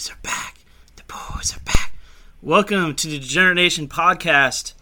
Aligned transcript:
boys 0.00 0.10
are 0.10 0.16
back. 0.22 0.54
The 0.96 1.02
boys 1.02 1.54
are 1.54 1.60
back. 1.60 1.92
Welcome 2.40 2.94
to 2.94 3.06
the 3.06 3.18
Degenerate 3.18 3.56
Nation 3.56 3.86
podcast. 3.86 4.72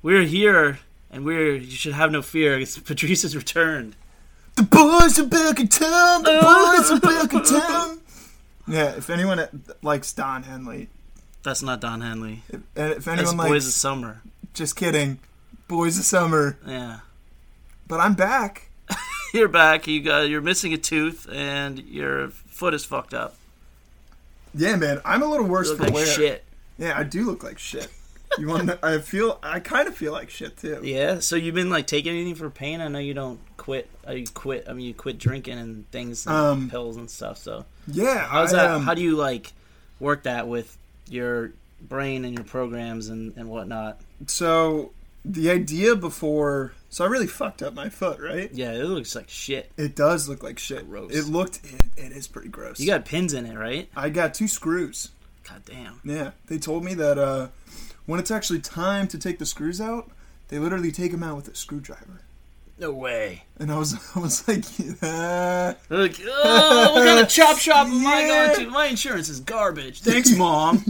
We're 0.00 0.22
here, 0.22 0.78
and 1.10 1.22
we're. 1.22 1.56
You 1.56 1.70
should 1.70 1.92
have 1.92 2.10
no 2.10 2.22
fear. 2.22 2.58
It's 2.58 2.78
Patrice 2.78 3.24
has 3.24 3.36
returned. 3.36 3.94
The 4.56 4.62
boys 4.62 5.18
are 5.18 5.26
back 5.26 5.60
in 5.60 5.68
town. 5.68 6.22
The 6.22 6.38
boys 6.40 6.90
are 6.90 6.98
back 6.98 7.34
in 7.34 7.42
town. 7.42 8.00
Yeah, 8.66 8.96
if 8.96 9.10
anyone 9.10 9.38
uh, 9.38 9.48
likes 9.82 10.14
Don 10.14 10.44
Henley, 10.44 10.88
That's 11.42 11.60
not 11.62 11.82
Don 11.82 12.00
Henley. 12.00 12.42
if, 12.48 12.62
if 12.74 13.04
That's 13.04 13.08
anyone 13.08 13.36
Boys 13.36 13.50
likes, 13.50 13.66
of 13.66 13.72
Summer. 13.74 14.22
just 14.54 14.76
kidding, 14.76 15.18
Boys 15.68 15.98
of 15.98 16.06
Summer. 16.06 16.58
Yeah. 16.66 17.00
But 17.86 18.00
I'm 18.00 18.14
back. 18.14 18.70
You're 19.34 19.48
back. 19.48 19.86
You 19.86 20.00
got. 20.00 20.30
You're 20.30 20.40
missing 20.40 20.72
a 20.72 20.78
tooth, 20.78 21.28
and 21.30 21.80
your 21.80 22.30
foot 22.30 22.72
is 22.72 22.86
fucked 22.86 23.12
up. 23.12 23.36
Yeah, 24.54 24.76
man, 24.76 25.00
I'm 25.04 25.22
a 25.22 25.26
little 25.26 25.46
worse 25.46 25.72
for 25.72 25.82
like 25.84 25.92
wear. 25.94 26.06
shit. 26.06 26.44
Yeah, 26.78 26.94
I 26.98 27.02
do 27.04 27.24
look 27.24 27.42
like 27.42 27.58
shit. 27.58 27.88
You 28.38 28.48
want? 28.48 28.66
to 28.68 28.78
I 28.82 28.98
feel. 28.98 29.38
I 29.42 29.60
kind 29.60 29.86
of 29.86 29.94
feel 29.96 30.12
like 30.12 30.28
shit 30.30 30.56
too. 30.56 30.80
Yeah. 30.82 31.20
So 31.20 31.36
you've 31.36 31.54
been 31.54 31.70
like 31.70 31.86
taking 31.86 32.12
anything 32.14 32.34
for 32.34 32.50
pain? 32.50 32.80
I 32.80 32.88
know 32.88 32.98
you 32.98 33.14
don't 33.14 33.38
quit. 33.56 33.88
Uh, 34.08 34.12
you 34.12 34.26
quit. 34.26 34.66
I 34.68 34.72
mean, 34.72 34.86
you 34.86 34.94
quit 34.94 35.18
drinking 35.18 35.58
and 35.58 35.88
things, 35.92 36.26
and 36.26 36.34
Um, 36.34 36.70
pills 36.70 36.96
and 36.96 37.08
stuff. 37.08 37.38
So 37.38 37.64
Yeah, 37.86 38.26
how's 38.26 38.52
I, 38.52 38.56
that? 38.64 38.70
um, 38.72 38.82
how 38.82 38.94
do 38.94 39.02
you 39.02 39.14
like 39.16 39.52
work 40.00 40.24
that 40.24 40.48
with 40.48 40.76
your 41.08 41.52
brain 41.80 42.24
and 42.24 42.34
your 42.34 42.44
programs 42.44 43.08
and 43.08 43.36
and 43.36 43.48
whatnot? 43.48 44.00
so 44.26 44.90
the 45.24 45.50
idea 45.50 45.96
before. 45.96 46.72
So 46.90 47.04
I 47.04 47.08
really 47.08 47.26
fucked 47.26 47.62
up 47.62 47.74
my 47.74 47.88
foot, 47.88 48.20
right? 48.20 48.50
Yeah, 48.52 48.72
it 48.72 48.84
looks 48.84 49.14
like 49.16 49.28
shit. 49.28 49.70
It 49.76 49.96
does 49.96 50.28
look 50.28 50.42
like 50.42 50.58
shit. 50.58 50.88
Gross. 50.88 51.12
It 51.12 51.24
looked. 51.26 51.60
It, 51.64 51.82
it 51.96 52.12
is 52.12 52.28
pretty 52.28 52.48
gross. 52.48 52.78
You 52.78 52.86
got 52.86 53.04
pins 53.04 53.32
in 53.32 53.46
it, 53.46 53.56
right? 53.56 53.88
I 53.96 54.10
got 54.10 54.34
two 54.34 54.48
screws. 54.48 55.10
God 55.48 55.62
damn. 55.64 56.00
Yeah, 56.04 56.30
they 56.46 56.58
told 56.58 56.84
me 56.84 56.94
that 56.94 57.18
uh, 57.18 57.48
when 58.06 58.20
it's 58.20 58.30
actually 58.30 58.60
time 58.60 59.08
to 59.08 59.18
take 59.18 59.38
the 59.38 59.46
screws 59.46 59.80
out, 59.80 60.10
they 60.48 60.58
literally 60.58 60.92
take 60.92 61.12
them 61.12 61.22
out 61.22 61.36
with 61.36 61.48
a 61.48 61.54
screwdriver. 61.54 62.20
No 62.78 62.90
way. 62.90 63.44
And 63.58 63.70
I 63.70 63.78
was, 63.78 63.94
I 64.16 64.18
was 64.18 64.46
like, 64.48 64.64
yeah. 64.78 65.74
Like, 65.88 66.20
oh, 66.26 66.94
what 66.94 67.04
kind 67.04 67.20
of 67.20 67.28
chop 67.28 67.58
shop 67.58 67.86
am 67.86 68.06
I 68.06 68.26
going 68.26 68.64
to? 68.66 68.70
My 68.70 68.86
insurance 68.86 69.28
is 69.28 69.40
garbage. 69.40 70.00
Thanks, 70.00 70.30
mom. 70.36 70.84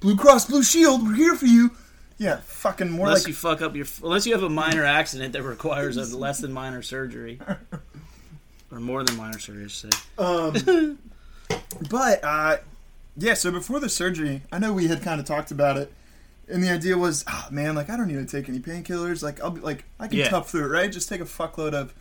Blue 0.00 0.16
Cross 0.16 0.46
Blue 0.46 0.62
Shield, 0.62 1.06
we're 1.06 1.14
here 1.14 1.34
for 1.34 1.46
you. 1.46 1.70
Yeah, 2.18 2.38
fucking 2.38 2.90
more 2.90 3.06
Unless 3.06 3.22
like 3.22 3.28
you 3.28 3.34
fuck 3.34 3.62
up 3.62 3.76
your, 3.76 3.86
unless 4.02 4.26
you 4.26 4.32
have 4.32 4.42
a 4.42 4.50
minor 4.50 4.84
accident 4.84 5.32
that 5.34 5.42
requires 5.44 5.96
a 5.96 6.16
less 6.16 6.40
than 6.40 6.52
minor 6.52 6.82
surgery, 6.82 7.40
or 8.72 8.80
more 8.80 9.04
than 9.04 9.16
minor 9.16 9.38
surgery. 9.38 9.64
I 9.64 9.68
say. 9.68 9.88
Um, 10.18 10.98
but 11.90 12.24
uh, 12.24 12.56
yeah. 13.16 13.34
So 13.34 13.52
before 13.52 13.78
the 13.78 13.88
surgery, 13.88 14.42
I 14.50 14.58
know 14.58 14.72
we 14.72 14.88
had 14.88 15.02
kind 15.02 15.20
of 15.20 15.26
talked 15.26 15.52
about 15.52 15.76
it, 15.76 15.92
and 16.48 16.62
the 16.62 16.70
idea 16.70 16.98
was, 16.98 17.24
oh, 17.28 17.46
man, 17.52 17.76
like 17.76 17.88
I 17.88 17.96
don't 17.96 18.08
need 18.08 18.14
to 18.14 18.26
take 18.26 18.48
any 18.48 18.58
painkillers. 18.58 19.22
Like 19.22 19.40
I'll 19.40 19.50
be 19.50 19.60
like 19.60 19.84
I 20.00 20.08
can 20.08 20.18
Yeah. 20.18 20.28
tough 20.28 20.50
through 20.50 20.64
it, 20.64 20.68
right? 20.68 20.90
Just 20.90 21.08
take 21.08 21.20
a 21.20 21.24
fuckload 21.24 21.72
of 21.72 21.94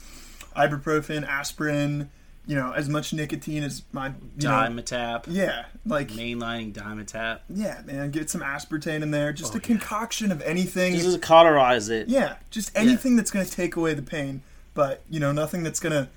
ibuprofen, 0.56 1.28
aspirin, 1.28 2.10
you 2.48 2.56
know, 2.56 2.72
as 2.72 2.88
much 2.90 3.14
nicotine 3.14 3.62
as 3.64 3.84
my 3.92 4.08
you 4.08 4.14
know, 4.48 4.50
Dimetapp, 4.52 5.26
yeah, 5.28 5.66
like 5.86 6.08
mainlining 6.10 6.74
Dimetapp. 6.74 7.40
yeah, 7.50 7.82
man, 7.86 8.10
get 8.12 8.30
some 8.30 8.42
aspartame 8.42 9.02
in 9.04 9.12
there, 9.12 9.34
just 9.34 9.54
Oh, 9.54 9.58
a 9.58 9.62
concoction 9.62 10.32
of 10.32 10.42
anything. 10.42 10.94
This 10.94 11.06
is 11.06 11.18
cauterize 11.18 11.90
it. 11.90 12.08
Yeah, 12.08 12.38
just 12.50 12.72
anything 12.76 13.16
that's 13.18 13.32
gonna 13.32 13.46
take 13.46 13.76
away 13.76 13.94
the 13.94 14.02
pain, 14.02 14.42
but 14.74 15.02
you 15.10 15.20
know, 15.20 15.32
nothing 15.32 15.62
that's 15.64 15.80
gonna 15.80 16.10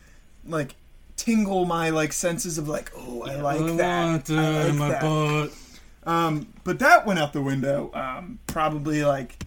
like 0.47 0.77
tingle 1.17 1.65
my 1.67 1.91
like 1.91 2.13
senses 2.13 2.57
of 2.59 2.69
like, 2.69 2.91
oh, 2.97 3.23
I 3.23 3.35
like 3.37 3.77
that. 3.77 4.31
I 4.31 4.69
like 4.71 4.91
that. 4.93 5.03
butt. 5.03 5.53
Um, 6.05 6.47
but 6.65 6.79
that 6.79 7.05
went 7.07 7.19
out 7.19 7.33
the 7.35 7.43
window. 7.43 7.91
Um, 7.93 8.39
probably 8.47 9.05
like 9.05 9.45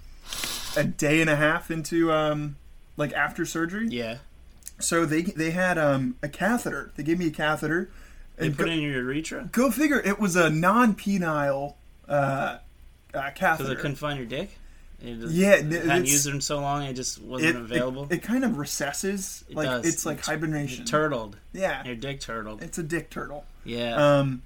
a 0.77 0.83
day 0.83 1.19
and 1.21 1.29
a 1.29 1.35
half 1.35 1.71
into 1.71 2.11
um, 2.11 2.57
like 2.97 3.11
after 3.13 3.45
surgery. 3.45 3.87
Yeah, 3.89 4.17
So 4.79 5.05
they 5.05 5.21
they 5.21 5.51
had 5.51 5.77
um 5.77 6.15
a 6.23 6.27
catheter. 6.29 6.91
They 6.95 7.03
gave 7.03 7.19
me 7.19 7.27
a 7.27 7.31
catheter. 7.31 7.89
they 8.37 8.49
put 8.49 8.65
go, 8.65 8.71
in 8.71 8.79
your 8.81 9.01
urethra 9.03 9.49
go 9.51 9.71
figure, 9.71 9.99
it 9.99 10.19
was 10.19 10.35
a 10.35 10.49
non-penile 10.49 11.75
uh, 12.09 12.11
uh, 12.11 12.59
because 13.13 13.33
catheter. 13.35 13.71
it 13.73 13.75
couldn't 13.79 13.95
find 13.97 14.17
your 14.17 14.27
dick. 14.27 14.57
Yeah, 15.01 15.55
it 15.55 15.71
it- 15.71 15.85
hadn't 15.85 16.07
used 16.07 16.27
it 16.27 16.33
in 16.33 16.39
so 16.41 16.59
long, 16.59 16.83
it 16.83 16.93
just 16.93 17.21
wasn't 17.21 17.55
it, 17.57 17.61
available. 17.61 18.05
It, 18.05 18.13
it 18.13 18.23
kind 18.23 18.43
of 18.45 18.57
recesses. 18.57 19.43
It 19.49 19.55
like 19.55 19.67
does. 19.67 19.85
it's 19.85 20.05
like 20.05 20.15
It's- 20.19 20.27
hibernation. 20.27 20.85
turtled. 20.85 21.35
yeah, 21.51 21.83
Your 21.85 21.95
dick 21.95 22.19
turtled. 22.21 22.63
it's 22.63 22.77
a 22.77 22.83
dick 22.83 23.09
turtle. 23.09 23.45
Yeah. 23.65 23.95
Um, 24.19 24.41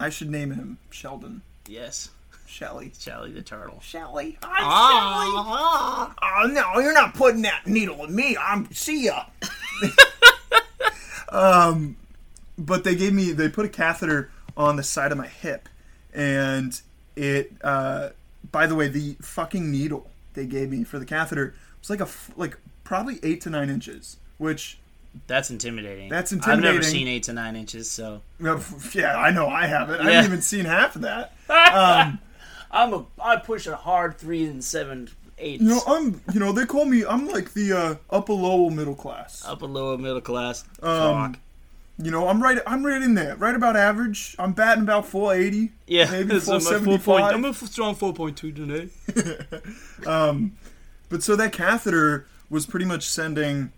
I 0.00 0.08
should 0.10 0.30
name 0.30 0.50
him 0.52 0.78
Sheldon. 0.90 1.42
yes. 1.68 2.08
Shelly. 2.46 2.92
Shelly 2.98 3.32
the 3.32 3.42
turtle. 3.42 3.80
Shelly. 3.80 4.38
I'm 4.42 4.64
Ah. 4.64 6.14
Oh 6.22 6.46
no, 6.46 6.80
you're 6.80 6.92
not 6.92 7.14
putting 7.14 7.42
that 7.42 7.66
needle 7.66 8.04
in 8.04 8.14
me. 8.14 8.36
I'm 8.36 8.72
see 8.72 9.04
ya. 9.06 9.24
um, 11.28 11.96
but 12.58 12.84
they 12.84 12.94
gave 12.94 13.12
me 13.12 13.32
they 13.32 13.48
put 13.48 13.66
a 13.66 13.68
catheter 13.68 14.30
on 14.56 14.76
the 14.76 14.82
side 14.82 15.12
of 15.12 15.18
my 15.18 15.26
hip, 15.28 15.68
and 16.14 16.80
it. 17.14 17.52
Uh, 17.62 18.10
by 18.52 18.66
the 18.66 18.74
way, 18.74 18.88
the 18.88 19.16
fucking 19.20 19.70
needle 19.70 20.08
they 20.34 20.46
gave 20.46 20.70
me 20.70 20.84
for 20.84 20.98
the 20.98 21.06
catheter 21.06 21.54
was 21.80 21.90
like 21.90 22.00
a. 22.00 22.08
like 22.36 22.56
probably 22.84 23.18
eight 23.24 23.40
to 23.42 23.50
nine 23.50 23.68
inches, 23.68 24.16
which 24.38 24.78
That's 25.26 25.50
intimidating. 25.50 26.08
That's 26.08 26.30
intimidating. 26.32 26.68
I've 26.68 26.74
never 26.74 26.84
seen 26.84 27.08
eight 27.08 27.24
to 27.24 27.32
nine 27.32 27.56
inches, 27.56 27.90
so 27.90 28.22
yeah, 28.40 29.16
I 29.16 29.30
know 29.32 29.48
I 29.48 29.66
haven't. 29.66 30.00
I 30.00 30.12
haven't 30.12 30.30
even 30.30 30.42
seen 30.42 30.64
half 30.64 30.96
of 30.96 31.02
that. 31.02 31.32
Um, 31.48 32.18
I'm 32.76 32.92
a 32.94 33.04
I 33.22 33.36
push 33.36 33.66
a 33.66 33.76
hard 33.76 34.18
three 34.18 34.44
and 34.44 34.62
seven 34.62 35.08
eight. 35.38 35.60
you 35.60 35.68
know, 35.68 35.80
I'm 35.86 36.20
you 36.32 36.40
know 36.40 36.52
they 36.52 36.66
call 36.66 36.84
me 36.84 37.04
I'm 37.04 37.26
like 37.28 37.52
the 37.54 37.72
uh, 37.72 37.94
upper 38.10 38.32
lower 38.32 38.70
middle 38.70 38.94
class. 38.94 39.42
upper 39.46 39.66
lower 39.66 39.96
middle 39.98 40.20
class. 40.20 40.64
Um. 40.82 41.36
You 41.98 42.10
know, 42.10 42.28
I'm 42.28 42.42
right. 42.42 42.58
I'm 42.66 42.84
right 42.84 43.00
in 43.00 43.14
there, 43.14 43.36
right 43.36 43.54
about 43.54 43.74
average. 43.74 44.36
I'm 44.38 44.52
batting 44.52 44.82
about 44.82 45.06
480. 45.06 45.72
Yeah, 45.86 46.10
maybe 46.10 46.38
so 46.40 46.52
I'm 46.52 46.58
a 46.58 46.60
four 46.60 46.98
475. 46.98 47.04
point. 47.06 47.24
I'm 47.34 47.44
a 47.46 47.54
strong 47.54 47.94
four 47.94 48.12
point 48.12 48.36
two 48.36 48.52
today. 48.52 48.90
Um, 50.06 50.58
but 51.08 51.22
so 51.22 51.36
that 51.36 51.52
catheter 51.52 52.26
was 52.50 52.66
pretty 52.66 52.84
much 52.84 53.08
sending, 53.08 53.72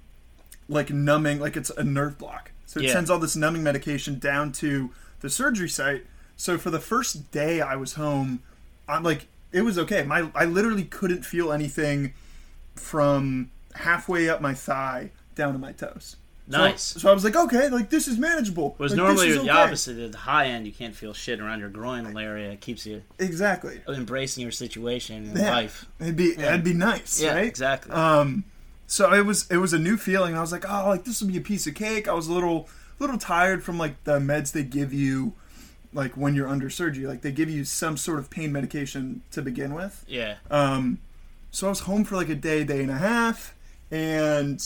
like 0.69 0.91
numbing, 0.91 1.39
like 1.39 1.57
it's 1.57 1.71
a 1.71 1.85
nerve 1.85 2.19
block. 2.19 2.51
So 2.67 2.81
it 2.81 2.87
Yeah. 2.87 2.93
sends 2.95 3.09
all 3.09 3.19
this 3.21 3.37
numbing 3.37 3.63
medication 3.63 4.19
down 4.19 4.51
to 4.53 4.91
the 5.21 5.31
surgery 5.31 5.69
site. 5.69 6.05
So 6.37 6.59
for 6.59 6.71
the 6.71 6.81
first 6.81 7.31
day 7.31 7.61
I 7.61 7.77
was 7.77 7.95
home, 7.95 8.43
I'm 8.89 9.03
like, 9.03 9.27
it 9.53 9.63
was 9.63 9.79
okay. 9.79 10.03
My 10.03 10.31
I 10.35 10.45
literally 10.47 10.85
couldn't 10.85 11.25
feel 11.25 11.53
anything 11.53 12.15
from 12.75 13.51
halfway 13.75 14.29
up 14.29 14.41
my 14.41 14.55
thigh 14.55 15.11
down 15.35 15.53
to 15.53 15.59
my 15.59 15.73
toes. 15.73 16.17
So- 16.51 16.57
Nice. 16.57 16.81
So, 16.83 17.11
I 17.11 17.13
was 17.13 17.25
like, 17.25 17.37
okay, 17.37 17.69
like 17.69 17.91
this 17.91 18.09
is 18.09 18.17
manageable. 18.17 18.73
Whereas 18.79 18.93
Like, 18.93 18.97
normally 18.97 19.33
the 19.33 19.41
okay. 19.41 19.51
opposite. 19.51 19.99
At 19.99 20.13
the 20.13 20.19
high 20.19 20.47
end, 20.47 20.67
you 20.67 20.73
can't 20.73 20.97
feel 20.97 21.13
shit 21.13 21.41
around 21.41 21.61
your 21.61 21.69
groinal 21.69 22.19
area. 22.23 22.53
It 22.53 22.63
keeps 22.63 22.87
you 22.87 23.03
Exactly. 23.19 23.83
embracing 23.87 24.43
your 24.43 24.51
situation 24.53 25.29
in 25.31 25.37
Yeah. 25.37 25.51
life. 25.51 25.85
It'd 26.01 26.17
be 26.17 26.33
it'd 26.33 26.65
be 26.65 26.73
nice, 26.73 27.21
Yeah, 27.21 27.35
right? 27.35 27.45
exactly. 27.47 27.93
Um, 27.93 28.45
so 28.87 29.13
it 29.13 29.27
was 29.27 29.47
it 29.51 29.59
was 29.59 29.75
a 29.75 29.79
new 29.79 29.99
feeling. 29.99 30.35
I 30.37 30.41
was 30.41 30.51
like, 30.51 30.65
oh, 30.67 30.89
like 30.89 31.05
this 31.05 31.21
will 31.21 31.29
be 31.29 31.37
a 31.37 31.43
piece 31.43 31.67
of 31.67 31.75
cake. 31.75 32.09
I 32.09 32.15
was 32.15 32.29
a 32.29 32.33
little 32.33 32.67
little 32.99 33.19
tired 33.19 33.63
from 33.63 33.77
like 33.77 34.03
the 34.05 34.19
meds 34.19 34.53
they 34.53 34.63
give 34.65 34.91
you, 34.95 35.35
like 35.93 36.17
when 36.17 36.35
you're 36.35 36.49
under 36.49 36.71
surgery. 36.71 37.07
Like 37.07 37.23
they 37.23 37.33
give 37.33 37.51
you 37.51 37.65
some 37.65 37.97
sort 37.97 38.19
of 38.19 38.31
pain 38.31 38.53
medication 38.53 39.23
to 39.33 39.43
begin 39.43 39.75
with. 39.75 40.05
yeah. 40.09 40.37
Um, 40.51 40.99
so 41.51 41.67
I 41.67 41.71
was 41.71 41.81
home 41.81 42.05
for 42.05 42.17
like 42.17 42.29
a 42.29 42.35
day, 42.35 42.63
day 42.63 42.83
and 42.83 42.91
a 42.91 42.99
half, 42.99 43.55
and 43.91 44.63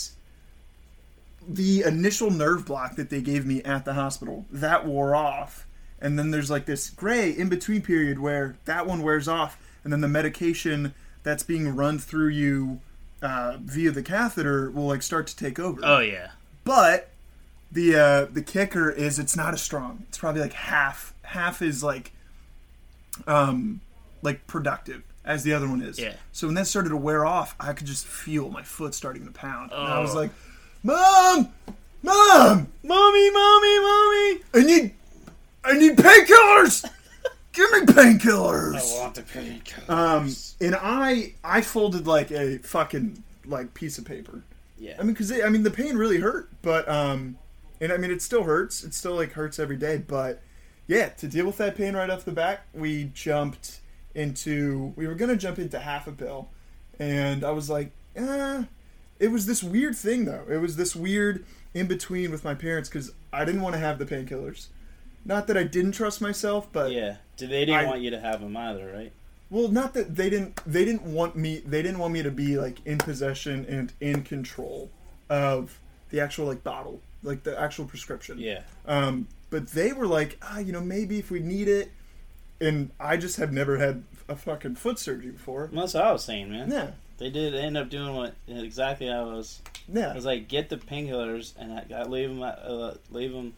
the 1.46 1.82
initial 1.82 2.30
nerve 2.30 2.66
block 2.66 2.96
that 2.96 3.08
they 3.08 3.20
gave 3.20 3.46
me 3.46 3.62
at 3.62 3.84
the 3.84 3.94
hospital 3.94 4.46
that 4.50 4.84
wore 4.84 5.14
off, 5.14 5.66
and 6.00 6.18
then 6.18 6.32
there's 6.32 6.50
like 6.50 6.66
this 6.66 6.90
gray 6.90 7.30
in 7.30 7.48
between 7.48 7.82
period 7.82 8.18
where 8.18 8.56
that 8.64 8.86
one 8.86 9.02
wears 9.02 9.28
off, 9.28 9.58
and 9.84 9.92
then 9.92 10.00
the 10.00 10.08
medication 10.08 10.92
that's 11.22 11.44
being 11.44 11.74
run 11.74 12.00
through 12.00 12.28
you 12.28 12.80
uh, 13.22 13.56
via 13.60 13.92
the 13.92 14.02
catheter 14.02 14.68
will 14.70 14.86
like 14.88 15.02
start 15.02 15.28
to 15.28 15.36
take 15.36 15.60
over. 15.60 15.80
Oh 15.84 16.00
yeah. 16.00 16.30
But 16.64 17.11
the 17.72 17.96
uh, 17.96 18.24
the 18.26 18.42
kicker 18.42 18.90
is 18.90 19.18
it's 19.18 19.34
not 19.36 19.54
as 19.54 19.62
strong. 19.62 20.04
It's 20.08 20.18
probably 20.18 20.40
like 20.42 20.52
half 20.52 21.14
half 21.22 21.62
is 21.62 21.82
like 21.82 22.12
um 23.26 23.80
like 24.22 24.46
productive 24.46 25.02
as 25.24 25.42
the 25.42 25.52
other 25.52 25.68
one 25.68 25.80
is. 25.82 25.98
Yeah. 25.98 26.14
So 26.32 26.46
when 26.48 26.54
that 26.56 26.66
started 26.66 26.90
to 26.90 26.96
wear 26.96 27.24
off, 27.24 27.54
I 27.60 27.72
could 27.72 27.86
just 27.86 28.06
feel 28.06 28.50
my 28.50 28.62
foot 28.62 28.94
starting 28.94 29.24
to 29.26 29.30
pound. 29.32 29.70
Oh. 29.72 29.82
And 29.82 29.92
I 29.92 29.98
was 30.00 30.12
Oh. 30.14 30.18
like, 30.18 30.30
"Mom, 30.82 31.48
mom, 32.02 32.68
Mommy, 32.82 33.30
mommy, 33.30 33.78
mommy. 33.80 34.40
I 34.54 34.62
need 34.64 34.94
I 35.64 35.78
need 35.78 35.96
painkillers. 35.96 36.88
Give 37.52 37.70
me 37.72 37.80
painkillers." 37.80 38.96
I 38.96 39.00
want 39.00 39.14
the 39.14 39.22
painkillers. 39.22 39.88
Um, 39.88 40.34
and 40.60 40.76
I 40.80 41.34
I 41.44 41.60
folded 41.60 42.06
like 42.06 42.30
a 42.32 42.58
fucking 42.58 43.22
like 43.46 43.74
piece 43.74 43.98
of 43.98 44.04
paper. 44.04 44.42
yeah. 44.78 44.94
I 44.98 45.02
mean, 45.02 45.12
because 45.12 45.30
I 45.32 45.48
mean, 45.48 45.62
the 45.62 45.70
pain 45.70 45.96
really 45.96 46.18
hurt, 46.18 46.48
but 46.62 46.88
um, 46.88 47.36
and 47.82 47.92
I 47.92 47.98
mean, 47.98 48.10
it 48.10 48.22
still 48.22 48.44
hurts. 48.44 48.82
It 48.84 48.94
still 48.94 49.14
like 49.16 49.32
hurts 49.32 49.58
every 49.58 49.76
day, 49.76 49.98
but 49.98 50.40
yeah, 50.86 51.08
to 51.10 51.28
deal 51.28 51.44
with 51.46 51.58
that 51.58 51.76
pain 51.76 51.94
right 51.94 52.08
off 52.08 52.24
the 52.24 52.32
back, 52.32 52.62
we 52.72 53.10
jumped 53.12 53.80
into 54.14 54.92
we 54.96 55.06
were 55.06 55.14
gonna 55.14 55.36
jump 55.36 55.58
into 55.58 55.78
half 55.78 56.06
a 56.06 56.12
pill, 56.12 56.48
and 56.98 57.44
I 57.44 57.50
was 57.50 57.68
like, 57.68 57.90
eh. 58.16 58.64
It 59.18 59.28
was 59.30 59.46
this 59.46 59.62
weird 59.62 59.94
thing 59.96 60.24
though. 60.24 60.44
It 60.50 60.56
was 60.56 60.76
this 60.76 60.96
weird 60.96 61.44
in 61.74 61.86
between 61.86 62.30
with 62.30 62.44
my 62.44 62.54
parents 62.54 62.88
because 62.88 63.12
I 63.32 63.44
didn't 63.44 63.60
want 63.62 63.74
to 63.74 63.78
have 63.78 63.98
the 63.98 64.04
painkillers. 64.06 64.66
Not 65.24 65.46
that 65.46 65.56
I 65.56 65.62
didn't 65.62 65.92
trust 65.92 66.20
myself, 66.20 66.68
but 66.72 66.90
Yeah, 66.90 67.16
Did- 67.36 67.50
they 67.50 67.64
didn't 67.64 67.80
I- 67.80 67.84
want 67.86 68.00
you 68.00 68.10
to 68.10 68.18
have 68.20 68.40
them 68.40 68.56
either, 68.56 68.90
right? 68.92 69.12
well, 69.48 69.68
not 69.68 69.94
that 69.94 70.16
they 70.16 70.28
didn't 70.30 70.60
they 70.66 70.84
didn't 70.84 71.02
want 71.04 71.36
me 71.36 71.58
they 71.64 71.82
didn't 71.82 71.98
want 71.98 72.12
me 72.12 72.22
to 72.22 72.30
be 72.30 72.56
like 72.58 72.78
in 72.86 72.98
possession 72.98 73.64
and 73.68 73.92
in 74.00 74.22
control 74.24 74.90
of 75.30 75.78
the 76.10 76.20
actual 76.20 76.46
like 76.46 76.64
bottle, 76.64 77.00
like 77.22 77.42
the 77.42 77.58
actual 77.60 77.84
prescription. 77.84 78.38
Yeah. 78.38 78.62
Um, 78.86 79.28
but 79.50 79.68
they 79.68 79.92
were 79.92 80.06
like, 80.06 80.38
ah, 80.42 80.58
you 80.58 80.72
know, 80.72 80.80
maybe 80.80 81.18
if 81.18 81.30
we 81.30 81.40
need 81.40 81.68
it. 81.68 81.90
And 82.60 82.90
I 83.00 83.16
just 83.16 83.36
have 83.38 83.52
never 83.52 83.78
had 83.78 84.04
a 84.28 84.36
fucking 84.36 84.76
foot 84.76 84.98
surgery 84.98 85.30
before. 85.32 85.68
Well, 85.72 85.82
that's 85.82 85.94
what 85.94 86.04
I 86.04 86.12
was 86.12 86.24
saying, 86.24 86.50
man. 86.50 86.70
Yeah, 86.70 86.90
They 87.18 87.28
did 87.28 87.54
end 87.54 87.76
up 87.76 87.88
doing 87.90 88.14
what 88.14 88.34
exactly 88.46 89.10
I 89.10 89.22
was. 89.22 89.60
I 89.66 89.98
yeah, 89.98 90.14
was 90.14 90.24
like, 90.24 90.46
get 90.48 90.68
the 90.68 90.76
painkillers 90.76 91.54
and 91.58 91.72
I, 91.72 91.84
I 92.02 92.04
leave 92.04 92.28
them, 92.28 92.40
uh, 92.42 92.94
leave 93.10 93.32
them 93.32 93.54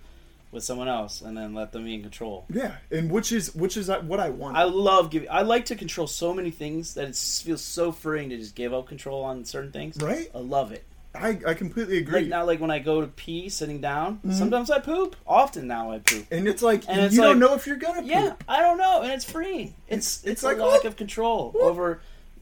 with 0.50 0.64
someone 0.64 0.88
else, 0.88 1.20
and 1.20 1.36
then 1.36 1.52
let 1.52 1.72
them 1.72 1.84
be 1.84 1.94
in 1.94 2.02
control. 2.02 2.46
yeah. 2.48 2.76
And 2.90 3.10
which 3.10 3.30
is 3.32 3.54
which 3.54 3.76
is 3.76 3.90
uh, 3.90 4.00
what 4.00 4.20
I 4.20 4.30
want. 4.30 4.56
I 4.56 4.62
love 4.64 5.10
giving. 5.10 5.28
I 5.28 5.42
like 5.42 5.66
to 5.66 5.76
control 5.76 6.06
so 6.06 6.32
many 6.32 6.50
things 6.50 6.94
that 6.94 7.08
it 7.08 7.16
feels 7.16 7.60
so 7.60 7.92
freeing 7.92 8.30
to 8.30 8.38
just 8.38 8.54
give 8.54 8.72
up 8.72 8.86
control 8.88 9.22
on 9.24 9.44
certain 9.44 9.72
things. 9.72 9.96
right? 10.00 10.30
I 10.34 10.38
love 10.38 10.72
it. 10.72 10.84
I, 11.14 11.38
I 11.46 11.54
completely 11.54 11.98
agree. 11.98 12.20
Like 12.22 12.28
now, 12.28 12.44
like 12.44 12.60
when 12.60 12.70
I 12.70 12.80
go 12.80 13.00
to 13.00 13.06
pee 13.06 13.48
sitting 13.48 13.80
down, 13.80 14.20
Mhm. 14.26 14.34
sometimes 14.34 14.70
I 14.70 14.80
poop. 14.80 15.14
Often 15.26 15.66
now 15.68 15.92
I 15.92 15.98
poop. 16.00 16.26
and 16.30 16.48
it's 16.48 16.62
like 16.62 16.82
And 16.88 17.00
it's 17.00 17.14
you 17.14 17.20
like- 17.20 17.30
don't 17.30 17.38
know 17.38 17.54
if 17.54 17.66
you're 17.66 17.76
gonna 17.76 18.00
poop. 18.02 18.10
Yeah, 18.10 18.32
I 18.48 18.60
don't 18.60 18.78
know, 18.78 19.02
and 19.02 19.12
it's 19.12 19.24
freeing. 19.24 19.74
It's 19.88 20.18
It's- 20.22 20.32
it's, 20.32 20.42
like, 20.42 20.58
lack 20.58 20.82
whoop, 20.82 20.84
of 20.84 20.96
control 20.96 21.52
whoop. 21.52 21.62
over 21.62 22.00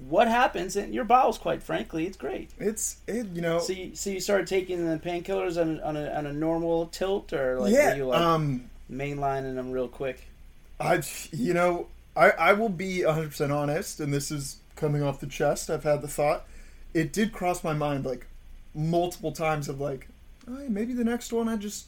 what 0.09 0.27
happens 0.27 0.75
in 0.75 0.93
your 0.93 1.05
bowels. 1.05 1.39
Quite 1.39 1.63
frankly, 1.63 2.07
it's 2.07 2.17
great. 2.17 2.51
It's 2.59 2.97
it, 3.07 3.27
you 3.35 3.43
know. 3.43 3.59
So 3.61 3.73
you, 3.73 3.95
so 3.95 4.11
you 4.11 4.21
started 4.21 4.47
taking 4.47 4.89
the 4.89 4.97
painkillers 4.99 5.61
on, 5.61 5.81
on, 5.83 5.97
a, 5.97 6.09
on 6.11 6.27
a 6.27 6.33
normal 6.33 6.87
tilt, 6.87 7.33
or 7.33 7.61
like 7.61 7.73
yeah. 7.73 7.95
you 7.95 8.07
like 8.07 8.21
um. 8.21 8.65
mainlining 8.91 9.55
them 9.55 9.71
real 9.71 9.89
quick? 9.89 10.27
I 10.81 11.03
you 11.31 11.55
know 11.55 11.87
I 12.17 12.31
I 12.31 12.53
will 12.55 12.69
be 12.71 13.05
100 13.05 13.29
percent 13.31 13.53
honest, 13.53 14.01
and 14.01 14.13
this 14.13 14.31
is 14.33 14.57
coming 14.77 15.03
off 15.03 15.21
the 15.21 15.27
chest. 15.27 15.71
I've 15.71 15.85
had 15.85 16.03
the 16.03 16.09
thought. 16.09 16.47
It 16.95 17.13
did 17.13 17.33
cross 17.33 17.63
my 17.63 17.73
mind 17.73 18.05
like 18.05 18.27
multiple 18.75 19.33
times 19.33 19.69
of 19.69 19.81
like, 19.81 20.09
oh, 20.49 20.65
maybe 20.69 20.93
the 20.95 21.05
next 21.05 21.33
one 21.33 21.49
I 21.49 21.57
just 21.57 21.87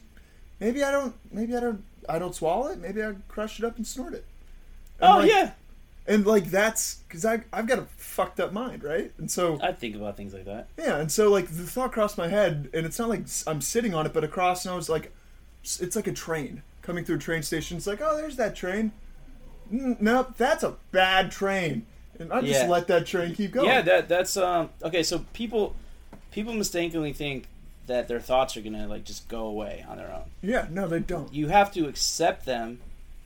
maybe 0.60 0.82
I 0.84 0.90
don't 0.90 1.14
maybe 1.32 1.56
I 1.56 1.60
don't 1.60 1.82
I 2.08 2.18
don't 2.18 2.34
swallow 2.34 2.68
it. 2.68 2.78
Maybe 2.80 3.02
I 3.02 3.14
crush 3.28 3.58
it 3.58 3.64
up 3.64 3.76
and 3.76 3.86
snort 3.86 4.14
it. 4.14 4.24
And 5.00 5.10
Oh 5.12 5.18
like- 5.18 5.30
yeah, 5.30 5.50
and 6.06 6.26
like 6.26 6.46
that's 6.50 6.96
because 7.08 7.24
I 7.24 7.42
I've 7.52 7.66
got 7.66 7.78
a 7.78 7.86
fucked 7.96 8.38
up 8.40 8.52
mind, 8.52 8.84
right? 8.84 9.10
And 9.18 9.30
so 9.30 9.58
I 9.62 9.72
think 9.72 9.96
about 9.96 10.16
things 10.16 10.34
like 10.34 10.44
that. 10.44 10.68
yeah, 10.78 10.96
and 10.98 11.10
so 11.10 11.30
like 11.30 11.48
the 11.48 11.62
thought 11.64 11.92
crossed 11.92 12.18
my 12.18 12.28
head, 12.28 12.68
and 12.74 12.84
it's 12.86 12.98
not 12.98 13.08
like 13.08 13.22
I'm 13.46 13.60
sitting 13.60 13.94
on 13.94 14.04
it, 14.06 14.12
but 14.12 14.22
across, 14.24 14.64
and 14.66 14.72
I 14.72 14.76
was 14.76 14.88
like, 14.88 15.12
it's 15.62 15.96
like 15.96 16.06
a 16.06 16.12
train 16.12 16.62
coming 16.82 17.04
through 17.04 17.16
a 17.16 17.20
train 17.20 17.42
station. 17.42 17.76
It's 17.78 17.86
like, 17.86 18.00
oh, 18.02 18.16
there's 18.18 18.36
that 18.36 18.54
train. 18.54 18.92
Mm, 19.72 19.98
nope, 20.02 20.34
that's 20.36 20.62
a 20.62 20.74
bad 20.92 21.30
train, 21.30 21.86
and 22.18 22.30
I 22.30 22.42
just 22.42 22.60
Yeah. 22.60 22.68
let 22.68 22.86
that 22.88 23.06
train 23.06 23.34
keep 23.34 23.52
going. 23.52 23.66
Yeah, 23.66 23.80
that 23.80 24.08
that's 24.08 24.36
um 24.36 24.68
okay. 24.82 25.02
So 25.02 25.24
people 25.32 25.74
people 26.34 26.52
mistakenly 26.52 27.12
think 27.14 27.46
that 27.86 28.08
their 28.08 28.20
thoughts 28.20 28.56
are 28.56 28.60
gonna 28.60 28.86
like 28.88 29.04
just 29.04 29.28
go 29.28 29.46
away 29.46 29.84
on 29.88 29.96
their 29.96 30.12
own. 30.12 30.24
yeah, 30.42 30.66
no, 30.70 30.86
they 30.88 30.98
don't. 31.00 31.32
You 31.32 31.48
have 31.48 31.72
to 31.74 31.86
accept 31.88 32.44
them, 32.44 32.80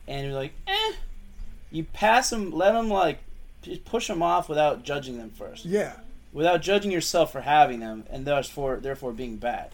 and 0.06 0.26
you're 0.26 0.34
like, 0.36 0.52
eh. 0.68 0.92
You 1.70 1.84
pass 1.84 2.30
them, 2.30 2.50
let 2.52 2.72
them 2.72 2.88
like 2.88 3.18
just 3.62 3.84
push 3.84 4.06
them 4.08 4.22
off 4.22 4.48
without 4.48 4.84
judging 4.84 5.18
them 5.18 5.30
first, 5.30 5.64
Yeah, 5.64 5.92
without 6.32 6.62
judging 6.62 6.90
yourself 6.92 7.32
for 7.32 7.40
having 7.42 7.80
them, 7.80 8.04
and 8.10 8.24
therefore 8.26 8.76
therefore 8.76 9.12
being 9.12 9.36
bad. 9.36 9.70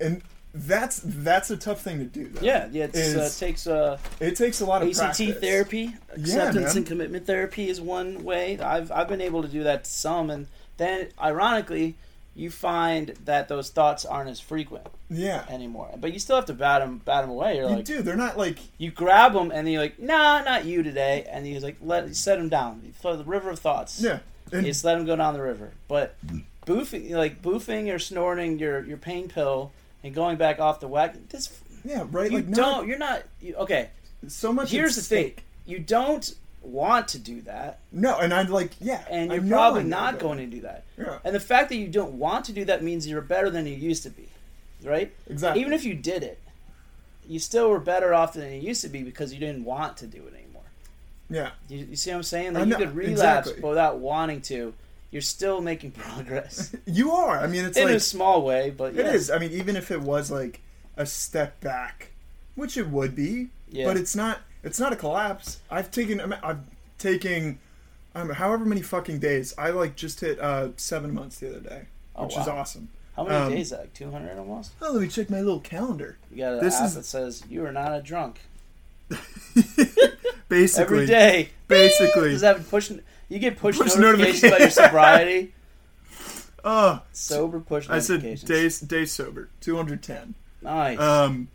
and 0.00 0.22
that's 0.52 1.00
that's 1.04 1.48
a 1.50 1.56
tough 1.56 1.80
thing 1.82 1.98
to 2.00 2.04
do. 2.06 2.26
Though. 2.28 2.40
Yeah, 2.44 2.68
yeah. 2.72 2.84
It's, 2.92 2.98
uh, 3.16 3.20
Is- 3.20 3.38
takes 3.38 3.66
uh, 3.68 3.98
it 4.18 4.34
takes 4.36 4.60
a 4.60 4.66
lot 4.66 4.82
of 4.82 4.88
ACT 4.88 4.98
practice. 4.98 5.38
therapy, 5.38 5.94
acceptance 6.12 6.66
man. 6.74 6.76
and 6.78 6.86
commitment 6.86 7.26
therapy 7.26 7.68
is 7.68 7.80
one 7.80 8.24
way. 8.24 8.58
I've 8.58 8.90
I've 8.90 9.06
been 9.08 9.20
able 9.20 9.42
to 9.42 9.48
do 9.48 9.62
that 9.62 9.84
to 9.84 9.90
some, 9.90 10.28
and 10.28 10.48
then 10.76 11.08
ironically, 11.22 11.94
you 12.34 12.50
find 12.50 13.08
that 13.24 13.48
those 13.48 13.70
thoughts 13.70 14.04
aren't 14.04 14.30
as 14.30 14.40
frequent 14.40 14.86
Yeah, 15.08 15.44
anymore. 15.48 15.90
But 15.98 16.12
you 16.12 16.18
still 16.18 16.36
have 16.36 16.46
to 16.46 16.54
bat 16.54 16.80
them 16.80 16.98
bat 17.04 17.22
them 17.22 17.30
away. 17.30 17.56
You're 17.56 17.68
you 17.68 17.76
like 17.76 17.84
do. 17.84 18.02
They're 18.02 18.16
not 18.16 18.38
like 18.38 18.58
you 18.78 18.90
grab 18.90 19.32
them, 19.32 19.50
and 19.50 19.70
you're 19.70 19.82
like, 19.82 19.98
nah, 19.98 20.40
not 20.42 20.64
you 20.64 20.82
today, 20.82 21.26
and 21.30 21.46
you 21.46 21.58
like 21.60 21.76
let 21.80 22.14
set 22.16 22.38
them 22.38 22.48
down. 22.48 22.82
You 22.84 22.92
throw 22.92 23.16
the 23.16 23.24
river 23.24 23.50
of 23.50 23.58
thoughts. 23.58 24.00
yeah, 24.00 24.20
and 24.52 24.64
You 24.64 24.72
just 24.72 24.84
let 24.84 24.96
them 24.96 25.06
go 25.06 25.16
down 25.16 25.34
the 25.34 25.42
river. 25.42 25.72
But 25.88 26.16
boofing, 26.66 27.10
like 27.10 27.42
boofing 27.42 27.92
or 27.92 27.98
snorting 27.98 28.58
your 28.58 28.84
your 28.84 28.98
pain 28.98 29.28
pill 29.28 29.72
and 30.02 30.14
going 30.14 30.36
back 30.36 30.60
off 30.60 30.80
the 30.80 30.88
whack. 30.88 31.16
This 31.28 31.60
yeah, 31.84 32.06
right. 32.10 32.30
you 32.30 32.38
like 32.38 32.50
don't. 32.50 32.56
not 32.56 32.86
You're 32.86 32.98
not. 32.98 33.22
You, 33.40 33.54
okay. 33.56 33.90
so 34.28 34.52
much. 34.52 34.70
Here's 34.70 34.96
the 34.96 35.02
thing: 35.02 35.34
you 35.66 35.78
don't 35.78 36.32
want 36.62 37.08
to 37.08 37.18
do 37.18 37.40
that, 37.42 37.80
No, 37.92 38.18
and 38.18 38.34
I'm 38.34 38.48
like, 38.48 38.72
yeah, 38.80 39.02
and 39.10 39.32
you're 39.32 39.42
probably 39.42 39.84
not 39.84 40.18
going 40.18 40.38
to 40.38 40.46
do 40.46 40.60
that. 40.62 40.84
Yeah, 40.98 41.18
And 41.24 41.34
the 41.34 41.40
fact 41.40 41.68
that 41.70 41.76
you 41.76 41.88
don't 41.88 42.14
want 42.14 42.44
to 42.46 42.52
do 42.52 42.64
that 42.66 42.82
means 42.82 43.06
you're 43.06 43.20
better 43.22 43.48
than 43.50 43.66
you 43.66 43.74
used 43.74 44.02
to 44.02 44.10
be, 44.10 44.28
right? 44.84 45.12
exactly. 45.28 45.60
Even 45.60 45.72
if 45.72 45.84
you 45.84 45.94
did 45.94 46.22
it, 46.22 46.38
you 47.26 47.38
still 47.38 47.70
were 47.70 47.78
better 47.80 48.12
off 48.12 48.34
than 48.34 48.52
you 48.52 48.60
used 48.60 48.82
to 48.82 48.88
be 48.88 49.02
because 49.02 49.32
you 49.32 49.38
didn't 49.40 49.64
want 49.64 49.96
to 49.98 50.06
do 50.06 50.18
it 50.26 50.34
anymore. 50.34 50.62
yeah, 51.30 51.50
You, 51.68 51.86
you 51.90 51.96
see 51.96 52.10
what 52.10 52.16
I'm 52.16 52.22
saying? 52.24 52.52
Like 52.54 52.64
you 52.64 52.70
know, 52.72 52.76
could 52.76 52.94
relapse 52.94 53.48
exactly. 53.48 53.68
without 53.68 53.98
wanting 53.98 54.40
to. 54.42 54.74
You're 55.12 55.22
still 55.22 55.60
making 55.60 55.90
progress 56.06 56.74
you 56.86 57.12
are. 57.12 57.38
I 57.38 57.46
mean, 57.46 57.64
it's 57.64 57.76
in 57.78 57.84
like 57.86 57.94
a 57.94 58.00
small 58.00 58.42
way, 58.44 58.70
but 58.70 58.94
It 58.96 59.06
is. 59.06 59.30
I 59.30 59.38
mean, 59.38 59.52
even 59.52 59.76
if 59.76 59.90
it 59.90 60.00
was 60.00 60.30
like 60.30 60.60
a 60.96 61.06
step 61.06 61.60
back, 61.60 62.10
which 62.54 62.76
it 62.76 62.88
would 62.88 63.14
be, 63.16 63.48
Yeah. 63.70 63.86
but 63.86 63.96
it's 63.96 64.14
not. 64.14 64.40
It's 64.62 64.78
not 64.78 64.92
a 64.92 64.96
collapse. 64.96 65.60
I've 65.70 65.90
taken. 65.90 66.20
I'm, 66.20 66.34
I'm 66.42 66.66
taking. 66.98 67.58
Um, 68.14 68.30
however 68.30 68.64
many 68.64 68.82
fucking 68.82 69.20
days. 69.20 69.54
I 69.56 69.70
like 69.70 69.94
just 69.96 70.20
hit 70.20 70.38
uh, 70.40 70.68
seven 70.76 71.14
months 71.14 71.38
the 71.38 71.48
other 71.50 71.60
day, 71.60 71.82
Oh, 72.16 72.24
which 72.24 72.36
is 72.36 72.48
awesome. 72.48 72.88
How 73.16 73.24
many 73.24 73.36
um, 73.36 73.50
days? 73.52 73.66
is 73.66 73.70
that? 73.70 73.80
Like 73.80 73.94
200 73.94 74.38
almost. 74.38 74.72
Oh, 74.82 74.92
let 74.92 75.02
me 75.02 75.08
check 75.08 75.30
my 75.30 75.38
little 75.40 75.60
calendar. 75.60 76.18
You 76.30 76.38
got 76.38 76.54
an 76.54 76.60
this 76.64 76.74
app 76.76 76.86
is- 76.86 76.94
that 76.94 77.04
says 77.04 77.42
you 77.48 77.64
are 77.64 77.72
not 77.72 77.92
a 77.96 78.02
drunk 78.02 78.40
Basically, 80.48 80.82
every 80.96 81.06
day. 81.06 81.48
basically. 81.68 82.30
Does 82.30 82.40
that 82.40 82.68
push? 82.68 82.90
You 83.28 83.38
get 83.38 83.56
push, 83.58 83.78
Push 83.78 83.94
notifications 83.96 84.44
about 84.44 84.60
your 84.60 84.70
sobriety. 84.70 85.54
Oh, 86.62 87.00
Sober 87.12 87.58
push 87.58 87.88
I 87.88 88.00
said 88.00 88.20
days 88.20 89.12
sober. 89.12 89.48
Two 89.62 89.76
hundred 89.76 90.02
ten. 90.02 90.34
Nice. 90.60 90.98
Um, 90.98 91.48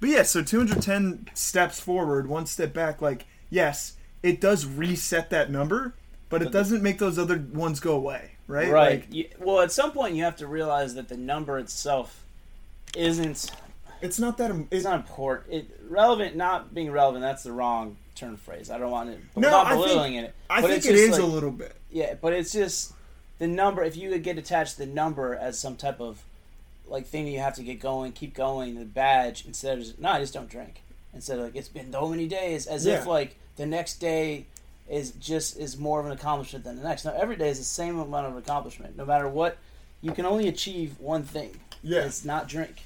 but 0.00 0.08
yeah, 0.08 0.22
so 0.22 0.42
210 0.42 1.28
steps 1.34 1.78
forward, 1.80 2.26
one 2.28 2.46
step 2.46 2.72
back. 2.72 3.00
Like, 3.02 3.26
yes, 3.50 3.94
it 4.22 4.40
does 4.40 4.66
reset 4.66 5.30
that 5.30 5.50
number, 5.50 5.94
but 6.28 6.42
it 6.42 6.50
doesn't 6.52 6.82
make 6.82 6.98
those 6.98 7.18
other 7.18 7.38
ones 7.52 7.80
go 7.80 7.94
away, 7.94 8.32
right? 8.46 8.70
right. 8.70 9.00
Like, 9.00 9.12
You, 9.14 9.28
well, 9.38 9.60
at 9.60 9.72
some 9.72 9.92
point, 9.92 10.14
you 10.14 10.24
have 10.24 10.36
to 10.36 10.46
realize 10.46 10.94
that 10.94 11.08
the 11.08 11.16
number 11.16 11.58
itself 11.58 12.24
isn't. 12.96 13.50
it's 14.00 14.18
not 14.18 14.38
that. 14.38 14.50
It, 14.50 14.66
It's 14.70 14.84
not 14.84 14.96
important. 15.00 15.52
It 15.54 15.80
relevant, 15.88 16.36
not 16.36 16.74
being 16.74 16.90
relevant. 16.90 17.22
That's 17.22 17.42
the 17.42 17.52
wrong 17.52 17.96
turn 18.14 18.36
phrase. 18.36 18.70
I 18.70 18.78
don't 18.78 18.90
want 18.90 19.10
it. 19.10 19.20
No, 19.36 19.50
not 19.50 19.66
I 19.66 19.82
think- 19.82 20.16
it. 20.16 20.34
I 20.48 20.60
but 20.60 20.70
think 20.70 20.86
it 20.86 20.94
is 20.94 21.18
a 21.18 21.26
little 21.26 21.50
bit. 21.50 21.76
Yeah, 21.90 22.14
but 22.20 22.32
it's 22.32 22.52
just 22.52 22.92
the 23.38 23.46
number. 23.46 23.82
If 23.82 23.96
you 23.96 24.10
would 24.10 24.22
get 24.22 24.38
attached 24.38 24.72
to 24.74 24.78
the 24.80 24.86
number 24.86 25.34
as 25.34 25.58
some 25.58 25.76
type 25.76 26.00
of 26.00 26.22
like 26.90 27.06
thing 27.06 27.24
that 27.24 27.30
you 27.30 27.38
have 27.38 27.54
to 27.54 27.62
get 27.62 27.80
going, 27.80 28.12
keep 28.12 28.34
going, 28.34 28.78
the 28.78 28.84
badge 28.84 29.44
instead 29.46 29.78
of 29.78 29.84
just, 29.84 29.98
no, 29.98 30.10
I 30.10 30.20
just 30.20 30.34
don't 30.34 30.48
drink. 30.48 30.82
Instead 31.14 31.38
of 31.38 31.44
like 31.44 31.56
it's 31.56 31.68
been 31.68 31.90
so 31.92 32.08
many 32.08 32.26
days, 32.28 32.66
as 32.66 32.86
if 32.86 33.06
like 33.06 33.36
the 33.56 33.66
next 33.66 33.94
day 34.00 34.46
is 34.88 35.12
just 35.12 35.58
is 35.58 35.76
more 35.78 36.00
of 36.00 36.06
an 36.06 36.12
accomplishment 36.12 36.64
than 36.64 36.76
the 36.76 36.82
next. 36.82 37.04
Now 37.04 37.14
every 37.16 37.36
day 37.36 37.48
is 37.48 37.58
the 37.58 37.64
same 37.64 37.98
amount 37.98 38.26
of 38.26 38.36
accomplishment. 38.36 38.96
No 38.96 39.04
matter 39.04 39.28
what, 39.28 39.56
you 40.02 40.12
can 40.12 40.26
only 40.26 40.48
achieve 40.48 40.98
one 41.00 41.22
thing. 41.22 41.58
Yeah. 41.82 42.00
It's 42.04 42.24
not 42.24 42.48
drink 42.48 42.76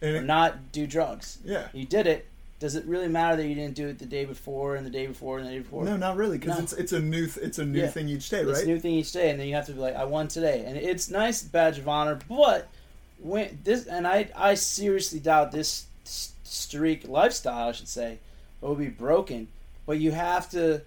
And 0.00 0.14
or 0.14 0.16
it- 0.18 0.24
not 0.24 0.72
do 0.72 0.86
drugs. 0.86 1.38
yeah. 1.44 1.68
You 1.72 1.84
did 1.86 2.06
it. 2.06 2.26
Does 2.60 2.76
it 2.76 2.84
really 2.86 3.08
matter 3.08 3.36
that 3.36 3.46
you 3.46 3.54
didn't 3.54 3.74
do 3.74 3.88
it 3.88 3.98
the 3.98 4.06
day 4.06 4.24
before 4.24 4.76
and 4.76 4.86
the 4.86 4.90
day 4.90 5.06
before 5.06 5.38
and 5.38 5.46
the 5.46 5.50
day 5.52 5.58
before? 5.58 5.84
No, 5.84 5.96
not 5.98 6.16
really, 6.16 6.38
because 6.38 6.56
No. 6.56 6.62
it's 6.64 6.72
it's 6.72 6.92
a 6.92 7.00
new 7.00 7.26
th- 7.26 7.44
it's 7.44 7.58
a 7.58 7.64
new 7.66 7.80
Yeah. 7.80 7.88
thing 7.88 8.08
each 8.08 8.30
day, 8.30 8.40
It's 8.40 8.50
right? 8.58 8.62
a 8.64 8.66
new 8.66 8.80
thing 8.80 8.92
each 8.94 9.12
day, 9.12 9.28
and 9.30 9.38
then 9.38 9.46
you 9.48 9.54
have 9.54 9.66
to 9.66 9.72
be 9.72 9.80
like, 9.80 9.96
I 9.96 10.04
won 10.04 10.28
today, 10.28 10.64
and 10.66 10.76
it's 10.78 11.10
nice 11.10 11.42
badge 11.42 11.78
of 11.78 11.88
honor. 11.88 12.18
But 12.28 12.68
when 13.24 13.58
this, 13.64 13.86
and 13.86 14.06
I, 14.06 14.28
I 14.36 14.54
seriously 14.54 15.18
doubt 15.18 15.50
this 15.50 15.86
streak 16.04 17.08
lifestyle, 17.08 17.68
I 17.68 17.72
should 17.72 17.88
say, 17.88 18.18
will 18.60 18.74
be 18.74 18.88
broken. 18.88 19.48
But 19.86 19.98
you 19.98 20.12
have 20.12 20.48
to, 20.50 20.82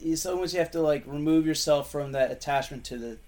it's 0.00 0.24
almost 0.26 0.52
you 0.54 0.60
have 0.60 0.70
to 0.72 0.80
like 0.80 1.04
remove 1.06 1.46
yourself 1.46 1.90
from 1.90 2.12
that 2.12 2.30
attachment 2.30 2.84
to 2.86 2.98
the, 2.98 3.18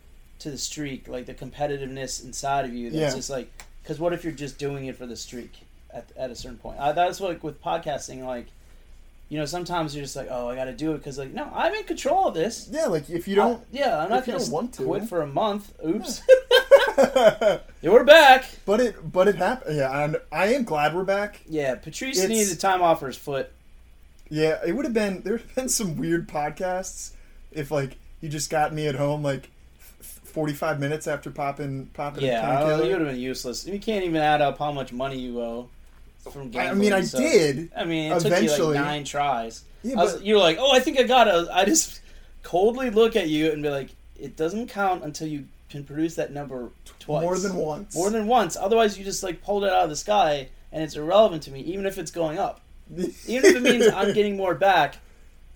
to 0.40 0.50
the 0.50 0.58
streak, 0.58 1.08
like 1.08 1.26
the 1.26 1.34
competitiveness 1.34 2.24
inside 2.24 2.64
of 2.64 2.72
you. 2.72 2.90
That's 2.90 3.12
Yeah. 3.12 3.16
just 3.16 3.30
like, 3.30 3.50
because 3.82 3.98
what 3.98 4.12
if 4.12 4.22
you're 4.24 4.32
just 4.32 4.58
doing 4.58 4.86
it 4.86 4.96
for 4.96 5.06
the 5.06 5.16
streak 5.16 5.52
at, 5.92 6.06
at 6.16 6.30
a 6.30 6.36
certain 6.36 6.58
point? 6.58 6.78
I, 6.78 6.92
that's 6.92 7.20
what 7.20 7.42
with 7.42 7.62
podcasting, 7.62 8.24
like. 8.24 8.46
you 9.30 9.38
know, 9.38 9.44
sometimes 9.46 9.94
you're 9.94 10.04
just 10.04 10.16
like, 10.16 10.28
oh, 10.30 10.48
I 10.48 10.54
got 10.54 10.64
to 10.66 10.72
do 10.72 10.92
it 10.92 10.98
because 10.98 11.18
like, 11.18 11.32
no, 11.34 11.50
I'm 11.54 11.74
in 11.74 11.84
control 11.84 12.28
of 12.28 12.34
this. 12.34 12.68
Yeah, 12.70 12.86
like 12.86 13.10
if 13.10 13.26
you 13.28 13.34
don't. 13.34 13.60
I- 13.60 13.64
yeah, 13.72 13.98
I'm 14.02 14.08
not 14.10 14.24
gonna 14.26 14.44
want 14.50 14.74
to. 14.74 14.84
quit 14.84 15.04
for 15.08 15.22
a 15.22 15.26
month. 15.26 15.72
Oops. 15.86 16.22
yeah, 16.28 16.47
we're 17.82 18.04
back. 18.04 18.44
but 18.66 18.80
it, 18.80 19.12
but 19.12 19.28
it 19.28 19.36
happened. 19.36 19.76
Yeah, 19.76 20.04
and 20.04 20.16
I 20.32 20.54
am 20.54 20.64
glad 20.64 20.94
we're 20.94 21.04
back. 21.04 21.40
Yeah, 21.48 21.74
Patrice 21.76 22.18
It's- 22.18 22.28
needed 22.28 22.58
time 22.60 22.82
off 22.82 23.00
for 23.00 23.06
his 23.06 23.16
foot. 23.16 23.50
Yeah, 24.30 24.58
it 24.66 24.72
would 24.72 24.84
have 24.84 24.92
been 24.94 25.22
there 25.22 25.34
would 25.34 25.42
have 25.42 25.54
been 25.54 25.68
some 25.68 25.96
weird 25.96 26.28
podcasts 26.28 27.12
if 27.50 27.70
like 27.70 27.96
you 28.20 28.28
just 28.28 28.50
got 28.50 28.74
me 28.74 28.86
at 28.86 28.94
home 28.94 29.22
like 29.22 29.48
forty 30.00 30.52
five 30.52 30.78
minutes 30.80 31.06
after 31.06 31.30
popping 31.30 31.86
popping 31.94 32.24
a 32.24 32.26
Yeah, 32.26 32.60
uh, 32.64 32.76
you 32.82 32.90
would 32.90 33.00
have 33.00 33.08
been 33.08 33.16
useless. 33.20 33.66
You 33.66 33.78
can't 33.78 34.04
even 34.04 34.20
add 34.20 34.42
up 34.42 34.58
how 34.58 34.70
much 34.72 34.92
money 34.92 35.18
you 35.18 35.40
owe 35.40 35.68
from 36.30 36.50
games. 36.50 36.70
I 36.70 36.74
mean, 36.74 36.92
I 36.92 37.00
so- 37.02 37.18
did. 37.18 37.70
I 37.76 37.84
mean, 37.84 38.12
it 38.12 38.16
Eventually. 38.16 38.48
took 38.48 38.58
you 38.58 38.64
like 38.64 38.74
nine 38.74 39.04
tries. 39.04 39.62
Yeah, 39.82 39.98
I 39.98 40.04
was, 40.04 40.14
but 40.16 40.24
you're 40.26 40.38
like, 40.40 40.58
oh, 40.60 40.72
I 40.74 40.80
think 40.80 40.98
I 40.98 41.04
got 41.04 41.28
it. 41.28 41.48
I 41.50 41.64
just 41.64 42.00
coldly 42.42 42.90
look 42.90 43.16
at 43.16 43.28
you 43.28 43.50
and 43.52 43.62
be 43.62 43.70
like, 43.70 43.90
it 44.20 44.36
doesn't 44.36 44.68
count 44.68 45.04
until 45.04 45.28
you 45.28 45.46
can 45.70 45.84
produce 45.84 46.14
that 46.16 46.32
number 46.32 46.70
twice. 46.98 47.22
more 47.22 47.38
than 47.38 47.54
once. 47.56 47.94
More 47.94 48.10
than 48.10 48.26
once. 48.26 48.56
Otherwise, 48.56 48.98
you 48.98 49.04
just 49.04 49.22
like 49.22 49.42
pulled 49.42 49.64
it 49.64 49.72
out 49.72 49.84
of 49.84 49.90
the 49.90 49.96
sky, 49.96 50.48
and 50.72 50.82
it's 50.82 50.96
irrelevant 50.96 51.42
to 51.44 51.50
me, 51.50 51.60
even 51.60 51.86
if 51.86 51.98
it's 51.98 52.10
going 52.10 52.38
up. 52.38 52.60
Even 53.26 53.50
if 53.50 53.56
it 53.56 53.62
means 53.62 53.86
I'm 53.88 54.14
getting 54.14 54.34
more 54.38 54.54
back. 54.54 54.96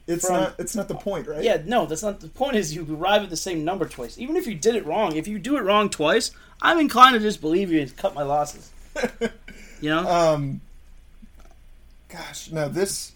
it's 0.07 0.27
from- 0.27 0.35
not. 0.37 0.55
It's 0.59 0.77
not 0.77 0.89
the 0.89 0.95
point, 0.95 1.27
right? 1.27 1.43
Yeah, 1.43 1.63
no, 1.65 1.87
that's 1.87 2.03
not 2.03 2.21
the 2.21 2.29
point. 2.29 2.57
Is 2.57 2.75
you 2.75 2.87
arrive 2.95 3.23
at 3.23 3.31
the 3.31 3.39
same 3.39 3.65
number 3.65 3.89
twice, 3.89 4.19
even 4.19 4.37
if 4.37 4.47
you 4.47 4.55
did 4.55 4.75
it 4.75 4.85
wrong. 4.85 5.17
If 5.17 5.27
you 5.27 5.39
do 5.39 5.57
it 5.57 5.63
wrong 5.63 5.89
twice, 5.89 6.31
I'm 6.61 6.79
inclined 6.79 7.15
to 7.15 7.21
just 7.21 7.41
believe 7.41 7.73
you 7.73 7.81
and 7.81 7.97
cut 7.97 8.15
my 8.15 8.23
losses. 8.23 8.71
You 9.81 9.91
know? 9.91 10.07
Um. 10.09 10.61
Gosh, 12.09 12.53
no. 12.53 12.69
This 12.69 13.13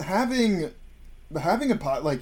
having 0.00 0.70
having 1.40 1.70
a 1.70 1.76
pot 1.76 2.04
like. 2.04 2.20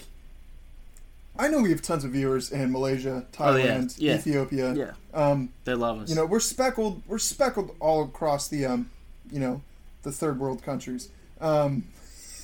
I 1.39 1.49
know 1.49 1.61
we 1.63 1.71
have 1.71 1.83
tons 1.83 2.05
of 2.05 2.13
viewers 2.13 2.53
in 2.53 2.71
Malaysia, 2.71 3.25
Oh, 3.41 3.57
yeah. 3.57 3.65
Thailand, 3.79 3.95
Yeah. 3.99 4.15
Ethiopia. 4.15 4.75
yeah, 4.75 4.91
Um, 5.13 5.51
they 5.65 5.75
love 5.75 6.01
us. 6.03 6.09
you 6.09 6.15
know, 6.15 6.27
we're 6.27 6.39
speckled. 6.41 7.03
We're 7.07 7.19
speckled 7.19 7.75
all 7.81 8.05
across 8.05 8.49
the 8.49 8.67
um, 8.67 8.91
you 9.33 9.41
know, 9.41 9.61
the 10.03 10.13
third 10.13 10.39
world 10.39 10.63
countries. 10.63 11.09
Um, 11.41 11.85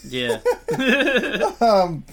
yeah. 0.05 0.39
um, 1.61 2.05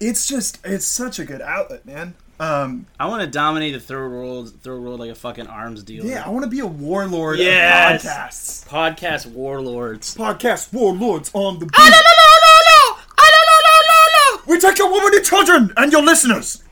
it's 0.00 0.26
just 0.26 0.58
it's 0.64 0.86
such 0.86 1.18
a 1.18 1.24
good 1.24 1.42
outlet, 1.42 1.84
man. 1.84 2.14
Um, 2.40 2.86
I 3.00 3.06
want 3.08 3.22
to 3.22 3.26
dominate 3.26 3.72
the 3.74 3.80
third 3.80 4.08
world, 4.10 4.52
third 4.62 4.80
world 4.80 5.00
like 5.00 5.10
a 5.10 5.14
fucking 5.16 5.48
arms 5.48 5.82
dealer. 5.82 6.06
yeah, 6.08 6.24
I 6.24 6.28
want 6.30 6.44
to 6.44 6.50
be 6.50 6.60
a 6.60 6.66
warlord 6.66 7.40
Yes. 7.40 8.04
of 8.04 8.10
podcasts. 8.10 8.68
Podcast 8.68 9.26
warlords. 9.32 10.14
Podcast 10.16 10.72
warlords 10.72 11.32
on 11.34 11.58
the 11.58 11.66
beat. 11.66 11.76
no, 11.76 11.84
no, 11.84 11.90
no, 11.90 11.94
no! 11.98 12.98
I 13.18 13.30
don't 13.34 13.46
know, 13.50 13.60
no, 13.66 13.76
no, 13.90 14.36
no! 14.36 14.37
We 14.48 14.58
take 14.58 14.78
your 14.78 14.90
women 14.90 15.12
and 15.14 15.24
children 15.24 15.72
and 15.76 15.92
your 15.92 16.02
listeners. 16.02 16.64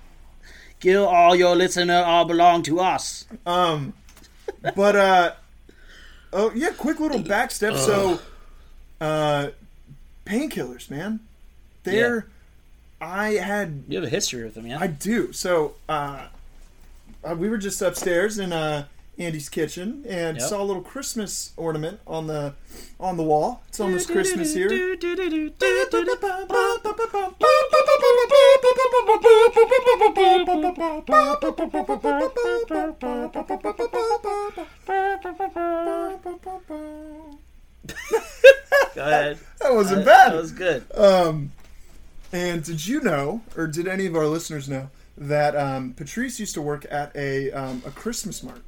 Kill 0.80 1.06
all 1.06 1.36
your 1.36 1.54
listener, 1.54 2.02
all 2.02 2.24
belong 2.24 2.62
to 2.64 2.80
us. 2.80 3.26
Um, 3.44 3.92
but 4.74 4.96
uh, 4.96 5.32
oh 6.32 6.52
yeah, 6.54 6.70
quick 6.70 6.98
little 7.00 7.20
back 7.20 7.50
step. 7.50 7.76
So, 7.76 8.18
uh, 9.00 9.48
painkillers, 10.24 10.90
man. 10.90 11.20
They're, 11.84 12.26
I 13.00 13.34
had 13.34 13.84
You 13.88 13.98
have 13.98 14.06
a 14.06 14.10
history 14.10 14.42
with 14.42 14.54
them, 14.54 14.66
yeah? 14.66 14.78
I 14.80 14.86
do. 14.86 15.32
So 15.32 15.74
uh, 15.88 16.28
uh, 17.22 17.34
we 17.34 17.48
were 17.48 17.58
just 17.58 17.80
upstairs 17.82 18.38
and 18.38 18.52
uh, 18.52 18.84
Andy's 19.18 19.48
kitchen 19.48 20.04
and 20.08 20.38
Yep. 20.38 20.48
saw 20.48 20.62
a 20.62 20.64
little 20.64 20.82
Christmas 20.82 21.52
ornament 21.56 22.00
on 22.06 22.26
the 22.26 22.54
on 23.00 23.16
the 23.16 23.22
wall. 23.22 23.62
It's 23.68 23.80
almost 23.80 24.08
Christmas 24.10 24.54
here. 24.54 24.68
Go 38.94 39.02
ahead. 39.02 39.38
That 39.60 39.74
wasn't 39.74 40.04
That 40.04 40.26
bad. 40.26 40.32
That 40.32 40.40
was 40.40 40.52
good. 40.52 40.84
Um, 40.94 41.50
and 42.32 42.62
did 42.62 42.86
you 42.86 43.00
know, 43.00 43.40
or 43.56 43.66
did 43.66 43.88
any 43.88 44.06
of 44.06 44.14
our 44.14 44.26
listeners 44.26 44.68
know, 44.68 44.90
that 45.18 45.56
um, 45.56 45.92
Patrice 45.94 46.38
used 46.38 46.54
to 46.54 46.62
work 46.62 46.86
at 46.90 47.10
a 47.16 47.50
um, 47.50 47.82
a 47.84 47.90
Christmas 47.90 48.42
mart? 48.44 48.62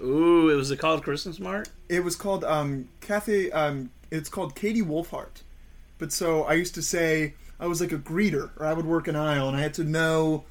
Ooh, 0.00 0.48
it 0.50 0.54
was 0.54 0.70
it 0.70 0.78
called 0.78 1.02
Christmas 1.02 1.38
Mart? 1.40 1.68
It 1.88 2.04
was 2.04 2.14
called 2.16 2.44
um, 2.44 2.88
Cathay. 3.00 3.50
Um, 3.50 3.90
it's 4.10 4.28
called 4.28 4.54
Käthe 4.54 4.82
Wohlfahrt. 4.82 5.42
But 5.98 6.12
so 6.12 6.44
I 6.44 6.54
used 6.54 6.74
to 6.76 6.82
say 6.82 7.34
I 7.58 7.66
was 7.66 7.80
like 7.80 7.92
a 7.92 7.98
greeter, 7.98 8.50
or 8.58 8.66
I 8.66 8.72
would 8.72 8.86
work 8.86 9.08
an 9.08 9.16
aisle, 9.16 9.48
and 9.48 9.56
I 9.56 9.60
had 9.60 9.74
to 9.74 9.84
know 9.84 10.44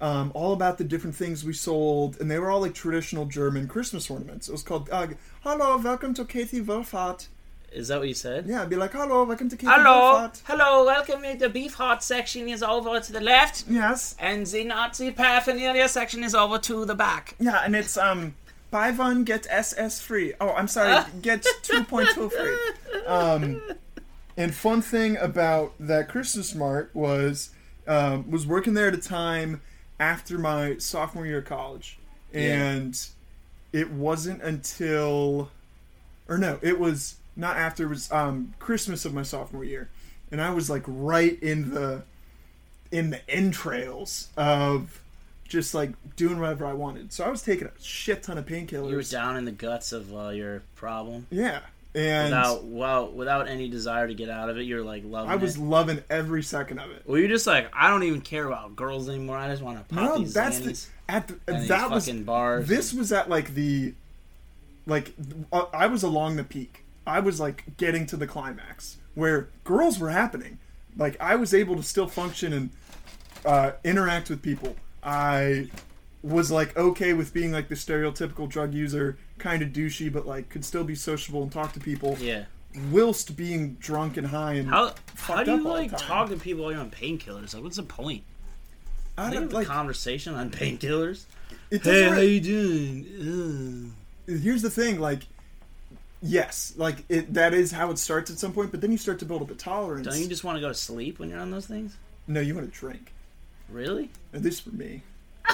um, 0.00 0.32
all 0.34 0.52
about 0.52 0.78
the 0.78 0.84
different 0.84 1.14
things 1.16 1.44
we 1.44 1.52
sold, 1.52 2.20
and 2.20 2.30
they 2.30 2.38
were 2.38 2.50
all 2.50 2.60
like 2.60 2.74
traditional 2.74 3.26
German 3.26 3.68
Christmas 3.68 4.10
ornaments. 4.10 4.48
It 4.48 4.52
was 4.52 4.62
called 4.62 4.88
uh, 4.90 5.08
"Hello, 5.42 5.76
welcome 5.78 6.14
to 6.14 6.24
Käthe 6.24 6.64
Wohlfahrt." 6.64 7.28
Is 7.70 7.88
that 7.88 7.98
what 7.98 8.08
you 8.08 8.14
said? 8.14 8.46
Yeah, 8.46 8.62
I'd 8.62 8.70
be 8.70 8.76
like, 8.76 8.92
"Hello, 8.92 9.22
welcome 9.24 9.48
to 9.50 9.56
Katie 9.56 9.70
Hello, 9.72 10.14
Wolfhart." 10.18 10.40
hello, 10.44 10.84
welcome. 10.84 11.22
The 11.38 11.48
beef 11.48 11.74
heart 11.74 12.02
section 12.02 12.48
is 12.48 12.62
over 12.62 12.98
to 12.98 13.12
the 13.12 13.20
left, 13.20 13.64
Yes. 13.68 14.16
and 14.18 14.44
the 14.46 14.64
Nazi 14.64 15.12
paraphernalia 15.12 15.88
section 15.88 16.24
is 16.24 16.34
over 16.34 16.58
to 16.58 16.84
the 16.84 16.94
back. 16.96 17.36
Yeah, 17.38 17.60
and 17.64 17.76
it's 17.76 17.96
um 17.96 18.34
buy 18.70 18.90
one 18.90 19.24
get 19.24 19.46
SS 19.50 20.00
free. 20.00 20.34
Oh, 20.40 20.50
I'm 20.50 20.68
sorry, 20.68 21.04
get 21.22 21.42
2.2 21.62 22.32
free. 22.32 23.02
Um 23.06 23.62
and 24.36 24.54
fun 24.54 24.82
thing 24.82 25.16
about 25.16 25.74
that 25.80 26.08
Christmas 26.08 26.54
mart 26.54 26.90
was 26.94 27.50
um, 27.88 28.30
was 28.30 28.46
working 28.46 28.74
there 28.74 28.88
at 28.88 28.94
a 28.94 28.98
time 28.98 29.60
after 29.98 30.38
my 30.38 30.76
sophomore 30.78 31.26
year 31.26 31.38
of 31.38 31.46
college. 31.46 31.98
And 32.32 32.96
it 33.72 33.90
wasn't 33.90 34.42
until 34.42 35.50
or 36.28 36.38
no, 36.38 36.58
it 36.62 36.78
was 36.78 37.16
not 37.34 37.56
after 37.56 37.84
it 37.84 37.88
was 37.88 38.12
um 38.12 38.54
Christmas 38.58 39.04
of 39.04 39.12
my 39.12 39.22
sophomore 39.22 39.64
year. 39.64 39.88
And 40.30 40.40
I 40.40 40.50
was 40.50 40.70
like 40.70 40.84
right 40.86 41.42
in 41.42 41.70
the 41.70 42.02
in 42.92 43.10
the 43.10 43.28
entrails 43.28 44.28
of 44.36 45.00
just 45.48 45.74
like 45.74 45.90
doing 46.16 46.38
whatever 46.38 46.66
I 46.66 46.74
wanted. 46.74 47.12
So 47.12 47.24
I 47.24 47.28
was 47.30 47.42
taking 47.42 47.66
a 47.66 47.72
shit 47.82 48.22
ton 48.22 48.38
of 48.38 48.46
painkillers. 48.46 48.90
You 48.90 48.96
were 48.96 49.02
down 49.02 49.36
in 49.36 49.44
the 49.44 49.52
guts 49.52 49.92
of 49.92 50.14
uh, 50.14 50.28
your 50.28 50.62
problem 50.76 51.26
Yeah. 51.30 51.60
And 51.94 52.26
without 52.26 52.64
well, 52.64 53.10
without 53.10 53.48
any 53.48 53.68
desire 53.70 54.06
to 54.06 54.14
get 54.14 54.28
out 54.28 54.50
of 54.50 54.58
it. 54.58 54.64
You're 54.64 54.82
like 54.84 55.02
loving 55.06 55.30
I 55.30 55.36
was 55.36 55.56
it. 55.56 55.60
loving 55.60 56.02
every 56.10 56.42
second 56.42 56.78
of 56.80 56.90
it. 56.90 57.02
Well, 57.06 57.18
you're 57.18 57.28
just 57.30 57.46
like 57.46 57.70
I 57.72 57.88
don't 57.88 58.02
even 58.02 58.20
care 58.20 58.46
about 58.46 58.76
girls 58.76 59.08
anymore. 59.08 59.38
I 59.38 59.48
just 59.48 59.62
want 59.62 59.78
to 59.88 59.94
pop 59.94 60.04
No, 60.04 60.18
these 60.18 60.34
that's 60.34 60.60
the 60.60 60.78
at 61.08 61.28
the, 61.28 61.38
and 61.48 61.66
that 61.68 61.90
was 61.90 62.08
bars. 62.10 62.68
this 62.68 62.92
was 62.92 63.10
at 63.10 63.30
like 63.30 63.54
the 63.54 63.94
like 64.86 65.14
uh, 65.50 65.64
I 65.72 65.86
was 65.86 66.02
along 66.02 66.36
the 66.36 66.44
peak. 66.44 66.84
I 67.06 67.20
was 67.20 67.40
like 67.40 67.64
getting 67.78 68.04
to 68.06 68.16
the 68.18 68.26
climax 68.26 68.98
where 69.14 69.48
girls 69.64 69.98
were 69.98 70.10
happening. 70.10 70.58
Like 70.96 71.16
I 71.20 71.36
was 71.36 71.54
able 71.54 71.74
to 71.76 71.82
still 71.82 72.06
function 72.06 72.52
and 72.52 72.70
uh, 73.46 73.72
interact 73.82 74.28
with 74.28 74.42
people. 74.42 74.76
I 75.02 75.68
was 76.22 76.50
like 76.50 76.76
okay 76.76 77.12
with 77.12 77.32
being 77.32 77.52
like 77.52 77.68
the 77.68 77.74
stereotypical 77.74 78.48
drug 78.48 78.74
user, 78.74 79.18
kind 79.38 79.62
of 79.62 79.70
douchey, 79.70 80.12
but 80.12 80.26
like 80.26 80.48
could 80.48 80.64
still 80.64 80.84
be 80.84 80.94
sociable 80.94 81.42
and 81.42 81.52
talk 81.52 81.72
to 81.74 81.80
people, 81.80 82.16
yeah. 82.20 82.44
whilst 82.90 83.36
being 83.36 83.74
drunk 83.74 84.16
and 84.16 84.26
high 84.26 84.54
and 84.54 84.68
How 84.68 84.94
how 85.16 85.44
do 85.44 85.56
you 85.56 85.62
like 85.62 85.96
talk 85.96 86.30
to 86.30 86.36
people 86.36 86.64
while 86.64 86.72
you're 86.72 86.80
on 86.80 86.90
painkillers? 86.90 87.54
Like, 87.54 87.62
what's 87.62 87.76
the 87.76 87.82
point? 87.82 88.24
I 89.16 89.30
don't 89.30 89.52
like 89.52 89.66
conversation 89.66 90.34
on 90.34 90.50
painkillers. 90.50 91.24
Hey, 91.70 92.08
how 92.08 92.20
you 92.20 92.40
doing? 92.40 93.94
here's 94.28 94.62
the 94.62 94.70
thing 94.70 95.00
like 95.00 95.22
yes 96.20 96.74
like 96.76 97.04
it 97.08 97.32
that 97.32 97.54
is 97.54 97.72
how 97.72 97.90
it 97.90 97.98
starts 97.98 98.30
at 98.30 98.38
some 98.38 98.52
point 98.52 98.70
but 98.70 98.80
then 98.80 98.92
you 98.92 98.98
start 98.98 99.18
to 99.18 99.24
build 99.24 99.40
up 99.40 99.50
a 99.50 99.54
tolerance 99.54 100.06
Don't 100.06 100.18
you 100.18 100.28
just 100.28 100.44
want 100.44 100.56
to 100.56 100.60
go 100.60 100.68
to 100.68 100.74
sleep 100.74 101.18
when 101.18 101.30
you're 101.30 101.40
on 101.40 101.50
those 101.50 101.66
things? 101.66 101.96
no 102.26 102.40
you 102.40 102.54
want 102.54 102.70
to 102.72 102.78
drink 102.78 103.12
Really? 103.70 104.10
at 104.32 104.42
least 104.42 104.62
for 104.62 104.70
me 104.70 105.02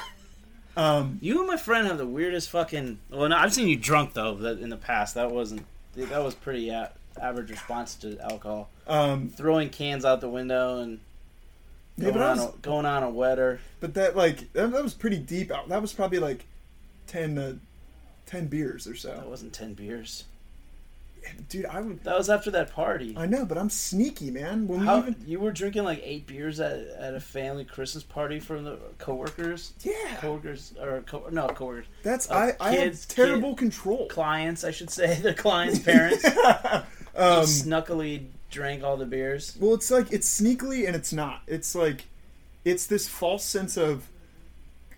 um 0.76 1.18
You 1.21 1.38
and 1.38 1.47
my 1.49 1.56
friend 1.56 1.87
have 1.87 1.99
the 1.99 2.06
weirdest 2.06 2.50
fucking. 2.50 2.99
Well, 3.11 3.28
no, 3.28 3.37
I've 3.37 3.52
seen 3.54 3.68
you 3.68 3.76
drunk 3.76 4.12
though. 4.14 4.35
That 4.35 4.59
in 4.59 4.71
the 4.71 4.76
past, 4.76 5.14
that 5.14 5.30
wasn't. 5.30 5.64
That 5.97 6.23
was 6.25 6.35
pretty 6.35 6.68
a- 6.71 6.90
average 7.21 7.50
response 7.50 7.94
to 7.97 8.18
alcohol. 8.21 8.68
um 8.88 9.28
Throwing 9.28 9.71
cans 9.71 10.04
out 10.04 10.21
the 10.21 10.28
window 10.28 10.80
and 10.80 11.00
yeah, 11.97 12.11
going, 12.11 12.23
I 12.23 12.30
on, 12.30 12.38
a, 12.40 12.52
going 12.61 12.87
on 12.87 13.02
a 13.04 13.11
wetter. 13.11 13.61
but 13.78 13.94
that 13.94 14.16
like 14.16 14.52
that, 14.54 14.73
that 14.73 14.83
was 14.83 14.94
pretty 14.94 15.18
deep 15.18 15.52
out 15.52 15.68
that 15.68 15.80
was 15.80 15.92
probably 15.92 16.18
like 16.18 16.44
10 17.06 17.38
uh, 17.38 17.54
10 18.26 18.49
beers 18.49 18.88
or 18.88 18.97
so. 18.97 19.11
That 19.14 19.28
wasn't 19.28 19.52
ten 19.52 19.75
beers. 19.75 20.25
Dude 21.49 21.66
i 21.66 21.81
would 21.81 22.02
That 22.04 22.16
was 22.19 22.28
after 22.31 22.50
that 22.52 22.73
party. 22.73 23.14
i 23.16 23.26
know 23.26 23.45
but 23.45 23.57
i'm 23.59 23.71
sneaky 23.71 24.31
man 24.31 24.66
when 24.69 24.81
we 24.87 24.93
even 24.99 25.16
you 25.26 25.40
were 25.40 25.52
drinking 25.52 25.85
like 25.85 26.00
eight 26.04 26.26
beers 26.26 26.61
at, 26.61 26.78
at 26.99 27.14
a 27.14 27.21
family 27.21 27.64
Christmas 27.64 28.02
party 28.04 28.40
from 28.40 28.64
the 28.64 28.78
coworkers, 28.99 29.73
yeah 29.83 30.16
coworkers 30.21 30.75
or 30.81 31.02
co- 31.07 31.28
no 31.31 31.47
coworkers, 31.49 31.87
that's 32.02 32.31
uh, 32.31 32.52
i 32.61 32.69
i 32.71 32.76
kids- 32.76 33.04
have 33.04 33.14
terrible 33.16 33.54
control 33.54 34.07
clients, 34.09 34.64
I 34.64 34.71
should 34.71 34.90
say, 34.90 35.14
the 35.23 35.35
clients' 35.35 35.78
parents. 35.90 36.25
Um, 37.16 37.45
snuckily 37.45 38.26
drank 38.50 38.83
all 38.83 38.97
the 38.97 39.07
beers. 39.07 39.57
Well, 39.61 39.75
it's 39.75 39.88
like 39.88 40.11
it's 40.12 40.40
sneakily 40.40 40.85
and 40.85 40.97
it's 40.97 41.12
not. 41.12 41.43
It's 41.47 41.73
like 41.76 42.07
it's 42.64 42.87
this 42.87 43.07
false 43.09 43.45
sense 43.45 43.76
of 43.76 44.09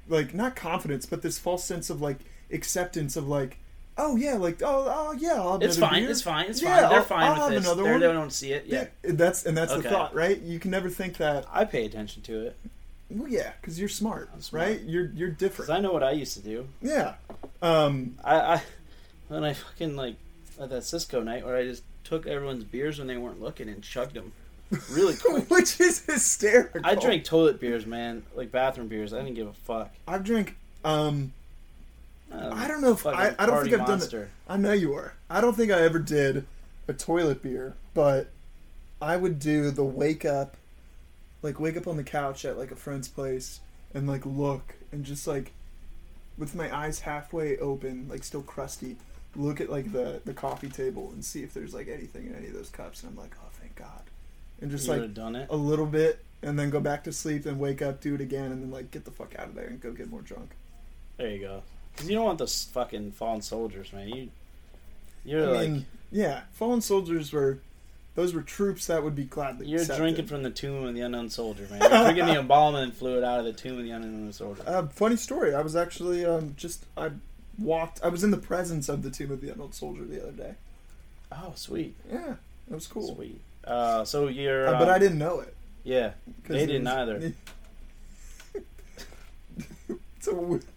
like 0.09 0.33
not 0.33 0.57
confidence, 0.57 1.05
but 1.05 1.21
this 1.21 1.39
false 1.39 1.63
sense 1.65 1.91
of 1.91 2.01
like 2.01 2.17
acceptance 2.51 3.17
of 3.17 3.29
like, 3.29 3.59
oh 3.99 4.17
yeah, 4.17 4.35
like 4.35 4.63
oh 4.63 4.85
oh 4.89 5.13
yeah, 5.19 5.35
I'll 5.35 5.53
have 5.53 5.63
It's 5.63 5.79
fine. 5.79 6.03
beer. 6.03 6.11
It's 6.11 6.23
fine. 6.23 6.47
It's 6.51 6.63
Yeah, 6.63 6.81
fine. 6.81 6.89
They're 6.91 6.99
I'll- 6.99 7.05
fine 7.05 7.23
I'll 7.23 7.31
with 7.33 7.41
have 7.43 7.51
this. 7.53 7.65
another 7.67 7.83
They're, 7.83 7.93
one. 7.93 8.01
they 8.01 8.07
don't 8.09 8.33
see 8.33 8.53
it. 8.53 8.67
Yeah. 8.67 8.87
Yeah, 9.05 9.13
that's 9.15 9.47
and 9.47 9.57
that's 9.57 9.73
Okay. 9.73 9.83
the 9.83 9.89
thought, 9.91 10.15
right? 10.15 10.41
You 10.41 10.59
can 10.59 10.71
never 10.71 10.89
think 10.91 11.17
that. 11.19 11.47
I 11.53 11.65
pay 11.65 11.85
attention 11.87 12.23
to 12.25 12.47
it 12.47 12.57
Well, 13.11 13.29
yeah, 13.29 13.53
because 13.61 13.79
you're 13.79 13.89
smart, 13.89 14.31
smart. 14.43 14.67
right? 14.69 14.81
You're 14.83 15.07
you're 15.15 15.31
different. 15.31 15.71
I 15.71 15.81
know 15.81 15.93
what 15.93 16.03
I 16.03 16.11
used 16.13 16.35
to 16.35 16.41
do. 16.43 16.69
Yeah. 16.83 17.15
Um, 17.63 18.19
I, 18.25 18.37
I 18.55 18.63
when 19.29 19.45
I 19.45 19.53
fucking 19.55 19.97
like 19.97 20.17
at 20.61 20.71
that 20.71 20.85
Cisco 20.85 21.23
night 21.23 21.45
where 21.45 21.57
I 21.57 21.65
just 21.65 21.83
took 22.05 22.27
everyone's 22.27 22.65
beers 22.65 22.99
when 22.99 23.09
they 23.09 23.17
weren't 23.17 23.41
looking 23.41 23.69
and 23.69 23.83
chugged 23.83 24.15
them 24.15 24.33
really 24.91 25.15
quick. 25.23 25.51
which 25.51 25.81
is 25.81 26.05
hysterical. 26.05 26.81
I 26.85 26.95
drank 26.95 27.25
toilet 27.25 27.61
beers, 27.61 27.87
man, 27.87 28.25
like 28.35 28.51
bathroom 28.53 28.89
beers. 28.89 29.13
I 29.13 29.19
didn't 29.23 29.35
give 29.35 29.47
a 29.49 29.53
fuck. 29.53 29.93
I've 30.07 30.23
drank. 30.25 30.57
Um, 30.85 31.33
Um, 32.33 32.53
I 32.55 32.67
don't 32.69 32.81
know 32.81 32.93
if 32.93 33.07
I, 33.07 33.35
I 33.39 33.47
don't 33.47 33.63
think 33.63 33.75
I've 33.75 33.87
done 33.87 33.99
monster. 34.01 34.23
it. 34.25 34.29
I 34.49 34.57
know 34.57 34.73
you 34.73 34.95
are. 34.95 35.15
I 35.31 35.41
don't 35.41 35.55
think 35.57 35.71
I 35.71 35.81
ever 35.83 35.99
did 35.99 36.47
a 36.89 36.93
toilet 36.93 37.43
beer, 37.43 37.75
but 37.95 38.29
I 39.01 39.17
would 39.17 39.39
do 39.39 39.71
the 39.71 39.85
wake 39.85 40.25
up, 40.25 40.57
like 41.43 41.61
wake 41.61 41.77
up 41.77 41.87
on 41.87 41.97
the 41.97 42.05
couch 42.05 42.45
at 42.45 42.59
like 42.59 42.71
a 42.71 42.77
friend's 42.77 43.09
place 43.09 43.61
and 43.95 44.09
like 44.09 44.27
look 44.27 44.75
and 44.93 45.05
just 45.05 45.27
like 45.27 45.53
with 46.37 46.55
my 46.55 46.75
eyes 46.77 47.01
halfway 47.01 47.57
open, 47.59 48.09
like 48.11 48.25
still 48.25 48.43
crusty, 48.43 48.97
look 49.37 49.61
at 49.61 49.71
like 49.71 49.93
the 49.93 50.21
the 50.25 50.35
coffee 50.35 50.69
table 50.69 51.11
and 51.13 51.25
see 51.25 51.43
if 51.43 51.55
there's 51.55 51.73
like 51.75 51.89
anything 51.89 52.27
in 52.27 52.35
any 52.35 52.49
of 52.49 52.55
those 52.55 52.71
cups, 52.71 53.03
and 53.03 53.13
I'm 53.13 53.17
like, 53.19 53.35
oh 53.41 53.49
thank 53.53 53.77
God, 53.77 54.03
and 54.61 54.71
just 54.71 54.87
You 54.87 54.95
like 54.95 55.15
done 55.15 55.37
it. 55.37 55.47
a 55.51 55.57
little 55.57 55.87
bit 55.87 56.23
and 56.43 56.59
then 56.59 56.71
go 56.71 56.81
back 56.81 57.05
to 57.05 57.13
sleep 57.13 57.47
and 57.47 57.59
wake 57.59 57.81
up, 57.81 58.01
do 58.01 58.15
it 58.15 58.21
again, 58.21 58.53
and 58.53 58.63
then 58.63 58.71
like 58.71 58.91
get 58.91 59.05
the 59.05 59.11
fuck 59.11 59.35
out 59.39 59.47
of 59.49 59.55
there 59.55 59.67
and 59.69 59.81
go 59.81 59.93
get 59.93 60.11
more 60.11 60.21
drunk. 60.23 60.51
There 61.17 61.31
you 61.31 61.39
go. 61.41 61.63
Because 61.97 62.11
you 62.11 62.17
don't 62.17 62.25
want 62.27 62.39
those 62.39 62.65
fucking 62.73 63.13
fallen 63.13 63.41
soldiers, 63.43 63.93
man. 63.93 64.09
You, 64.09 64.29
you're 65.25 65.49
I 65.49 65.53
like 65.53 65.71
mean, 65.71 65.87
yeah, 66.13 66.43
fallen 66.53 66.81
soldiers 66.83 67.33
were 67.33 67.59
those 68.15 68.33
were 68.35 68.43
troops 68.43 68.87
that 68.87 69.03
would 69.03 69.15
be 69.17 69.25
gladly. 69.25 69.67
you're 69.67 69.81
accepted. 69.81 70.01
drinking 70.03 70.27
from 70.27 70.43
the 70.43 70.51
tomb 70.51 70.85
of 70.85 70.95
the 70.95 71.01
unknown 71.01 71.29
soldier, 71.31 71.67
man. 71.71 71.81
You're 71.81 72.03
drinking 72.05 72.27
the 72.27 72.39
embalming 72.41 72.93
fluid 72.93 73.25
out 73.25 73.39
of 73.41 73.45
the 73.47 73.53
tomb 73.53 73.79
of 73.79 73.85
the 73.85 73.91
unknown 73.91 74.33
soldier. 74.33 74.63
Uh, 74.67 74.87
funny 74.89 75.17
story. 75.17 75.55
I 75.55 75.61
was 75.63 75.75
actually 75.77 76.25
um, 76.25 76.55
just 76.57 76.85
I 76.97 77.11
walked. 77.59 78.01
I 78.03 78.09
was 78.09 78.23
in 78.25 78.31
the 78.31 78.37
presence 78.39 78.89
of 78.89 79.03
the 79.03 79.11
tomb 79.11 79.31
of 79.33 79.41
the 79.41 79.51
unknown 79.51 79.73
soldier 79.73 80.05
the 80.05 80.23
other 80.23 80.33
day. 80.33 80.55
Oh, 81.33 81.53
sweet, 81.57 81.95
Yeah, 82.11 82.35
it 82.71 82.75
was 82.75 82.87
cool. 82.87 83.15
sweet. 83.15 83.41
Uh, 83.65 84.05
so 84.05 84.29
you're, 84.29 84.69
Uh, 84.69 84.79
but 84.79 84.89
um, 84.89 84.95
I 84.95 84.99
didn't 84.99 85.19
know 85.19 85.41
it. 85.41 85.55
Yeah, 85.83 86.13
They 86.47 86.67
didn't 86.67 86.85
was- 86.85 86.93
either. 86.95 87.33
so 90.21 90.61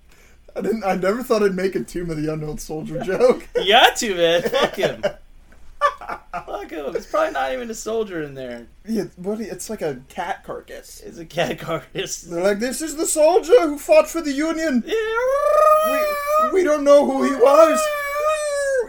I 0.59 0.61
didn't. 0.61 0.83
I 0.83 0.95
never 0.95 1.23
thought 1.23 1.41
I'd 1.41 1.55
make 1.55 1.75
a 1.75 1.83
tomb 1.83 2.09
of 2.09 2.21
the 2.21 2.31
unknown 2.31 2.57
soldier 2.57 2.99
joke. 3.01 3.47
you 3.55 3.69
got 3.69 3.95
to, 3.97 4.13
man. 4.15 4.41
Fuck 4.49 4.75
him. 4.75 5.01
Fuck 5.01 6.71
him. 6.71 6.95
It's 6.95 7.05
probably 7.05 7.31
not 7.31 7.53
even 7.53 7.69
a 7.69 7.73
soldier 7.73 8.21
in 8.23 8.33
there. 8.33 8.67
yeah, 8.85 9.05
what? 9.15 9.39
It's 9.39 9.69
like 9.69 9.81
a 9.81 10.01
cat 10.09 10.43
carcass. 10.43 10.99
It's 10.99 11.17
a 11.17 11.25
cat 11.25 11.59
carcass. 11.59 12.23
They're 12.23 12.43
like, 12.43 12.59
this 12.59 12.81
is 12.81 12.97
the 12.97 13.05
soldier 13.05 13.57
who 13.61 13.77
fought 13.77 14.09
for 14.09 14.19
the 14.19 14.33
Union. 14.33 14.83
We, 14.85 16.51
we 16.53 16.63
don't 16.63 16.83
know 16.83 17.05
who 17.09 17.23
he 17.23 17.35
was. 17.35 17.79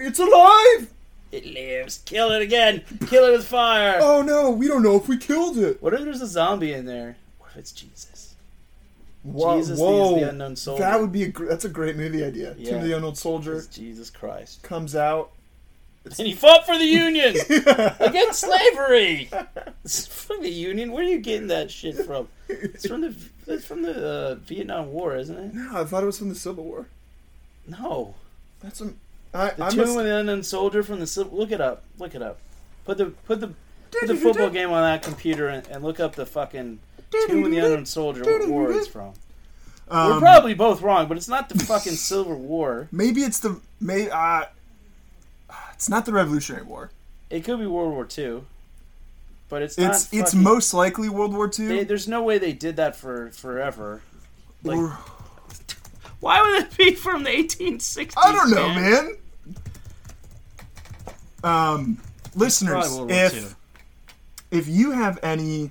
It's 0.01 0.19
alive. 0.19 0.91
It 1.31 1.47
lives. 1.47 1.99
Kill 2.05 2.33
it 2.33 2.43
again. 2.43 2.83
Kill 3.07 3.27
it 3.27 3.31
with 3.31 3.47
fire. 3.47 3.99
Oh 4.03 4.23
no, 4.23 4.51
we 4.51 4.67
don't 4.67 4.83
know 4.83 4.97
if 4.97 5.07
we 5.07 5.17
killed 5.17 5.57
it. 5.57 5.81
What 5.81 5.95
if 5.95 6.01
there's 6.01 6.21
a 6.21 6.27
zombie 6.27 6.73
in 6.73 6.85
there? 6.85 7.17
What 7.39 7.51
if 7.53 7.59
it's 7.59 7.71
Jesus? 7.73 8.10
Whoa, 9.23 9.59
Jesus 9.59 9.79
whoa. 9.79 10.19
the 10.19 10.29
unknown 10.31 10.57
soldier. 10.57 10.83
That 10.83 11.01
would 11.01 11.13
be 11.13 11.25
a 11.25 11.29
gr- 11.29 11.47
that's 11.47 11.65
a 11.65 11.69
great 11.69 11.97
movie 11.97 12.25
idea. 12.25 12.55
Yeah. 12.57 12.71
Tomb 12.71 12.79
of 12.81 12.85
the 12.89 12.97
Unknown 12.97 13.15
Soldier 13.15 13.57
It's 13.59 13.67
Jesus 13.67 14.09
Christ. 14.11 14.63
comes 14.63 14.97
out. 14.97 15.33
And 16.05 16.27
he 16.27 16.33
fought 16.35 16.65
for 16.65 16.79
the 16.79 16.87
Union 16.87 17.37
against 18.01 18.41
slavery. 18.41 19.31
It's 19.85 20.07
from 20.07 20.43
the 20.43 20.51
Union. 20.51 20.93
Where 20.93 21.05
are 21.05 21.09
you 21.09 21.19
getting 21.19 21.49
that 21.49 21.71
shit 21.71 21.97
from? 21.97 22.29
It's 22.49 22.87
from 22.87 23.01
the 23.01 23.15
it's 23.47 23.65
from 23.65 23.83
the 23.83 24.07
uh, 24.07 24.35
Vietnam 24.37 24.93
War, 24.93 25.17
isn't 25.17 25.37
it? 25.37 25.55
No, 25.55 25.81
I 25.81 25.85
thought 25.85 26.03
it 26.03 26.07
was 26.07 26.19
from 26.19 26.29
the 26.29 26.35
Civil 26.35 26.65
War. 26.65 26.87
No, 27.67 28.15
That's 28.63 28.81
a. 28.81 28.93
I, 29.33 29.51
the 29.51 29.65
I 29.65 29.71
Tomb 29.71 29.79
must, 29.81 29.99
of 29.99 30.05
the 30.05 30.17
Unknown 30.17 30.43
Soldier 30.43 30.83
from 30.83 31.01
the 31.01 31.07
Civil. 31.07 31.37
Look 31.37 31.51
it 31.51 31.61
up. 31.61 31.83
Look 31.99 32.15
it 32.15 32.23
up. 32.23 32.39
Put 32.85 32.99
the 32.99 33.07
put 33.07 33.41
the 33.41 33.55
put 33.91 34.07
the 34.07 34.17
football 34.17 34.51
game 34.51 34.71
on 34.71 34.83
that 34.83 35.03
computer 35.03 35.49
and, 35.49 35.67
and 35.69 35.83
look 35.83 35.99
up 35.99 36.15
the 36.15 36.27
fucking 36.27 36.79
Tomb 37.11 37.45
of 37.45 37.51
the 37.51 37.59
Unknown 37.65 37.87
Soldier. 37.87 38.23
What 38.25 38.49
war 38.49 38.73
it's 38.73 38.87
from? 38.87 39.13
We're 39.91 39.97
Um, 40.15 40.21
probably 40.21 40.55
both 40.55 40.83
wrong, 40.83 41.09
but 41.09 41.17
it's 41.17 41.29
not 41.29 41.49
the 41.49 41.59
fucking 41.65 41.93
Civil 41.97 42.37
War. 42.37 42.89
maybe 42.93 43.23
it's 43.23 43.41
the 43.41 43.61
may. 43.81 44.09
Uh, 44.09 44.45
it's 45.73 45.89
not 45.89 46.07
the 46.07 46.13
Revolutionary 46.13 46.65
War. 46.65 46.91
It 47.31 47.45
could 47.45 47.59
be 47.59 47.67
World 47.67 47.93
War 47.93 48.05
Two, 48.05 48.45
but 49.49 49.63
it's 49.63 49.77
It's 49.79 50.13
not. 50.13 50.21
it's 50.21 50.31
fucking- 50.33 50.43
most 50.43 50.75
likely 50.75 51.09
World 51.09 51.33
War 51.35 51.49
Two. 51.49 51.69
They, 51.69 51.85
there's 51.85 52.07
no 52.07 52.23
way 52.23 52.39
they 52.39 52.53
did 52.53 52.77
that 52.77 52.95
for 52.97 53.31
forever. 53.33 54.03
like- 54.63 54.79
or, 54.79 54.99
Why 56.21 56.41
would 56.43 56.65
it 56.65 56.77
be 56.77 56.95
from 56.95 57.23
the 57.25 57.31
1860s? 57.31 58.13
I 58.17 58.31
don't 58.33 58.51
know, 58.51 58.69
man. 58.69 59.17
Um, 61.43 61.99
listeners, 62.35 62.73
Probably 62.73 62.91
World 62.99 63.11
War 63.11 63.19
if 63.27 63.55
if 64.51 64.69
you 64.69 64.91
have 64.91 65.19
any 65.23 65.71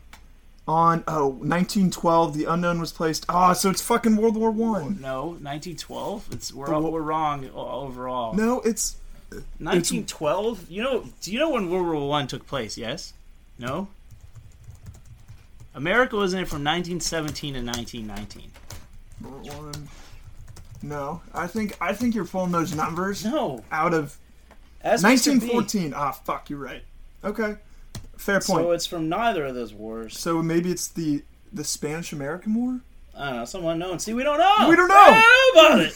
on 0.70 1.04
oh 1.08 1.28
1912 1.30 2.36
the 2.38 2.46
unknown 2.46 2.80
was 2.80 2.92
placed 2.92 3.26
oh 3.28 3.54
so 3.54 3.72
it's 3.72 3.82
fucking 3.82 4.16
world 4.16 4.38
war 4.38 4.52
one 4.52 5.02
No, 5.02 5.30
1912. 5.42 6.28
It's 6.32 6.54
we're 6.54 6.72
all, 6.74 6.92
we're 6.92 7.02
wrong 7.02 7.50
overall. 7.50 8.36
no 8.36 8.62
it's 8.62 8.98
1912. 9.58 10.70
You 10.70 10.84
know? 10.84 11.06
Do 11.22 11.32
you 11.32 11.40
know 11.40 11.50
when 11.52 11.70
World 11.70 11.86
War 11.88 12.08
One 12.10 12.28
took 12.28 12.46
place? 12.48 12.78
Yes. 12.78 13.14
No. 13.58 13.88
America 15.76 16.16
was 16.16 16.34
in 16.34 16.40
it 16.42 16.48
from 16.48 16.64
1917 16.64 17.54
to 17.56 17.62
1919. 17.62 18.52
World 19.22 19.50
War 19.54 19.66
One. 19.72 19.88
no 20.82 21.22
i 21.34 21.46
think 21.48 21.76
i 21.82 21.92
think 21.94 22.16
you're 22.16 22.26
pulling 22.26 22.52
those 22.52 22.74
numbers 22.76 23.26
No. 23.26 23.64
out 23.72 23.94
of 23.94 24.18
As 24.82 25.04
1914 25.04 25.94
ah 25.96 26.12
fuck 26.12 26.50
you're 26.50 26.60
right 26.60 26.84
okay 27.24 27.58
fair 28.20 28.40
point 28.40 28.64
So 28.66 28.72
it's 28.72 28.86
from 28.86 29.10
neither 29.10 29.46
of 29.46 29.56
those 29.56 29.74
wars. 29.74 30.20
so 30.20 30.42
maybe 30.44 30.72
it's 30.72 30.88
the 30.88 31.24
the 31.52 31.64
spanish 31.64 32.14
american 32.14 32.54
war 32.54 32.82
I 33.16 33.26
don't 33.32 33.36
know. 33.40 33.46
Some 33.46 33.66
unknown. 33.66 34.00
See, 34.00 34.14
we 34.14 34.24
don't 34.24 34.40
know. 34.40 34.70
We 34.70 34.78
don't 34.78 34.88
know. 34.88 35.06
We 35.08 35.12
don't 35.12 35.56
know 35.56 35.76
about 35.76 35.80
it. 35.82 35.94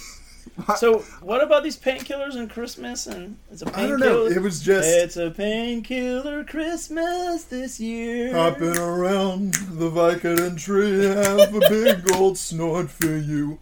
So, 0.77 0.99
what 1.21 1.41
about 1.41 1.63
these 1.63 1.77
painkillers 1.77 2.35
and 2.35 2.49
Christmas? 2.49 3.07
And 3.07 3.37
it's 3.49 3.61
a 3.61 3.65
painkiller. 3.65 3.85
I 3.85 3.87
don't 3.87 3.99
know 4.01 4.25
it 4.27 4.41
was 4.41 4.61
just 4.61 4.87
It's 4.87 5.15
a 5.15 5.31
painkiller 5.31 6.43
Christmas 6.43 7.45
this 7.45 7.79
year. 7.79 8.33
Hopping 8.33 8.77
around 8.77 9.53
the 9.53 9.89
Vicodin 9.89 10.59
tree, 10.59 11.05
have 11.05 11.55
a 11.55 11.59
big 11.69 12.11
old 12.15 12.37
snort 12.37 12.89
for 12.91 13.15
you. 13.15 13.57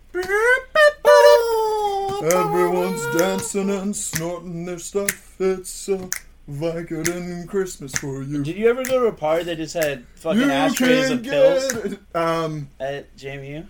Everyone's 2.33 3.17
dancing 3.17 3.69
and 3.69 3.95
snorting 3.95 4.65
their 4.65 4.79
stuff. 4.79 5.35
It's 5.39 5.87
a 5.87 6.09
Vicodin 6.49 7.47
Christmas 7.47 7.93
for 7.95 8.23
you. 8.23 8.43
Did 8.43 8.57
you 8.57 8.69
ever 8.69 8.83
go 8.83 8.99
to 9.01 9.05
a 9.07 9.11
party 9.13 9.43
that 9.45 9.57
just 9.57 9.73
had 9.73 10.05
fucking 10.15 10.41
You 10.41 10.51
ashtrays 10.51 11.09
of 11.09 11.23
pills 11.23 11.73
it. 11.73 11.99
Um, 12.15 12.69
at 12.79 13.15
JMU? 13.15 13.65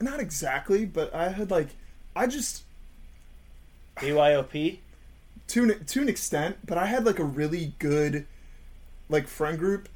not 0.00 0.20
exactly, 0.20 0.84
but 0.84 1.14
I 1.14 1.30
had 1.30 1.50
like, 1.50 1.68
I 2.14 2.26
just 2.26 2.64
BYOP? 3.96 4.78
to 5.48 5.62
an, 5.62 5.84
to 5.84 6.02
an 6.02 6.08
extent, 6.08 6.58
but 6.66 6.76
I 6.78 6.86
had 6.86 7.04
like 7.06 7.18
a 7.18 7.24
really 7.24 7.74
good 7.78 8.26
like 9.08 9.28
friend 9.28 9.58
group. 9.58 9.88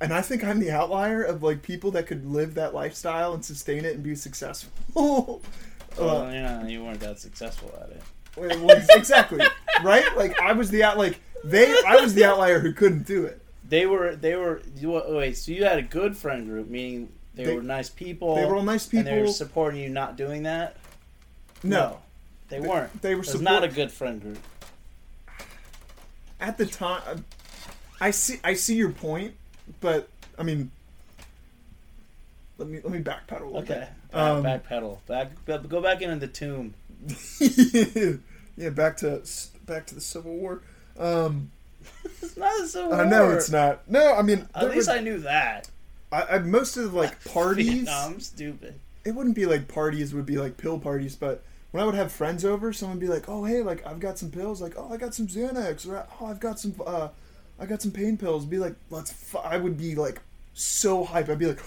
And 0.00 0.12
I 0.12 0.20
think 0.20 0.42
I'm 0.44 0.58
the 0.58 0.70
outlier 0.72 1.22
of 1.22 1.42
like 1.42 1.62
people 1.62 1.92
that 1.92 2.06
could 2.08 2.26
live 2.26 2.54
that 2.54 2.74
lifestyle 2.74 3.32
and 3.34 3.44
sustain 3.44 3.84
it 3.84 3.94
and 3.94 4.02
be 4.02 4.14
successful. 4.14 5.40
Well, 5.98 6.22
Uh, 6.22 6.30
yeah, 6.32 6.66
you 6.66 6.82
weren't 6.82 7.00
that 7.00 7.18
successful 7.18 7.70
at 7.82 7.90
it. 7.90 8.02
Well, 8.36 8.70
exactly. 8.90 9.40
right? 9.82 10.16
Like 10.16 10.38
I 10.40 10.52
was 10.52 10.70
the 10.70 10.82
out 10.84 10.98
like 10.98 11.20
they 11.44 11.74
I 11.86 11.96
was 11.96 12.14
the 12.14 12.24
outlier 12.24 12.60
who 12.60 12.72
couldn't 12.72 13.06
do 13.06 13.24
it. 13.24 13.40
They 13.68 13.86
were, 13.86 14.14
they 14.16 14.36
were, 14.36 14.60
you, 14.76 14.90
wait, 15.08 15.38
so 15.38 15.50
you 15.50 15.64
had 15.64 15.78
a 15.78 15.82
good 15.82 16.14
friend 16.14 16.46
group, 16.46 16.68
meaning 16.68 17.10
they, 17.34 17.44
They- 17.44 17.54
were 17.56 17.62
nice 17.62 17.88
people. 17.88 18.34
They 18.34 18.44
were 18.44 18.56
all 18.56 18.62
nice 18.62 18.84
people, 18.84 19.08
And 19.08 19.16
they 19.16 19.22
were 19.22 19.28
supporting 19.28 19.80
you 19.80 19.88
not 19.88 20.16
doing 20.16 20.42
that? 20.42 20.76
No. 21.62 21.98
They 22.48 22.60
weren't. 22.60 23.00
They 23.00 23.14
were 23.14 23.22
It's 23.22 23.38
not 23.40 23.64
a 23.64 23.68
good 23.68 23.90
friend 23.90 24.20
group. 24.20 24.38
At 26.38 26.58
the 26.58 26.66
time 26.66 27.24
I 28.00 28.10
see 28.10 28.40
I 28.44 28.54
see 28.54 28.74
your 28.74 28.90
point, 28.90 29.34
but 29.80 30.08
I 30.38 30.42
mean 30.42 30.70
let 32.58 32.68
me 32.68 32.80
let 32.82 32.92
me 32.92 32.98
backpedal 32.98 33.40
a 33.40 33.44
little 33.44 33.58
Okay. 33.60 33.88
bit. 34.12 34.18
Um, 34.18 34.42
back 34.42 34.64
pedal. 34.68 35.00
Back, 35.06 35.30
go 35.46 35.80
back 35.80 36.02
into 36.02 36.16
the 36.16 36.26
tomb. 36.28 36.74
yeah, 38.56 38.70
back 38.70 38.96
to 38.98 39.22
back 39.66 39.86
to 39.86 39.94
the 39.94 40.00
Civil 40.00 40.34
War. 40.36 40.62
Um 40.98 41.50
it's 42.22 42.36
not 42.36 42.60
a 42.60 42.66
Civil 42.66 42.94
I 42.94 43.04
know 43.04 43.30
it's 43.30 43.50
not. 43.50 43.88
No, 43.90 44.14
I 44.14 44.22
mean, 44.22 44.48
At 44.54 44.70
least 44.70 44.88
would- 44.88 44.96
I 44.98 45.00
knew 45.00 45.18
that. 45.20 45.68
I, 46.12 46.22
I 46.22 46.38
most 46.40 46.76
of 46.76 46.92
like 46.94 47.22
parties. 47.32 47.84
no, 47.86 47.92
I'm 47.92 48.20
stupid. 48.20 48.78
it 49.04 49.12
wouldn't 49.14 49.34
be 49.34 49.46
like 49.46 49.66
parties 49.68 50.12
would 50.14 50.26
be 50.26 50.36
like 50.36 50.56
pill 50.58 50.78
parties 50.78 51.16
but 51.16 51.42
when 51.70 51.82
i 51.82 51.86
would 51.86 51.94
have 51.94 52.12
friends 52.12 52.44
over 52.44 52.70
someone 52.72 52.98
would 52.98 53.06
be 53.06 53.10
like 53.12 53.28
oh 53.30 53.44
hey 53.44 53.62
like 53.62 53.84
i've 53.86 53.98
got 53.98 54.18
some 54.18 54.30
pills 54.30 54.60
like 54.60 54.74
oh 54.76 54.92
i 54.92 54.96
got 54.98 55.14
some 55.14 55.26
xanax 55.26 55.88
or 55.88 56.06
oh 56.20 56.26
i've 56.26 56.38
got 56.38 56.60
some 56.60 56.74
uh 56.86 57.08
i 57.58 57.64
got 57.64 57.80
some 57.80 57.90
pain 57.90 58.16
pills 58.18 58.44
be 58.44 58.58
like 58.58 58.74
let's 58.90 59.10
f-. 59.10 59.40
i 59.42 59.56
would 59.56 59.78
be 59.78 59.94
like 59.94 60.20
so 60.52 61.02
hype 61.02 61.28
i'd 61.30 61.38
be 61.38 61.46
like 61.46 61.60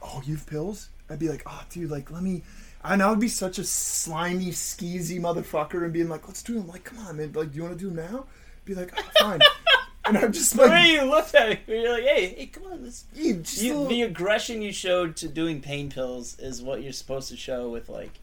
oh 0.00 0.22
you've 0.24 0.46
pills 0.46 0.88
i'd 1.10 1.18
be 1.18 1.28
like 1.28 1.42
oh 1.46 1.62
dude 1.70 1.90
like 1.90 2.10
let 2.10 2.22
me 2.22 2.42
and 2.84 3.02
I 3.02 3.10
would 3.10 3.20
be 3.20 3.28
such 3.28 3.58
a 3.58 3.64
slimy, 3.64 4.50
skeezy 4.50 5.20
motherfucker 5.20 5.84
and 5.84 5.92
being 5.92 6.08
like, 6.08 6.26
let's 6.26 6.42
do 6.42 6.54
them. 6.54 6.68
Like, 6.68 6.84
come 6.84 6.98
on, 6.98 7.16
man. 7.16 7.32
Like, 7.32 7.50
do 7.52 7.56
you 7.56 7.62
want 7.62 7.78
to 7.78 7.84
do 7.84 7.90
them 7.94 8.10
now? 8.10 8.26
Be 8.64 8.74
like, 8.74 8.92
oh, 8.96 9.02
fine. 9.18 9.40
and 10.04 10.18
I'm 10.18 10.32
just 10.32 10.56
like. 10.56 10.66
The 10.68 10.72
way 10.72 10.92
you 10.92 11.02
looked 11.04 11.34
at 11.34 11.66
me, 11.68 11.80
you're 11.82 11.92
like, 11.92 12.04
"Hey, 12.04 12.34
hey, 12.36 12.46
come 12.46 12.64
on, 12.64 12.82
let's." 12.84 13.04
just 13.14 13.62
You, 13.62 13.74
little- 13.74 13.88
the 13.88 14.02
aggression 14.02 14.62
you 14.62 14.72
showed 14.72 15.16
to 15.16 15.28
doing 15.28 15.60
pain 15.60 15.90
pills 15.90 16.38
is 16.38 16.62
what 16.62 16.82
you're 16.82 16.92
supposed 16.92 17.28
to 17.30 17.36
show 17.36 17.70
with 17.70 17.88
like, 17.88 18.18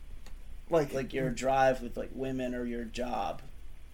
like, 0.69 0.93
like 0.93 1.13
your 1.13 1.29
drive 1.29 1.81
with 1.81 1.97
like 1.97 2.11
women 2.13 2.53
or 2.53 2.65
your 2.65 2.83
job, 2.83 3.41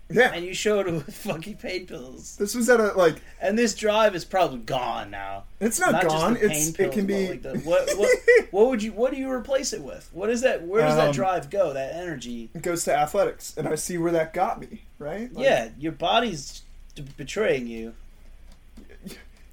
yeah. 0.09 0.31
and 0.33 0.45
you 0.45 0.53
showed 0.53 0.87
it 0.87 0.93
with 0.93 1.15
fucking 1.15 1.57
pain 1.57 1.87
pills. 1.87 2.35
This 2.37 2.53
was 2.55 2.69
at 2.69 2.79
a 2.79 2.93
like. 2.93 3.21
And 3.41 3.57
this 3.57 3.73
drive 3.75 4.15
is 4.15 4.23
probably 4.25 4.59
gone 4.59 5.09
now. 5.11 5.43
It's 5.59 5.79
not, 5.79 5.91
Not 5.93 6.07
gone. 6.07 6.37
It's 6.39 6.71
pain 6.71 6.85
it 6.87 6.91
can 6.91 7.05
be. 7.05 7.29
like, 7.29 7.41
the- 7.41 7.57
what, 7.59 7.89
what, 7.97 8.17
what 8.51 8.67
would 8.67 8.83
you? 8.83 8.91
What 8.91 9.11
do 9.11 9.17
you 9.17 9.31
replace 9.31 9.73
it 9.73 9.81
with? 9.81 10.09
What 10.13 10.29
is 10.29 10.41
that? 10.41 10.63
Where 10.63 10.81
does 10.83 10.91
Um, 10.93 10.97
that 11.07 11.13
drive 11.15 11.49
go? 11.49 11.73
That 11.73 11.95
energy? 11.95 12.49
it 12.53 12.61
goes 12.61 12.83
to 12.85 12.95
athletics, 12.95 13.53
and 13.57 13.67
I 13.67 13.75
see 13.75 13.97
where 13.97 14.11
that 14.11 14.33
got 14.33 14.59
me. 14.59 14.83
Right? 14.99 15.33
Like, 15.33 15.43
yeah, 15.45 15.69
your 15.77 15.91
body's 15.91 16.61
d- 16.95 17.03
betraying 17.17 17.67
you. 17.67 17.93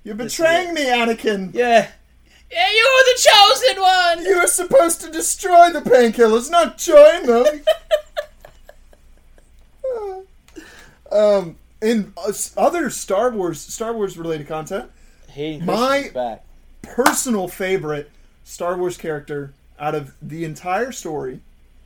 You're 0.04 0.14
betraying 0.16 0.74
me, 0.74 0.84
Anakin. 0.86 1.54
Yeah, 1.54 1.88
yeah, 2.50 2.70
you 2.70 2.90
were 2.96 3.04
the 3.14 3.20
chosen 3.22 3.80
one. 3.82 4.24
You 4.24 4.40
were 4.40 4.46
supposed 4.48 5.00
to 5.02 5.10
destroy 5.10 5.70
the 5.70 5.80
painkillers, 5.80 6.50
not 6.50 6.76
join 6.78 7.26
them. 7.26 7.62
um, 11.12 11.57
in 11.81 12.12
uh, 12.16 12.33
other 12.57 12.90
Star 12.90 13.31
Wars, 13.31 13.61
Star 13.61 13.92
Wars 13.92 14.16
related 14.16 14.46
content, 14.48 14.90
Hayden 15.31 15.66
My- 15.66 16.11
back. 16.14 16.44
personal 16.83 17.48
favorite 17.48 18.11
Star 18.44 18.77
Wars 18.77 18.96
character 18.96 19.53
out 19.79 19.94
of 19.94 20.14
the 20.22 20.44
entire 20.44 20.92
story, 20.92 21.40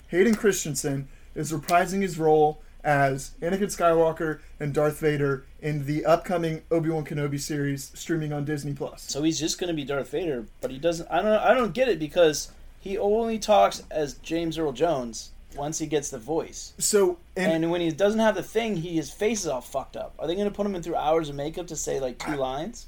Hayden 0.08 0.34
Christensen, 0.34 1.08
is 1.34 1.52
reprising 1.52 2.02
his 2.02 2.18
role 2.18 2.60
as 2.84 3.32
Anakin 3.42 3.64
Skywalker 3.64 4.38
and 4.60 4.72
Darth 4.72 5.00
Vader 5.00 5.44
in 5.60 5.86
the 5.86 6.04
upcoming 6.04 6.62
Obi 6.70 6.88
Wan 6.90 7.04
Kenobi 7.04 7.40
series 7.40 7.90
streaming 7.94 8.32
on 8.32 8.44
Disney 8.44 8.72
Plus. 8.74 9.02
So 9.02 9.22
he's 9.22 9.40
just 9.40 9.58
going 9.58 9.68
to 9.68 9.74
be 9.74 9.84
Darth 9.84 10.10
Vader, 10.10 10.46
but 10.60 10.70
he 10.70 10.78
doesn't. 10.78 11.08
I 11.10 11.20
don't. 11.22 11.32
I 11.32 11.52
don't 11.54 11.74
get 11.74 11.88
it 11.88 11.98
because 11.98 12.52
he 12.80 12.96
only 12.96 13.38
talks 13.38 13.82
as 13.90 14.14
James 14.14 14.56
Earl 14.58 14.72
Jones 14.72 15.32
once 15.56 15.78
he 15.78 15.86
gets 15.86 16.10
the 16.10 16.18
voice, 16.18 16.72
So, 16.78 17.18
and, 17.36 17.52
and 17.64 17.70
when 17.70 17.80
he 17.80 17.90
doesn't 17.90 18.20
have 18.20 18.34
the 18.34 18.42
thing, 18.42 18.76
he 18.76 18.96
his 18.96 19.10
face 19.10 19.40
is 19.40 19.46
all 19.46 19.60
fucked 19.60 19.96
up. 19.96 20.14
Are 20.18 20.26
they 20.26 20.34
going 20.34 20.48
to 20.48 20.54
put 20.54 20.66
him 20.66 20.74
in 20.74 20.82
through 20.82 20.96
hours 20.96 21.28
of 21.28 21.34
makeup 21.34 21.66
to 21.68 21.76
say 21.76 22.00
like 22.00 22.18
two 22.18 22.36
lines? 22.48 22.86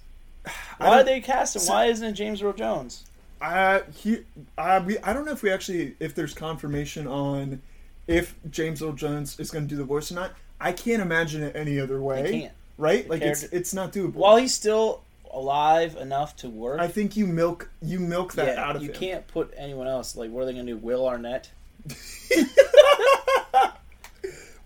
Why 0.79 0.99
did 0.99 1.07
they 1.07 1.21
cast 1.21 1.57
him? 1.57 1.61
so- 1.63 1.73
Why 1.73 1.87
isn't 1.87 2.07
it 2.07 2.13
James 2.13 2.43
Earl 2.43 2.53
Jones? 2.55 3.05
I 3.41 3.83
he 3.97 4.25
I 4.57 4.81
we, 4.81 4.99
I 4.99 5.13
don't 5.13 5.25
know 5.25 5.31
if 5.33 5.43
we 5.43 5.51
actually 5.53 5.95
if 6.01 6.15
there's 6.15 6.35
confirmation 6.35 7.07
on 7.07 7.63
if 8.09 8.35
James 8.51 8.83
Earl 8.83 8.93
Jones 8.95 9.39
is 9.39 9.51
going 9.51 9.65
to 9.65 9.69
do 9.69 9.77
the 9.77 9.85
voice 9.85 10.11
or 10.11 10.15
not. 10.17 10.33
I 10.61 10.73
can't 10.73 11.01
imagine 11.03 11.43
it 11.45 11.55
any 11.55 11.79
other 11.79 12.01
way. 12.01 12.51
Right? 12.79 13.09
Like 13.09 13.23
it's 13.23 13.41
character- 13.41 13.57
it's 13.57 13.75
not 13.75 13.93
doable. 13.93 14.15
While 14.15 14.37
he's 14.39 14.55
still 14.55 15.03
alive 15.33 15.95
enough 15.97 16.35
to 16.37 16.49
work, 16.49 16.81
I 16.81 16.89
think 16.89 17.17
you 17.17 17.27
milk 17.27 17.71
you 17.83 18.01
milk 18.01 18.33
that 18.33 18.57
yeah, 18.57 18.65
out 18.65 18.75
of 18.77 18.83
you 18.83 18.89
him. 18.89 18.97
can't 18.97 19.27
put 19.29 19.53
anyone 19.57 19.87
else. 19.87 20.17
Like, 20.17 20.31
what 20.31 20.43
are 20.43 20.47
they 20.47 20.55
going 20.55 20.67
to 20.67 20.73
do? 20.73 20.79
Will 20.79 21.07
Arnett? 21.07 21.51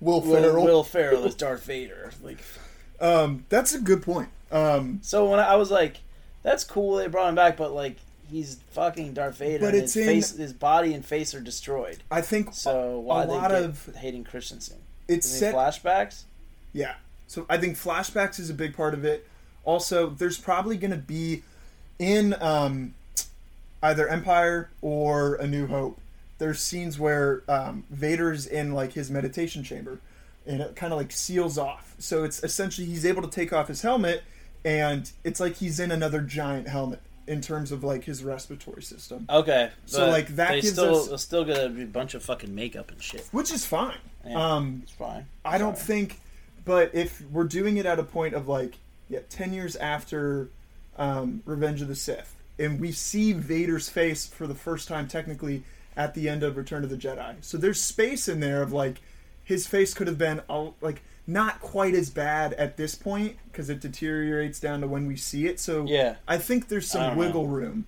Will 0.00 0.20
Will, 0.20 0.20
Ferrell. 0.22 0.64
Will 0.64 0.84
Ferrell 0.84 1.24
as 1.24 1.34
Darth 1.34 1.64
Vader. 1.64 2.10
Like, 2.22 2.38
Um, 3.00 3.44
that's 3.48 3.72
a 3.74 3.78
good 3.80 4.02
point. 4.02 4.28
Um, 4.50 4.98
So 5.02 5.30
when 5.30 5.38
I, 5.38 5.50
I 5.50 5.56
was 5.56 5.70
like, 5.70 5.98
"That's 6.42 6.64
cool," 6.64 6.96
they 6.96 7.06
brought 7.06 7.28
him 7.28 7.34
back, 7.36 7.56
but 7.56 7.72
like 7.72 7.96
he's 8.28 8.58
fucking 8.72 9.12
Darth 9.14 9.36
Vader, 9.36 9.64
But 9.64 9.74
it's 9.74 9.94
his 9.94 10.06
in- 10.08 10.14
face, 10.14 10.36
his 10.36 10.52
body 10.52 10.92
and 10.94 11.04
face 11.04 11.34
are 11.34 11.40
destroyed. 11.40 11.98
I 12.10 12.20
think 12.20 12.52
So 12.54 12.98
why 12.98 13.24
a 13.24 13.26
lot 13.26 13.50
get 13.50 13.62
of 13.62 13.94
Hayden 13.96 14.24
Christensen? 14.24 14.78
it's 15.08 15.28
set. 15.28 15.54
flashbacks? 15.54 16.22
Yeah. 16.72 16.94
So 17.28 17.46
I 17.48 17.58
think 17.58 17.76
flashbacks 17.76 18.40
is 18.40 18.50
a 18.50 18.54
big 18.54 18.76
part 18.76 18.94
of 18.94 19.04
it. 19.04 19.26
Also, 19.64 20.10
there's 20.10 20.38
probably 20.38 20.76
going 20.76 20.90
to 20.90 20.96
be 20.96 21.42
in 21.98 22.34
um, 22.42 22.94
either 23.82 24.08
Empire 24.08 24.70
or 24.80 25.36
A 25.36 25.46
New 25.46 25.66
Hope. 25.68 25.98
There's 26.42 26.58
scenes 26.58 26.98
where 26.98 27.44
um, 27.48 27.84
Vader's 27.88 28.48
in 28.48 28.72
like 28.72 28.94
his 28.94 29.12
meditation 29.12 29.62
chamber, 29.62 30.00
and 30.44 30.60
it 30.60 30.74
kind 30.74 30.92
of 30.92 30.98
like 30.98 31.12
seals 31.12 31.56
off. 31.56 31.94
So 32.00 32.24
it's 32.24 32.42
essentially 32.42 32.84
he's 32.84 33.06
able 33.06 33.22
to 33.22 33.28
take 33.30 33.52
off 33.52 33.68
his 33.68 33.82
helmet, 33.82 34.24
and 34.64 35.08
it's 35.22 35.38
like 35.38 35.54
he's 35.54 35.78
in 35.78 35.92
another 35.92 36.20
giant 36.20 36.66
helmet 36.66 37.00
in 37.28 37.40
terms 37.40 37.70
of 37.70 37.84
like 37.84 38.02
his 38.02 38.24
respiratory 38.24 38.82
system, 38.82 39.24
Okay, 39.30 39.70
So, 39.86 40.08
like, 40.08 40.34
that 40.34 40.54
gives 40.54 40.72
still 40.72 41.14
us- 41.14 41.22
still 41.22 41.44
gonna 41.44 41.68
be 41.68 41.84
a 41.84 41.86
bunch 41.86 42.14
of 42.14 42.24
fucking 42.24 42.52
makeup 42.52 42.90
and 42.90 43.00
shit. 43.00 43.28
which 43.30 43.52
is 43.52 43.64
fine. 43.64 43.98
Yeah, 44.26 44.54
Um, 44.56 44.80
it's 44.82 44.90
fine. 44.90 45.26
I 45.44 45.58
don't 45.58 45.78
think, 45.78 46.18
but 46.64 46.92
if 46.92 47.22
we're 47.30 47.44
doing 47.44 47.76
it 47.76 47.86
at 47.86 48.00
a 48.00 48.02
point 48.02 48.34
of 48.34 48.48
like, 48.48 48.74
yeah, 49.08 49.20
ten 49.30 49.52
years 49.52 49.76
after 49.76 50.48
um, 50.96 51.44
Revenge 51.46 51.80
of 51.82 51.86
the 51.86 51.94
Sith, 51.94 52.34
and 52.58 52.80
we 52.80 52.90
see 52.90 53.32
Vader's 53.32 53.88
face 53.88 54.26
for 54.26 54.48
the 54.48 54.56
first 54.56 54.88
time 54.88 55.06
technically 55.06 55.62
at 55.96 56.14
the 56.14 56.28
end 56.28 56.42
of 56.42 56.56
Return 56.56 56.84
of 56.84 56.90
the 56.90 56.96
Jedi, 56.96 57.34
so 57.40 57.56
there's 57.58 57.80
space 57.80 58.28
in 58.28 58.40
there 58.40 58.62
of 58.62 58.72
like, 58.72 59.00
his 59.44 59.66
face 59.66 59.92
could 59.94 60.06
have 60.06 60.18
been 60.18 60.40
all, 60.48 60.74
like 60.80 61.02
not 61.26 61.60
quite 61.60 61.94
as 61.94 62.10
bad 62.10 62.52
at 62.54 62.76
this 62.76 62.94
point 62.94 63.36
because 63.50 63.68
it 63.70 63.80
deteriorates 63.80 64.58
down 64.60 64.80
to 64.80 64.86
when 64.86 65.06
we 65.06 65.16
see 65.16 65.46
it. 65.46 65.60
So 65.60 65.84
Yeah. 65.86 66.16
I 66.26 66.38
think 66.38 66.68
there's 66.68 66.88
some 66.88 67.02
don't 67.02 67.12
know. 67.14 67.18
wiggle 67.26 67.46
room. 67.46 67.84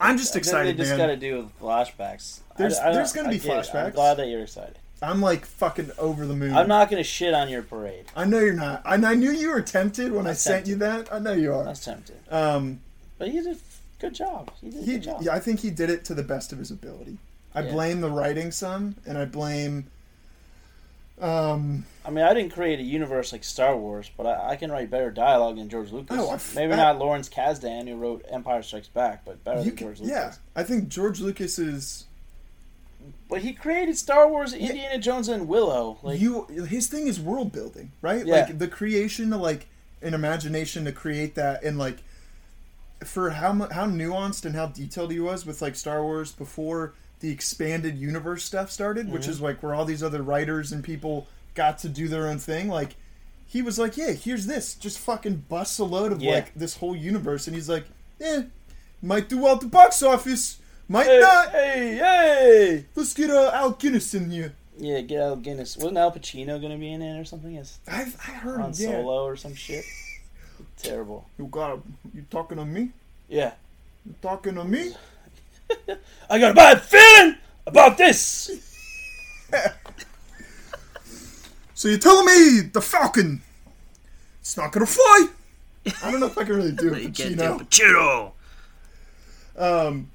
I'm 0.00 0.18
just 0.18 0.34
I 0.34 0.38
excited, 0.38 0.76
They 0.76 0.84
just 0.84 0.96
got 0.96 1.06
to 1.06 1.16
do 1.16 1.36
with 1.44 1.58
flashbacks. 1.60 2.40
There's- 2.58 2.78
I 2.78 2.86
don't- 2.86 2.94
there's 2.94 3.12
gonna 3.12 3.28
be 3.30 3.38
flashbacks. 3.40 3.86
I'm 3.86 3.92
glad 3.92 4.14
that 4.18 4.26
you're 4.28 4.42
excited. 4.42 4.78
I'm 5.02 5.20
like 5.20 5.44
fucking 5.46 5.92
over 5.98 6.26
the 6.26 6.34
moon. 6.34 6.54
I'm 6.54 6.68
not 6.68 6.90
gonna 6.90 7.02
shit 7.04 7.34
on 7.34 7.48
your 7.48 7.62
parade. 7.62 8.06
I 8.16 8.24
know 8.24 8.38
you're 8.40 8.54
not. 8.54 8.82
And 8.86 9.04
I 9.06 9.14
knew 9.14 9.30
you 9.30 9.50
were 9.50 9.60
tempted 9.62 10.12
when 10.12 10.26
I 10.26 10.32
sent 10.32 10.66
you 10.66 10.76
that. 10.76 11.12
I 11.12 11.18
know 11.18 11.32
you 11.32 11.52
I 11.52 11.56
are. 11.56 11.64
was 11.64 11.84
tempted, 11.84 12.16
Um, 12.30 12.80
but 13.18 13.30
you 13.32 13.42
did 13.42 13.56
a 13.56 13.58
good 14.00 14.14
job. 14.14 14.50
He 14.60 14.70
did 14.70 14.82
a 14.82 14.84
he, 14.84 14.92
good 14.92 15.02
job. 15.02 15.22
yeah, 15.22 15.34
I 15.34 15.40
think 15.40 15.60
he 15.60 15.70
did 15.70 15.90
it 15.90 16.04
to 16.06 16.14
the 16.14 16.22
best 16.22 16.52
of 16.52 16.58
his 16.58 16.70
ability. 16.70 17.18
I 17.54 17.62
Yeah. 17.62 17.70
blame 17.72 18.00
the 18.00 18.10
writing 18.10 18.50
some, 18.50 18.96
and 19.06 19.16
I 19.16 19.24
blame. 19.26 19.86
Um, 21.20 21.86
I 22.04 22.10
mean, 22.10 22.24
I 22.24 22.34
didn't 22.34 22.52
create 22.52 22.80
a 22.80 22.82
universe 22.82 23.32
like 23.32 23.44
Star 23.44 23.76
Wars, 23.76 24.10
but 24.16 24.26
I, 24.26 24.50
I 24.50 24.56
can 24.56 24.72
write 24.72 24.90
better 24.90 25.12
dialogue 25.12 25.56
than 25.56 25.68
George 25.68 25.92
Lucas. 25.92 26.16
Oh, 26.20 26.30
I 26.30 26.34
f- 26.34 26.54
Maybe 26.56 26.72
I- 26.72 26.76
not 26.76 26.98
Lawrence 26.98 27.28
Kasdan, 27.28 27.86
who 27.88 27.94
wrote 27.96 28.24
Empire 28.28 28.62
Strikes 28.62 28.88
Back, 28.88 29.24
but 29.24 29.42
better 29.44 29.58
you 29.60 29.66
than 29.66 29.76
can, 29.76 29.86
George 29.86 30.00
Lucas. 30.00 30.10
yeah, 30.16 30.34
I 30.56 30.64
think 30.64 30.88
George 30.88 31.20
Lucas 31.20 31.58
is 31.58 32.06
But 33.28 33.42
he 33.42 33.52
created 33.52 33.96
Star 33.96 34.28
Wars, 34.28 34.52
Indiana 34.52 34.98
Jones, 34.98 35.28
and 35.28 35.46
Willow. 35.46 35.98
Like, 36.02 36.20
you. 36.20 36.46
His 36.68 36.88
thing 36.88 37.06
is 37.06 37.20
world 37.20 37.52
building, 37.52 37.92
right? 38.02 38.26
Yeah. 38.26 38.34
Like 38.46 38.58
the 38.58 38.68
creation 38.68 39.32
of 39.32 39.40
like 39.40 39.66
an 40.02 40.14
imagination 40.14 40.84
to 40.86 40.92
create 40.92 41.36
that, 41.36 41.62
and 41.62 41.78
like 41.78 41.98
for 43.04 43.30
how 43.30 43.52
how 43.70 43.86
nuanced 43.86 44.44
and 44.44 44.54
how 44.56 44.66
detailed 44.66 45.12
he 45.12 45.20
was 45.20 45.46
with 45.46 45.62
like 45.62 45.76
Star 45.76 46.02
Wars 46.02 46.32
before 46.32 46.92
the 47.24 47.30
expanded 47.32 47.96
universe 47.96 48.44
stuff 48.44 48.70
started, 48.70 49.10
which 49.10 49.22
Mm-hmm. 49.22 49.30
is 49.30 49.40
like 49.40 49.62
where 49.62 49.74
all 49.74 49.86
these 49.86 50.02
other 50.02 50.22
writers 50.22 50.72
and 50.72 50.84
people 50.84 51.26
got 51.54 51.78
to 51.78 51.88
do 51.88 52.06
their 52.06 52.28
own 52.28 52.38
thing. 52.38 52.68
Like 52.68 52.96
he 53.46 53.62
was 53.62 53.78
like, 53.78 53.96
yeah, 53.96 54.10
here's 54.10 54.44
this, 54.44 54.74
just 54.74 54.98
fucking 54.98 55.46
bust 55.48 55.78
a 55.78 55.84
load 55.84 56.12
of 56.12 56.20
Yeah. 56.20 56.32
like 56.34 56.54
this 56.54 56.76
whole 56.76 56.94
universe, 56.94 57.46
and 57.46 57.56
he's 57.56 57.68
like, 57.70 57.86
eh, 58.20 58.42
might 59.00 59.30
do 59.30 59.38
well 59.38 59.54
at 59.54 59.60
the 59.62 59.68
box 59.68 60.02
office, 60.02 60.58
might 60.86 61.06
hey, 61.06 61.20
not. 61.20 61.48
hey, 61.50 61.94
hey! 61.96 62.84
Let's 62.94 63.14
get 63.14 63.30
uh, 63.30 63.50
Al 63.54 63.70
Guinness 63.70 64.12
in 64.12 64.30
here. 64.30 64.52
Yeah, 64.76 65.00
get 65.00 65.20
Al 65.20 65.36
Guinness. 65.36 65.78
Wasn't 65.78 65.96
Al 65.96 66.12
Pacino 66.12 66.60
to 66.60 66.76
be 66.76 66.92
in 66.92 67.00
it 67.00 67.18
or 67.18 67.24
something? 67.24 67.56
As 67.56 67.78
I've 67.88 68.16
I 68.28 68.32
heard 68.32 68.60
on 68.60 68.72
yeah. 68.74 68.90
Solo 68.90 69.24
or 69.24 69.36
some 69.36 69.54
shit? 69.54 69.86
Terrible. 70.76 71.26
You 71.38 71.46
got 71.46 71.80
you 72.12 72.26
talking 72.30 72.58
to 72.58 72.66
me? 72.66 72.90
Yeah. 73.28 73.52
You 74.04 74.14
talking 74.20 74.56
to 74.56 74.64
me? 74.64 74.92
I 76.30 76.38
got 76.38 76.52
a 76.52 76.54
bad 76.54 76.80
feeling 76.82 77.36
about 77.66 77.98
this! 77.98 78.50
So 81.74 81.88
you're 81.88 81.98
telling 81.98 82.26
me 82.26 82.60
the 82.72 82.80
Falcon? 82.80 83.42
It's 84.40 84.56
not 84.56 84.72
gonna 84.72 84.86
fly. 84.86 85.28
I 86.02 86.10
don't 86.10 86.20
know 86.20 86.26
if 86.26 86.38
I 86.38 86.44
can 86.44 86.56
really 86.56 86.72
do 86.72 86.94
it, 86.94 87.12
Pacino. 87.12 87.60
Pacino! 87.68 88.32
Um, 89.56 90.10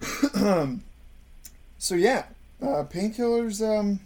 so 1.78 1.94
yeah, 1.94 2.24
uh, 2.62 2.84
painkillers. 2.84 3.60
Um, 3.60 4.00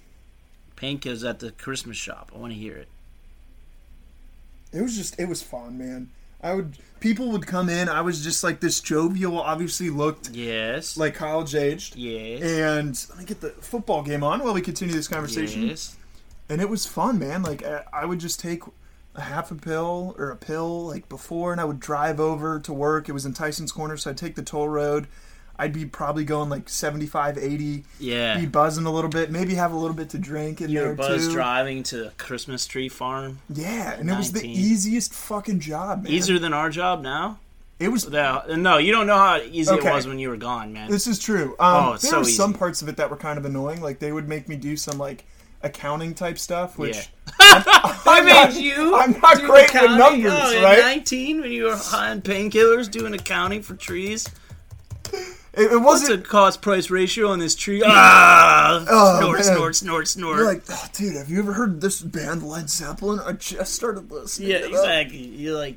Painkillers 0.77 1.29
at 1.29 1.39
the 1.41 1.53
Christmas 1.53 1.97
shop. 1.97 2.33
I 2.35 2.39
want 2.39 2.53
to 2.53 2.59
hear 2.59 2.77
it. 2.77 2.89
it 4.73 4.81
was 4.83 4.97
just 4.97 5.19
it 5.21 5.27
was 5.27 5.43
fun, 5.43 5.79
man. 5.79 6.11
I 6.43 6.55
would 6.55 6.77
people 7.01 7.31
would 7.33 7.47
come 7.47 7.69
in. 7.69 7.89
I 7.89 8.01
was 8.03 8.23
just 8.23 8.45
like 8.45 8.61
this 8.61 8.81
jovial, 8.81 9.41
obviously 9.41 9.91
looked 9.91 10.31
Yes. 10.31 10.97
like 10.97 11.15
college 11.15 11.55
aged. 11.55 11.97
yes. 11.97 12.43
And 12.43 13.07
let 13.11 13.19
me 13.19 13.25
get 13.25 13.41
the 13.41 13.51
football 13.51 14.03
game 14.03 14.23
on 14.23 14.43
while 14.45 14.53
we 14.55 14.61
continue 14.61 14.95
this 14.95 15.09
conversation. 15.09 15.69
Yes. 15.69 15.97
And 16.49 16.61
it 16.61 16.69
was 16.69 16.85
fun, 16.87 17.19
man. 17.19 17.43
Like 17.43 17.65
I, 17.65 17.85
I 17.93 18.05
would 18.05 18.21
just 18.21 18.41
take 18.41 18.63
a 19.15 19.21
half 19.23 19.51
a 19.51 19.55
pill 19.55 20.15
or 20.19 20.31
a 20.31 20.37
pill 20.37 20.87
like 20.87 21.09
before, 21.09 21.53
and 21.53 21.61
I 21.61 21.65
would 21.65 21.81
drive 21.81 22.21
over 22.21 22.61
to 22.61 22.73
work. 22.73 23.09
It 23.09 23.13
was 23.13 23.25
in 23.27 23.33
Tyson's 23.35 23.73
Corner, 23.73 23.97
so 23.97 24.11
I'd 24.11 24.17
take 24.17 24.35
the 24.37 24.43
toll 24.43 24.69
road. 24.69 25.07
I'd 25.61 25.73
be 25.75 25.85
probably 25.85 26.25
going 26.25 26.49
like 26.49 26.69
75, 26.69 27.37
80, 27.37 27.85
Yeah. 27.99 28.39
be 28.39 28.47
buzzing 28.47 28.87
a 28.87 28.91
little 28.91 29.11
bit, 29.11 29.31
maybe 29.31 29.55
have 29.57 29.73
a 29.73 29.77
little 29.77 29.95
bit 29.95 30.09
to 30.11 30.19
drink 30.19 30.61
in 30.61 30.71
You 30.71 30.81
there 30.81 30.95
buzz 30.95 31.27
too. 31.27 31.33
driving 31.35 31.83
to 31.85 31.97
the 32.05 32.11
Christmas 32.17 32.67
tree 32.67 32.89
farm. 32.89 33.41
Yeah, 33.49 33.93
and 33.93 34.11
it 34.11 34.17
was 34.17 34.33
the 34.33 34.49
easiest 34.49 35.13
fucking 35.13 35.61
job, 35.61 36.05
man. 36.05 36.13
Easier 36.13 36.39
than 36.39 36.55
our 36.55 36.71
job 36.71 37.03
now. 37.03 37.39
It 37.79 37.89
was. 37.89 38.09
No, 38.11 38.43
no, 38.57 38.79
you 38.79 38.93
don't 38.93 39.07
know 39.07 39.17
how 39.19 39.37
easy 39.39 39.71
Okay. 39.73 39.89
it 39.89 39.95
was 39.95 40.07
when 40.07 40.19
you 40.19 40.29
were 40.31 40.37
gone, 40.37 40.73
man. 40.73 40.91
This 40.91 41.07
is 41.07 41.19
true. 41.19 41.57
Um, 41.61 41.85
Oh, 41.89 41.93
it's 41.93 42.03
there 42.03 42.11
so 42.13 42.19
were 42.19 42.25
some 42.25 42.53
parts 42.55 42.83
of 42.83 42.89
it 42.89 42.97
that 42.99 43.09
were 43.11 43.17
kind 43.17 43.39
of 43.39 43.45
annoying. 43.45 43.81
Like 43.81 43.99
they 44.01 44.13
would 44.13 44.29
make 44.29 44.49
me 44.49 44.57
do 44.57 44.77
some 44.77 44.99
like 44.99 45.25
accounting 45.63 46.15
type 46.15 46.39
stuff, 46.39 46.79
which 46.79 46.97
Yeah. 46.97 47.03
I 47.41 48.03
I 48.07 48.21
made 48.23 48.55
made 48.55 48.63
you. 48.65 48.97
I'm 48.97 49.13
not 49.21 49.39
great 49.43 49.73
with 49.73 49.83
numbers, 49.99 50.33
oh, 50.35 50.63
right? 50.63 50.79
19, 50.81 51.41
when 51.43 51.53
you 51.53 51.65
were 51.65 51.77
high 51.77 52.11
on 52.11 52.23
painkillers, 52.23 52.91
doing 52.91 53.15
accounting 53.15 53.63
for 53.63 53.75
trees. 53.75 54.27
It, 55.53 55.73
it 55.73 55.79
What's 55.79 56.03
the 56.07 56.11
wasn't. 56.15 56.29
cost 56.29 56.63
price 56.63 56.91
ratio 56.91 57.29
on 57.29 57.39
this 57.41 57.55
tree? 57.57 57.83
Ah, 57.85 58.85
Oh, 58.89 59.19
snort, 59.21 59.39
man. 59.39 59.45
snort, 59.57 59.77
snort, 59.77 60.09
snort. 60.09 60.37
You're 60.39 60.47
like, 60.47 60.63
oh, 60.71 60.87
dude, 60.93 61.17
have 61.17 61.29
you 61.29 61.41
ever 61.41 61.53
heard 61.55 61.81
this 61.81 62.01
band 62.01 62.43
Led 62.45 62.71
Zeppelin? 62.71 63.19
I 63.25 63.33
just 63.33 63.75
started 63.75 64.11
listening. 64.11 64.51
yeah, 64.51 64.59
to 64.59 64.65
them." 64.65 64.75
exactly. 64.75 65.19
You're 65.19 65.59
like 65.59 65.77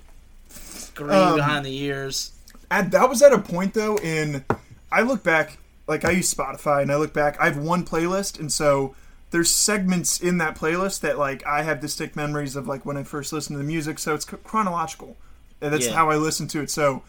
green 0.94 1.10
Um, 1.12 1.36
behind 1.38 1.66
the 1.66 1.76
ears. 1.76 2.32
At, 2.70 2.92
that 2.92 3.10
was 3.10 3.22
at 3.24 3.34
a 3.34 3.40
point 3.40 3.74
though. 3.74 3.98
In 3.98 4.44
I 4.92 5.02
look 5.02 5.24
back, 5.24 5.58
like 5.88 6.06
I 6.06 6.12
use 6.12 6.32
Spotify, 6.34 6.82
and 6.84 6.92
I 6.92 6.96
look 6.98 7.14
back. 7.14 7.40
I 7.40 7.46
have 7.46 7.58
one 7.58 7.84
playlist, 7.84 8.40
and 8.40 8.52
so 8.52 8.96
there's 9.32 9.50
segments 9.50 10.20
in 10.22 10.38
that 10.38 10.56
playlist 10.56 11.00
that 11.02 11.18
like 11.18 11.44
I 11.48 11.64
have 11.64 11.80
distinct 11.82 12.16
memories 12.16 12.56
of, 12.56 12.68
like 12.68 12.86
when 12.86 12.96
I 12.98 13.04
first 13.04 13.34
listened 13.34 13.56
to 13.56 13.58
the 13.58 13.64
music. 13.68 13.98
So 13.98 14.14
it's 14.14 14.26
chronological. 14.26 15.18
And 15.62 15.74
that's 15.74 15.88
Yeah. 15.88 15.94
how 15.94 16.10
I 16.12 16.18
listen 16.18 16.48
to 16.50 16.62
it. 16.62 16.70
So 16.70 17.02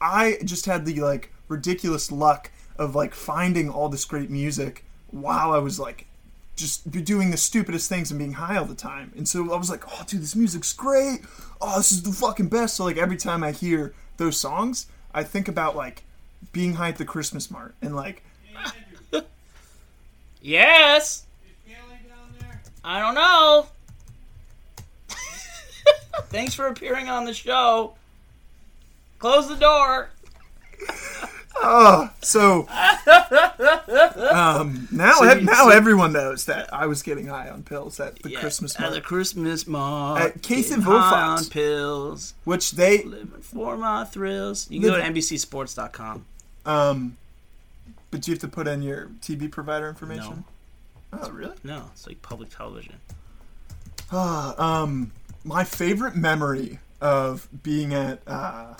I 0.00 0.38
just 0.44 0.66
had 0.66 0.84
the 0.84 1.00
like 1.00 1.32
ridiculous 1.50 2.10
luck 2.10 2.50
of 2.78 2.94
like 2.94 3.14
finding 3.14 3.68
all 3.68 3.90
this 3.90 4.06
great 4.06 4.30
music 4.30 4.84
while 5.10 5.52
I 5.52 5.58
was 5.58 5.78
like 5.78 6.06
just 6.56 6.90
doing 6.90 7.30
the 7.30 7.36
stupidest 7.36 7.88
things 7.88 8.10
and 8.10 8.18
being 8.18 8.34
high 8.34 8.56
all 8.56 8.64
the 8.64 8.74
time. 8.74 9.12
And 9.16 9.28
so 9.28 9.52
I 9.52 9.56
was 9.58 9.70
like, 9.70 9.84
oh, 9.88 10.04
dude, 10.06 10.22
this 10.22 10.36
music's 10.36 10.72
great. 10.72 11.20
Oh, 11.60 11.76
this 11.78 11.92
is 11.92 12.02
the 12.02 12.12
fucking 12.12 12.48
best. 12.48 12.76
So 12.76 12.84
like 12.84 12.96
every 12.96 13.16
time 13.16 13.42
I 13.42 13.52
hear 13.52 13.94
those 14.16 14.38
songs, 14.38 14.86
I 15.12 15.24
think 15.24 15.48
about 15.48 15.76
like 15.76 16.04
being 16.52 16.74
high 16.74 16.88
at 16.88 16.96
the 16.96 17.04
Christmas 17.04 17.50
mart 17.50 17.74
and 17.82 17.94
like 17.96 18.22
Yes. 20.42 21.26
I 22.82 22.98
don't 22.98 23.14
know. 23.14 23.66
Thanks 26.28 26.54
for 26.54 26.66
appearing 26.66 27.08
on 27.10 27.26
the 27.26 27.34
show. 27.34 27.94
Close 29.18 29.48
the 29.48 29.56
door. 29.56 30.10
oh 31.62 32.10
so 32.22 32.66
um 34.32 34.88
now 34.90 35.14
So 35.14 35.34
now 35.40 35.64
so- 35.64 35.70
everyone 35.70 36.12
knows 36.12 36.44
that 36.46 36.72
I 36.72 36.86
was 36.86 37.02
getting 37.02 37.26
high 37.26 37.48
on 37.50 37.62
pills 37.62 37.98
at 38.00 38.22
the 38.22 38.30
Yeah, 38.30 38.40
Christmas 38.40 38.78
At 38.78 38.92
the 38.92 39.00
Christmas 39.00 39.66
mart. 39.66 40.20
At 40.22 40.42
Case 40.42 40.68
getting 40.70 40.84
high 40.84 41.20
on 41.22 41.44
pills. 41.46 42.34
which 42.44 42.72
they 42.72 43.02
Living 43.04 43.40
for 43.42 43.76
my 43.76 44.04
thrills. 44.04 44.70
You 44.70 44.80
can 44.80 44.90
go 44.90 44.96
to 44.96 45.02
NBCSports.com. 45.02 46.24
um 46.66 47.16
but 48.10 48.22
do 48.22 48.30
you 48.30 48.34
have 48.34 48.40
to 48.40 48.48
put 48.48 48.66
in 48.66 48.82
your 48.82 49.06
TV 49.20 49.48
provider 49.50 49.88
information? 49.88 50.42
Oh, 51.12 51.30
really? 51.30 51.54
No, 51.62 51.84
it's 51.92 52.06
like 52.08 52.20
public 52.22 52.48
television. 52.50 52.96
Ah, 54.10 54.82
um, 54.82 55.12
my 55.44 55.62
favorite 55.62 56.16
memory 56.16 56.80
of 57.00 57.46
being 57.62 57.94
at 57.94 58.20
uh, 58.26 58.74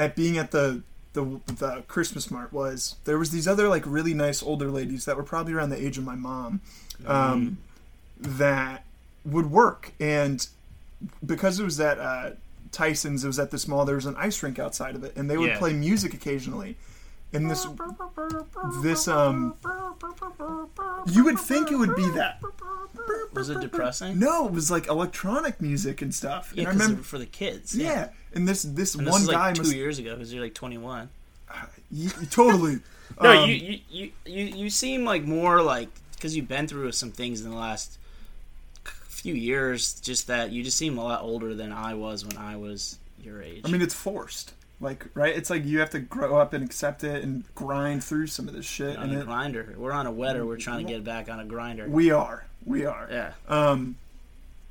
at 0.00 0.16
being 0.16 0.38
at 0.38 0.50
the, 0.50 0.82
the 1.12 1.40
the 1.46 1.82
Christmas 1.86 2.30
mart 2.30 2.52
was 2.52 2.96
there 3.04 3.18
was 3.18 3.30
these 3.30 3.46
other 3.46 3.68
like 3.68 3.84
really 3.86 4.14
nice 4.14 4.42
older 4.42 4.70
ladies 4.70 5.04
that 5.04 5.16
were 5.16 5.22
probably 5.22 5.52
around 5.52 5.70
the 5.70 5.84
age 5.86 5.98
of 5.98 6.04
my 6.04 6.14
mom, 6.14 6.60
um, 7.06 7.58
that 8.18 8.84
would 9.24 9.50
work 9.50 9.92
and 10.00 10.46
because 11.24 11.58
it 11.60 11.64
was 11.64 11.78
at 11.80 11.98
uh, 11.98 12.30
Tyson's, 12.72 13.24
it 13.24 13.26
was 13.26 13.38
at 13.38 13.50
this 13.50 13.66
mall. 13.66 13.84
There 13.84 13.94
was 13.96 14.06
an 14.06 14.16
ice 14.18 14.42
rink 14.42 14.58
outside 14.58 14.94
of 14.94 15.02
it, 15.04 15.12
and 15.16 15.30
they 15.30 15.36
would 15.36 15.48
Yeah. 15.50 15.58
play 15.58 15.72
music 15.72 16.14
occasionally. 16.14 16.76
And 17.32 17.48
this 17.50 17.66
this 18.82 19.06
um, 19.08 19.54
you 21.06 21.24
would 21.24 21.38
think 21.38 21.70
it 21.70 21.76
would 21.76 21.94
be 21.94 22.08
that. 22.10 22.42
Was 23.32 23.48
it 23.50 23.60
depressing? 23.60 24.18
No, 24.18 24.46
it 24.46 24.52
was 24.52 24.70
like 24.70 24.88
electronic 24.88 25.60
music 25.60 26.02
and 26.02 26.12
stuff. 26.14 26.52
Yeah, 26.54 26.62
and 26.62 26.68
I 26.68 26.72
remember, 26.72 27.02
for 27.02 27.18
the 27.18 27.26
kids. 27.26 27.76
yeah. 27.76 28.08
And 28.34 28.48
this 28.48 28.62
this 28.62 28.94
And 28.94 29.06
this 29.06 29.12
one 29.12 29.26
like 29.26 29.36
guy 29.36 29.52
two 29.52 29.62
must 29.62 29.74
years 29.74 29.98
ago 29.98 30.14
because 30.14 30.32
you're 30.32 30.42
like 30.42 30.54
21. 30.54 31.08
y- 31.92 32.08
totally. 32.30 32.80
No, 33.20 33.42
Um, 33.42 33.50
you, 33.50 33.56
you, 33.56 33.80
you, 33.90 34.12
you, 34.24 34.44
you 34.44 34.70
seem 34.70 35.04
like 35.04 35.24
more 35.24 35.60
like 35.62 35.88
because 36.14 36.36
you've 36.36 36.46
been 36.46 36.68
through 36.68 36.92
some 36.92 37.10
things 37.10 37.40
in 37.44 37.50
the 37.50 37.56
last 37.56 37.98
few 38.84 39.34
years. 39.34 39.94
Just 40.00 40.28
that 40.28 40.52
you 40.52 40.62
just 40.62 40.76
seem 40.78 40.96
a 40.96 41.02
lot 41.02 41.20
older 41.20 41.52
than 41.54 41.72
I 41.72 41.94
was 41.94 42.24
when 42.24 42.36
I 42.38 42.56
was 42.56 42.98
your 43.20 43.42
age. 43.42 43.62
I 43.64 43.68
mean, 43.68 43.82
it's 43.82 43.94
forced. 43.94 44.52
Like, 44.80 45.06
right? 45.14 45.36
It's 45.36 45.50
like 45.50 45.66
you 45.66 45.80
have 45.80 45.90
to 45.90 45.98
grow 46.00 46.36
up 46.38 46.54
and 46.54 46.64
accept 46.64 47.04
it 47.04 47.22
and 47.22 47.44
grind 47.54 48.02
through 48.02 48.28
some 48.28 48.48
of 48.48 48.54
this 48.54 48.64
shit. 48.64 48.96
on 48.96 49.10
And 49.10 49.16
a 49.18 49.20
it, 49.20 49.24
grinder. 49.26 49.74
We're 49.76 49.92
on 49.92 50.06
a 50.06 50.10
wetter. 50.12 50.46
We're 50.46 50.56
trying 50.56 50.86
to 50.86 50.90
get 50.92 51.04
back 51.04 51.28
on 51.28 51.38
a 51.38 51.44
grinder. 51.44 51.86
we 51.88 52.10
are, 52.10 52.46
we 52.64 52.86
are. 52.86 53.06
yeah. 53.10 53.32
Um, 53.48 53.96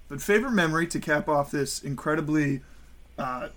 but 0.07 0.19
favorite 0.21 0.53
memory 0.53 0.87
to 0.87 0.99
cap 0.99 1.29
off 1.29 1.51
this 1.51 1.83
incredibly 1.83 2.61
uh, 3.19 3.49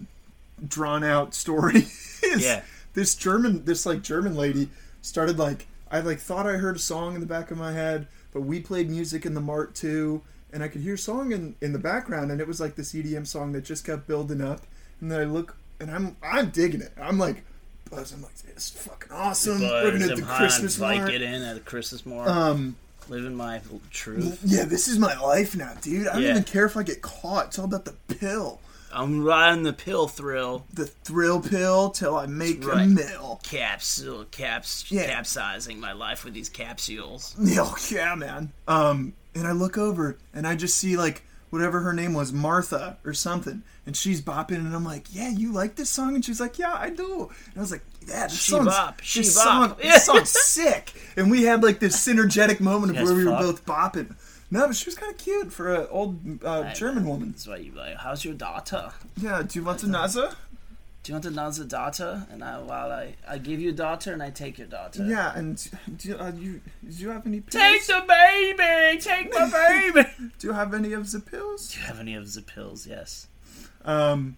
drawn 0.68 1.02
out 1.02 1.32
story 1.34 1.76
is 2.22 2.42
Yeah. 2.44 2.62
this 2.92 3.14
German, 3.14 3.64
this 3.64 3.86
like 3.86 4.02
German 4.02 4.34
lady 4.36 4.68
started 5.00 5.38
like 5.38 5.66
I 5.90 6.00
like 6.00 6.18
thought 6.20 6.46
I 6.46 6.52
heard 6.58 6.76
a 6.76 6.80
song 6.80 7.14
in 7.14 7.20
the 7.20 7.26
back 7.26 7.50
of 7.50 7.56
my 7.58 7.72
head, 7.72 8.06
but 8.32 8.42
we 8.42 8.60
played 8.60 8.90
music 8.90 9.24
in 9.26 9.32
the 9.34 9.40
mart 9.40 9.74
too, 9.74 10.22
and 10.52 10.62
I 10.62 10.68
could 10.68 10.80
hear 10.82 10.96
song 10.98 11.32
in 11.32 11.54
in 11.62 11.72
the 11.72 11.78
background, 11.78 12.30
and 12.30 12.40
it 12.40 12.46
was 12.46 12.60
like 12.60 12.74
this 12.76 12.92
EDM 12.94 13.26
song 13.26 13.52
that 13.52 13.64
just 13.64 13.84
kept 13.86 14.06
building 14.06 14.40
up, 14.42 14.66
and 15.00 15.10
then 15.10 15.20
I 15.20 15.24
look 15.24 15.56
and 15.82 15.90
I'm 15.90 16.16
I'm 16.22 16.50
digging 16.50 16.80
it. 16.80 16.92
I'm 17.00 17.18
like. 17.18 17.44
buzzing. 17.90 18.18
I'm 18.18 18.22
like, 18.24 18.34
this 18.54 18.68
is 18.68 18.70
fucking 18.70 19.12
awesome. 19.12 19.60
Buzz, 19.60 19.92
gonna 20.00 20.12
I'm 20.12 20.16
the 20.20 20.22
Christmas 20.22 20.80
on 20.80 20.96
mart. 20.96 21.10
Vicodin 21.10 21.46
at 21.48 21.54
the 21.54 21.60
Christmas 21.60 22.06
mart. 22.06 22.28
Um, 22.28 22.76
living 23.08 23.34
my 23.34 23.60
truth. 23.90 24.40
yeah, 24.44 24.64
this 24.64 24.88
is 24.88 24.98
my 24.98 25.18
life 25.20 25.54
now, 25.56 25.74
dude. 25.82 26.06
I 26.08 26.14
don't 26.14 26.22
Yeah. 26.22 26.30
even 26.30 26.44
care 26.44 26.64
if 26.64 26.76
I 26.76 26.82
get 26.84 27.02
caught. 27.02 27.46
It's 27.48 27.58
all 27.58 27.64
about 27.66 27.84
the 27.84 27.92
pill. 28.14 28.60
I'm 28.94 29.24
riding 29.24 29.62
the 29.62 29.72
pill 29.72 30.06
thrill. 30.06 30.66
the 30.72 30.84
thrill 30.86 31.40
pill 31.40 31.90
till 31.90 32.14
I 32.16 32.26
make 32.26 32.66
right. 32.66 32.82
a 32.84 32.86
mill. 32.86 33.40
Capsule, 33.42 34.24
caps, 34.30 34.84
Yeah. 34.90 35.06
capsizing 35.06 35.80
my 35.80 35.92
life 35.92 36.24
with 36.24 36.34
these 36.34 36.48
capsules. 36.50 37.34
Oh 37.58 37.76
yeah, 37.90 38.14
man. 38.14 38.52
Um, 38.68 39.14
and 39.34 39.46
I 39.46 39.52
look 39.52 39.78
over 39.78 40.18
and 40.34 40.46
I 40.46 40.56
just 40.56 40.76
see 40.76 40.96
like 40.96 41.22
whatever 41.52 41.80
her 41.80 41.92
name 41.92 42.14
was, 42.14 42.32
Martha 42.32 42.96
or 43.04 43.12
something, 43.12 43.62
and 43.84 43.94
she's 43.94 44.22
bopping, 44.22 44.56
and 44.56 44.74
I'm 44.74 44.84
like, 44.84 45.06
"Yeah, 45.14 45.28
you 45.28 45.52
like 45.52 45.76
this 45.76 45.90
song?" 45.90 46.14
And 46.14 46.24
she's 46.24 46.40
like, 46.40 46.58
"Yeah, 46.58 46.72
I 46.74 46.88
do." 46.88 47.30
And 47.46 47.56
I 47.58 47.60
was 47.60 47.70
like, 47.70 47.82
"Yeah, 48.08 48.26
this 48.26 48.40
She 48.42 48.52
bop, 48.58 49.00
she 49.02 49.20
this 49.20 49.34
bop." 49.36 49.44
song, 49.70 49.76
this 49.82 50.06
song's 50.06 50.30
sick." 50.30 50.92
And 51.16 51.30
we 51.30 51.42
had 51.44 51.62
like 51.62 51.78
this 51.78 51.94
synergetic 51.96 52.58
moment 52.60 52.90
of 52.92 52.96
guys 52.96 53.04
where 53.04 53.14
we 53.14 53.24
were 53.26 53.32
both 53.36 53.66
bopping. 53.66 54.16
No, 54.50 54.66
but 54.66 54.76
she 54.76 54.86
was 54.86 54.94
kind 54.94 55.12
of 55.12 55.18
cute 55.18 55.52
for 55.52 55.74
an 55.74 55.86
old 55.90 56.44
uh, 56.44 56.72
German 56.74 57.06
woman. 57.06 57.32
That's 57.32 57.46
why 57.46 57.56
you 57.56 57.72
like. 57.72 57.96
How's 57.96 58.24
your 58.24 58.34
daughter? 58.34 58.90
Yeah, 59.16 59.42
do 59.46 59.58
you 59.58 59.64
want 59.64 59.80
to 59.80 59.86
naza? 59.86 60.34
Do 61.02 61.10
you 61.10 61.14
want 61.14 61.24
another 61.26 61.64
daughter? 61.64 62.26
And 62.30 62.44
I, 62.44 62.60
while 62.60 62.92
I, 62.92 63.14
I 63.28 63.38
give 63.38 63.60
you 63.60 63.70
a 63.70 63.72
daughter 63.72 64.12
and 64.12 64.22
I 64.22 64.30
take 64.30 64.56
your 64.58 64.68
daughter. 64.68 65.04
Yeah, 65.04 65.36
and 65.36 65.56
do 65.96 66.08
you, 66.08 66.16
you 66.38 66.60
do 66.88 66.96
you 67.02 67.08
have 67.10 67.26
any 67.26 67.40
pills? 67.40 67.52
Take 67.60 67.86
the 67.86 68.04
baby! 68.06 69.00
Take 69.00 69.32
my 69.34 69.90
baby! 69.92 70.08
Do 70.38 70.46
you 70.46 70.52
have 70.52 70.72
any 70.72 70.92
of 70.92 71.10
the 71.10 71.18
pills? 71.18 71.72
Do 71.72 71.80
you 71.80 71.86
have 71.86 71.98
any 71.98 72.14
of 72.14 72.32
the 72.32 72.42
pills? 72.42 72.86
Yes. 72.86 73.26
Um, 73.84 74.36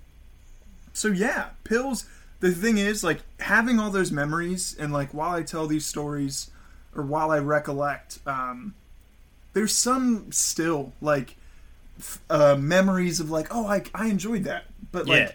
so 0.94 1.08
yeah, 1.08 1.50
pills. 1.64 2.06
The 2.40 2.50
thing 2.52 2.78
is, 2.78 3.04
like 3.04 3.20
having 3.40 3.78
all 3.78 3.90
those 3.90 4.10
memories, 4.10 4.74
and 4.78 4.90
like 4.92 5.12
while 5.12 5.34
I 5.34 5.42
tell 5.42 5.66
these 5.66 5.84
stories, 5.84 6.50
or 6.96 7.02
while 7.02 7.30
I 7.30 7.38
recollect, 7.40 8.20
um, 8.26 8.74
there's 9.52 9.74
some 9.74 10.32
still 10.32 10.92
like 11.02 11.36
f- 11.98 12.20
uh, 12.30 12.56
memories 12.58 13.20
of 13.20 13.30
like, 13.30 13.48
oh, 13.54 13.66
I 13.66 13.82
I 13.94 14.06
enjoyed 14.06 14.44
that, 14.44 14.64
but 14.92 15.06
like 15.06 15.20
Yeah. 15.28 15.32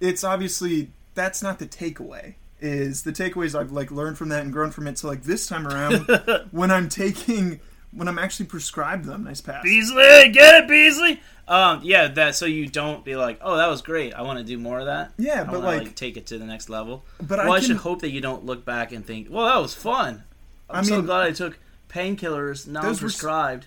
It's 0.00 0.24
obviously 0.24 0.90
that's 1.14 1.42
not 1.42 1.58
the 1.58 1.66
takeaway. 1.66 2.34
Is 2.60 3.02
the 3.02 3.12
takeaways 3.12 3.58
I've 3.58 3.72
like 3.72 3.90
learned 3.90 4.16
from 4.16 4.30
that 4.30 4.42
and 4.42 4.52
grown 4.52 4.70
from 4.70 4.86
it. 4.86 4.98
So 4.98 5.08
like 5.08 5.24
this 5.24 5.46
time 5.46 5.66
around, 5.66 6.06
when 6.50 6.70
I'm 6.70 6.88
taking 6.88 7.60
when 7.94 8.08
I'm 8.08 8.18
actually 8.18 8.46
prescribed 8.46 9.04
them. 9.04 9.24
Nice 9.24 9.40
pass. 9.40 9.62
Beasley, 9.62 10.30
get 10.30 10.64
it, 10.64 10.68
Beasley. 10.68 11.20
Um, 11.46 11.80
yeah, 11.82 12.08
that 12.08 12.34
so 12.34 12.46
you 12.46 12.66
don't 12.66 13.04
be 13.04 13.16
like, 13.16 13.38
oh, 13.42 13.56
that 13.56 13.68
was 13.68 13.82
great. 13.82 14.14
I 14.14 14.22
want 14.22 14.38
to 14.38 14.44
do 14.44 14.58
more 14.58 14.80
of 14.80 14.86
that. 14.86 15.12
Yeah, 15.18 15.42
I 15.42 15.44
but 15.44 15.62
wanna, 15.62 15.78
like, 15.84 15.94
take 15.94 16.16
it 16.16 16.26
to 16.26 16.38
the 16.38 16.46
next 16.46 16.68
level. 16.68 17.04
but 17.18 17.38
well, 17.38 17.52
I, 17.52 17.56
I 17.56 17.60
should 17.60 17.76
hope 17.76 18.00
that 18.00 18.10
you 18.10 18.20
don't 18.20 18.44
look 18.44 18.64
back 18.64 18.92
and 18.92 19.06
think, 19.06 19.28
well, 19.30 19.46
that 19.46 19.60
was 19.60 19.74
fun. 19.74 20.24
I'm 20.68 20.80
I 20.80 20.82
so 20.82 21.02
glad 21.02 21.26
I 21.26 21.32
took 21.32 21.58
painkillers 21.88 22.66
non-prescribed. 22.66 23.66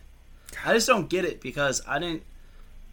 I 0.65 0.73
just 0.73 0.87
don't 0.87 1.09
get 1.09 1.23
it 1.23 1.39
because 1.39 1.81
I 1.87 1.99
didn't. 1.99 2.23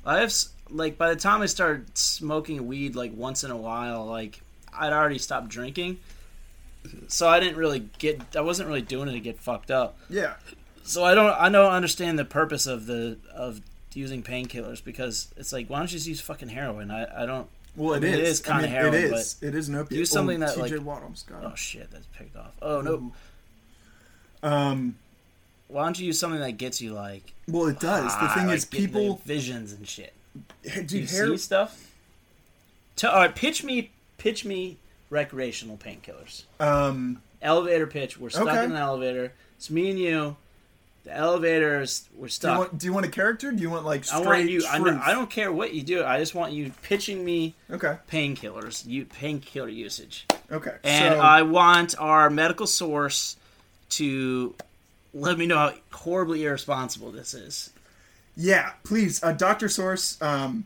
I 0.04 0.20
have 0.20 0.32
like 0.70 0.98
by 0.98 1.10
the 1.10 1.20
time 1.20 1.42
I 1.42 1.46
started 1.46 1.96
smoking 1.96 2.66
weed 2.66 2.94
like 2.94 3.12
once 3.14 3.44
in 3.44 3.50
a 3.50 3.56
while, 3.56 4.04
like 4.06 4.40
I'd 4.76 4.92
already 4.92 5.18
stopped 5.18 5.48
drinking, 5.48 5.98
so 7.08 7.28
I 7.28 7.40
didn't 7.40 7.56
really 7.56 7.88
get. 7.98 8.36
I 8.36 8.40
wasn't 8.40 8.68
really 8.68 8.82
doing 8.82 9.08
it 9.08 9.12
to 9.12 9.20
get 9.20 9.38
fucked 9.38 9.70
up. 9.70 9.96
yeah, 10.08 10.34
So 10.82 11.04
I 11.04 11.14
don't. 11.14 11.32
I 11.38 11.48
don't 11.48 11.72
understand 11.72 12.18
the 12.18 12.24
purpose 12.24 12.66
of 12.66 12.86
the 12.86 13.18
of 13.34 13.60
using 13.94 14.22
painkillers 14.22 14.82
because 14.82 15.32
it's 15.36 15.52
like 15.52 15.68
why 15.68 15.78
don't 15.78 15.90
you 15.92 15.98
just 15.98 16.08
use 16.08 16.20
fucking 16.20 16.48
heroin? 16.48 16.90
I, 16.90 17.22
I 17.22 17.26
don't. 17.26 17.48
well, 17.76 17.94
I 17.94 18.00
mean, 18.00 18.14
is. 18.14 18.18
it 18.18 18.24
is 18.24 18.42
I 18.42 18.44
kinda 18.44 18.62
mean, 18.62 18.70
heroin, 18.72 18.94
It 18.94 19.12
is. 19.12 19.36
It 19.40 19.54
is 19.54 19.68
an 19.68 19.76
opiate. 19.76 19.98
use 19.98 20.10
something 20.10 20.42
oh, 20.42 20.46
that, 20.46 20.56
TJ 20.56 20.70
like- 20.78 20.84
Watt 20.84 21.02
Oh 21.42 21.54
shit, 21.54 21.90
that's 21.90 22.06
picked 22.18 22.36
off. 22.36 22.52
Oh 22.60 22.80
no. 22.80 23.12
Um. 24.42 24.96
Why 25.68 25.84
don't 25.84 25.98
you 25.98 26.06
use 26.06 26.18
something 26.18 26.40
that 26.40 26.52
gets 26.52 26.80
you 26.80 26.92
like? 26.92 27.32
Well, 27.48 27.66
it 27.66 27.80
does. 27.80 28.04
The 28.04 28.26
ah, 28.26 28.34
thing 28.34 28.46
like 28.46 28.58
is, 28.58 28.64
people. 28.64 29.20
visions 29.24 29.72
and 29.72 29.88
shit. 29.88 30.12
Do 30.62 30.70
you 30.70 30.82
dude, 30.82 31.10
hair. 31.10 31.26
see 31.28 31.36
stuff? 31.36 31.90
To, 32.96 33.10
all 33.10 33.18
right, 33.20 33.34
pitch 33.34 33.64
me, 33.64 33.90
pitch 34.18 34.44
me 34.44 34.76
recreational 35.10 35.76
painkillers. 35.76 36.44
Um. 36.60 37.20
Elevator 37.42 37.86
pitch. 37.86 38.16
We're 38.18 38.30
stuck 38.30 38.48
Okay. 38.48 38.64
in 38.64 38.70
an 38.70 38.76
elevator. 38.78 39.32
It's 39.56 39.68
me 39.68 39.90
and 39.90 39.98
you. 39.98 40.36
The 41.04 41.14
elevators. 41.14 42.08
We're 42.14 42.20
Do 42.20 42.24
you, 42.24 42.28
stuck. 42.30 42.58
want, 42.58 42.78
do 42.78 42.86
you 42.86 42.92
want 42.94 43.04
a 43.04 43.10
character? 43.10 43.52
Do 43.52 43.60
you 43.60 43.68
want 43.68 43.84
like 43.84 44.10
I 44.10 44.18
want 44.20 44.48
you. 44.48 44.64
I, 44.66 44.78
know. 44.78 44.98
I 45.04 45.12
don't 45.12 45.28
care 45.28 45.52
what 45.52 45.74
you 45.74 45.82
do. 45.82 46.02
I 46.02 46.18
just 46.18 46.34
want 46.34 46.54
you 46.54 46.72
pitching 46.82 47.22
me 47.22 47.54
Okay. 47.70 47.98
painkillers. 48.10 48.86
You 48.86 49.04
painkiller 49.04 49.68
usage, 49.68 50.26
Okay. 50.50 50.76
and 50.84 51.16
so, 51.16 51.20
I 51.20 51.42
want 51.42 51.94
our 51.98 52.30
medical 52.30 52.66
source 52.66 53.36
to 53.90 54.54
let 55.12 55.36
me 55.36 55.44
know 55.44 55.58
how 55.58 55.74
horribly 55.92 56.44
irresponsible 56.46 57.10
this 57.10 57.34
is. 57.34 57.68
Yeah, 58.36 58.72
please, 58.82 59.22
uh, 59.22 59.32
Doctor 59.32 59.68
Source. 59.68 60.20
Um, 60.20 60.64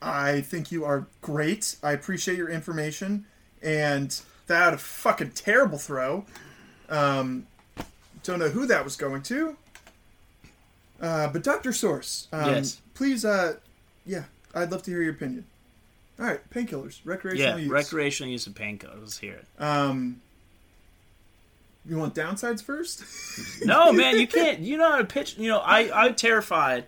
I 0.00 0.40
think 0.42 0.70
you 0.70 0.84
are 0.84 1.06
great. 1.20 1.76
I 1.82 1.92
appreciate 1.92 2.36
your 2.36 2.48
information, 2.48 3.26
and 3.62 4.18
that 4.46 4.74
a 4.74 4.78
fucking 4.78 5.30
terrible 5.32 5.78
throw. 5.78 6.24
Um, 6.88 7.46
don't 8.22 8.38
know 8.38 8.50
who 8.50 8.66
that 8.66 8.84
was 8.84 8.96
going 8.96 9.22
to. 9.24 9.56
Uh, 11.00 11.28
but 11.28 11.42
Doctor 11.42 11.72
Source, 11.72 12.28
um, 12.32 12.50
Yes. 12.50 12.80
please. 12.94 13.24
Uh, 13.24 13.54
yeah, 14.06 14.24
I'd 14.54 14.70
love 14.70 14.82
to 14.84 14.90
hear 14.90 15.02
your 15.02 15.12
opinion. 15.12 15.44
All 16.20 16.26
right, 16.26 16.48
painkillers, 16.50 17.00
Yeah, 17.04 17.10
recreational 17.12 17.58
use. 17.58 17.70
recreational 17.70 18.30
use 18.30 18.46
of 18.46 18.54
painkillers. 18.54 19.00
Let's 19.00 19.18
hear 19.18 19.34
it. 19.34 19.46
um, 19.58 20.20
you 21.86 21.96
want 21.98 22.14
downsides 22.14 22.62
first? 22.62 23.02
No, 23.64 23.92
man, 23.92 24.18
you 24.18 24.26
can't. 24.26 24.60
You 24.60 24.76
know 24.78 24.90
how 24.90 24.98
to 24.98 25.04
pitch. 25.04 25.36
You 25.38 25.48
know, 25.48 25.58
I 25.58 25.90
I'm 26.06 26.14
terrified 26.14 26.84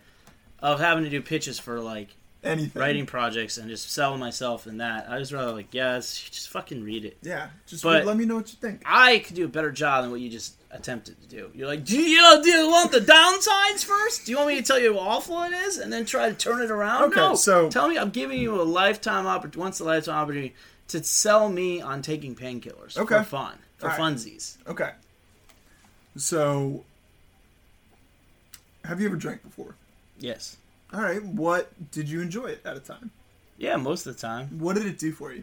of 0.60 0.78
having 0.80 1.04
to 1.04 1.10
do 1.10 1.20
pitches 1.22 1.58
for 1.58 1.80
like 1.80 2.08
Anything. 2.44 2.80
writing 2.80 3.06
projects 3.06 3.58
and 3.58 3.68
just 3.68 3.90
selling 3.90 4.20
myself 4.20 4.66
in 4.66 4.78
that. 4.78 5.10
I 5.10 5.18
just 5.18 5.32
rather 5.32 5.52
like, 5.52 5.72
yes, 5.74 6.18
just 6.30 6.48
fucking 6.50 6.82
read 6.84 7.04
it. 7.04 7.18
Yeah, 7.22 7.48
just 7.66 7.82
But- 7.82 8.04
let 8.06 8.16
me 8.16 8.24
know 8.24 8.36
what 8.36 8.48
you 8.52 8.58
think. 8.60 8.82
I 8.86 9.18
could 9.20 9.34
do 9.36 9.44
a 9.44 9.48
better 9.48 9.72
job 9.72 10.02
than 10.02 10.10
what 10.12 10.20
you 10.20 10.30
just 10.30 10.54
attempted 10.70 11.20
to 11.22 11.28
do. 11.28 11.50
You're 11.54 11.66
like, 11.66 11.84
do 11.84 11.96
you, 11.98 12.40
do 12.42 12.50
you 12.50 12.68
want 12.70 12.92
the 12.92 13.00
downsides 13.00 13.84
first? 13.84 14.26
Do 14.26 14.32
you 14.32 14.36
want 14.38 14.48
me 14.50 14.56
to 14.56 14.62
tell 14.62 14.78
you 14.78 14.92
how 14.94 15.00
awful 15.00 15.42
it 15.44 15.52
is 15.52 15.78
and 15.78 15.92
then 15.92 16.04
try 16.04 16.28
to 16.28 16.34
turn 16.34 16.62
it 16.62 16.70
around? 16.70 17.04
Okay, 17.04 17.16
no. 17.20 17.34
so- 17.34 17.68
tell 17.70 17.88
me 17.88 17.98
I'm 17.98 18.10
giving 18.10 18.40
you 18.40 18.60
a 18.60 18.62
lifetime 18.64 19.26
opportunity, 19.26 19.58
once 19.58 19.80
a 19.80 19.84
lifetime 19.84 20.16
opportunity 20.16 20.54
to 20.88 21.02
sell 21.02 21.48
me 21.48 21.80
on 21.80 22.00
taking 22.02 22.34
painkillers 22.36 22.96
Okay. 22.96 23.18
for 23.18 23.24
fun, 23.24 23.58
for 23.78 23.88
right. 23.88 23.98
funsies. 24.00 24.56
Okay. 24.66 24.90
So, 26.16 26.84
have 28.84 29.00
you 29.00 29.06
ever 29.06 29.16
drank 29.16 29.42
before? 29.42 29.74
Yes. 30.18 30.56
All 30.92 31.00
right. 31.02 31.22
What 31.22 31.70
did 31.90 32.08
you 32.08 32.20
enjoy 32.20 32.46
it 32.46 32.62
at 32.64 32.76
a 32.76 32.80
time? 32.80 33.10
Yeah, 33.58 33.76
most 33.76 34.06
of 34.06 34.14
the 34.14 34.20
time. 34.20 34.58
What 34.58 34.76
did 34.76 34.86
it 34.86 34.98
do 34.98 35.12
for 35.12 35.32
you? 35.32 35.42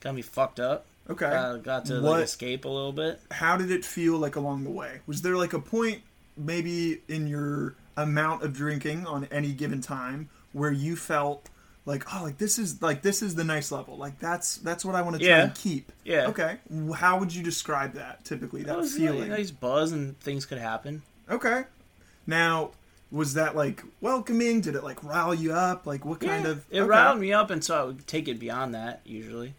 Got 0.00 0.14
me 0.14 0.22
fucked 0.22 0.60
up. 0.60 0.86
Okay. 1.08 1.26
Uh, 1.26 1.56
got 1.56 1.84
to 1.86 1.94
What- 2.00 2.12
like 2.12 2.24
escape 2.24 2.64
a 2.64 2.68
little 2.68 2.92
bit. 2.92 3.20
How 3.30 3.56
did 3.56 3.70
it 3.70 3.84
feel 3.84 4.16
like 4.18 4.36
along 4.36 4.64
the 4.64 4.70
way? 4.70 5.00
Was 5.06 5.22
there 5.22 5.36
like 5.36 5.52
a 5.52 5.58
point, 5.60 6.02
maybe 6.36 7.02
in 7.08 7.26
your 7.26 7.74
amount 7.96 8.42
of 8.42 8.54
drinking 8.54 9.06
on 9.06 9.26
any 9.26 9.52
given 9.52 9.80
time, 9.80 10.28
where 10.52 10.72
you 10.72 10.96
felt 10.96 11.48
like, 11.86 12.04
oh, 12.14 12.22
like 12.22 12.38
this 12.38 12.58
is 12.58 12.80
like 12.82 13.02
this 13.02 13.22
is 13.22 13.34
the 13.34 13.44
nice 13.44 13.72
level. 13.72 13.96
Like 13.96 14.18
that's 14.18 14.56
that's 14.58 14.84
what 14.84 14.94
I 14.94 15.02
want 15.02 15.16
to 15.16 15.24
try 15.24 15.28
Yeah. 15.36 15.42
and 15.44 15.54
keep. 15.54 15.90
Yeah. 16.04 16.26
Okay. 16.28 16.56
How 16.94 17.18
would 17.18 17.34
you 17.34 17.42
describe 17.42 17.94
that 17.94 18.24
typically? 18.24 18.62
That 18.62 18.68
That 18.72 18.78
was 18.78 18.96
feeling. 18.96 19.20
like, 19.20 19.30
nice 19.30 19.50
buzz 19.50 19.92
and 19.92 20.18
things 20.20 20.44
could 20.46 20.58
happen. 20.58 21.02
Okay. 21.30 21.64
Now, 22.26 22.70
was 23.10 23.34
that 23.34 23.56
like 23.56 23.82
welcoming? 24.00 24.60
Did 24.60 24.74
it 24.76 24.84
like 24.84 25.02
rile 25.02 25.34
you 25.34 25.52
up? 25.52 25.86
Like 25.86 26.04
what 26.04 26.20
kind 26.20 26.44
Yeah, 26.44 26.50
of? 26.50 26.64
it 26.70 26.80
okay. 26.80 26.88
riled 26.88 27.18
me 27.18 27.32
up, 27.32 27.50
and 27.50 27.64
so 27.64 27.80
I 27.80 27.84
would 27.84 28.06
take 28.06 28.28
it 28.28 28.38
beyond 28.38 28.74
that 28.74 29.00
usually. 29.04 29.54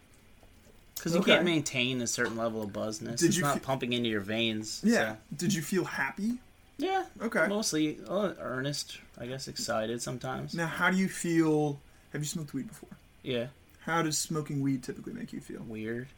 Because 0.94 1.14
you 1.14 1.20
Okay. 1.20 1.32
can't 1.32 1.44
maintain 1.44 2.00
a 2.00 2.06
certain 2.06 2.36
level 2.36 2.62
of 2.62 2.70
buzzness. 2.70 3.18
Did 3.18 3.28
it's 3.30 3.36
you 3.36 3.42
not 3.42 3.54
fe- 3.54 3.60
pumping 3.64 3.92
into 3.92 4.08
your 4.08 4.20
veins. 4.20 4.80
Yeah. 4.84 5.12
so- 5.14 5.16
Did 5.36 5.52
you 5.52 5.60
feel 5.60 5.84
happy? 5.84 6.38
Yeah. 6.78 7.04
Okay. 7.20 7.46
Mostly 7.48 7.98
uh, 8.08 8.32
earnest, 8.40 8.98
I 9.18 9.26
guess, 9.26 9.48
excited 9.48 10.00
sometimes. 10.00 10.54
Now, 10.54 10.66
how 10.68 10.90
do 10.90 10.96
you 10.96 11.08
feel? 11.08 11.80
Have 12.12 12.20
you 12.22 12.26
smoked 12.26 12.54
weed 12.54 12.68
before? 12.68 12.90
Yeah. 13.22 13.46
How 13.80 14.02
does 14.02 14.18
smoking 14.18 14.60
weed 14.60 14.82
typically 14.82 15.12
make 15.12 15.32
you 15.32 15.40
feel? 15.40 15.60
Weird. 15.66 16.08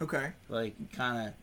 Okay. 0.00 0.32
Like, 0.48 0.74
kind 0.92 1.28
of 1.28 1.34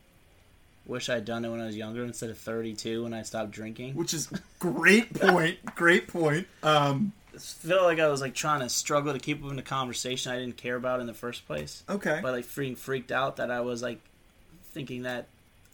wish 0.86 1.08
I'd 1.08 1.24
done 1.24 1.44
it 1.44 1.50
when 1.50 1.60
I 1.60 1.66
was 1.66 1.76
younger 1.76 2.04
instead 2.04 2.30
of 2.30 2.38
32 2.38 3.02
when 3.02 3.12
I 3.12 3.22
stopped 3.22 3.50
drinking. 3.50 3.94
Which 3.94 4.14
is 4.14 4.28
great 4.58 5.12
point. 5.20 5.58
great 5.74 6.08
point. 6.08 6.46
Um. 6.62 7.12
I 7.34 7.38
feel 7.38 7.82
like 7.82 7.98
I 7.98 8.08
was 8.08 8.22
like 8.22 8.34
trying 8.34 8.60
to 8.60 8.68
struggle 8.70 9.12
to 9.12 9.18
keep 9.18 9.44
up 9.44 9.50
in 9.50 9.56
the 9.56 9.62
conversation 9.62 10.32
I 10.32 10.38
didn't 10.38 10.56
care 10.56 10.74
about 10.76 11.00
in 11.00 11.06
the 11.06 11.12
first 11.12 11.46
place. 11.46 11.82
Okay. 11.86 12.20
But 12.22 12.32
like 12.32 12.46
freaking 12.46 12.78
freaked 12.78 13.12
out 13.12 13.36
that 13.36 13.50
I 13.50 13.60
was 13.60 13.82
like 13.82 14.00
thinking 14.70 15.02
that 15.02 15.26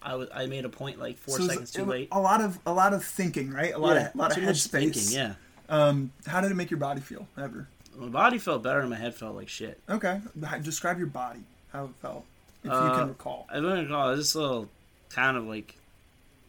I 0.03 0.17
was 0.17 0.29
I 0.35 0.47
made 0.47 0.65
a 0.65 0.69
point 0.69 0.99
like 0.99 1.19
four 1.19 1.37
So 1.39 1.47
seconds 1.47 1.71
too 1.71 1.85
late. 1.85 2.09
A 2.11 2.19
lot 2.19 2.41
of 2.41 2.59
a 2.67 2.73
lot 2.73 2.95
of 2.95 3.05
thinking, 3.05 3.53
right? 3.53 3.73
A 3.73 3.79
lot 3.79 3.95
yeah, 3.95 4.09
of 4.09 4.15
a 4.17 4.19
lot 4.19 4.37
of 4.37 4.43
headspace. 4.43 4.71
thinking. 4.71 5.03
Yeah, 5.13 5.35
Um. 5.69 6.11
How 6.27 6.41
did 6.41 6.51
it 6.51 6.55
make 6.57 6.73
your 6.73 6.81
body 6.81 7.01
feel? 7.01 7.29
Ever? 7.39 7.69
My 7.97 8.09
body 8.09 8.39
felt 8.39 8.63
better 8.63 8.81
and 8.81 8.91
my 8.91 8.97
head 8.97 9.15
felt 9.15 9.37
like 9.37 9.49
shit. 9.49 9.81
Okay. 9.89 10.21
Describe 10.63 10.99
your 10.99 11.07
body. 11.09 11.41
How 11.73 11.85
it 11.85 11.91
felt, 12.03 12.25
if 12.63 12.71
you 12.71 12.77
Uh, 12.77 12.99
can 12.99 13.09
recall. 13.09 13.47
I 13.51 13.55
don't 13.61 13.89
know. 13.89 14.09
It 14.09 14.17
was 14.17 14.27
just 14.27 14.35
a 14.35 14.41
little 14.41 14.69
kind 15.11 15.37
of 15.37 15.45
like 15.45 15.77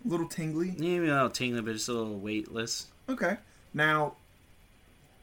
A 0.06 0.08
little 0.10 0.28
tingly. 0.28 0.72
maybe 0.78 1.08
not 1.08 1.14
a 1.14 1.16
little 1.16 1.30
tingling, 1.30 1.64
but 1.66 1.74
just 1.74 1.88
a 1.90 1.94
little 1.94 2.18
weightless. 2.20 2.88
Okay. 3.08 3.38
Now, 3.74 4.16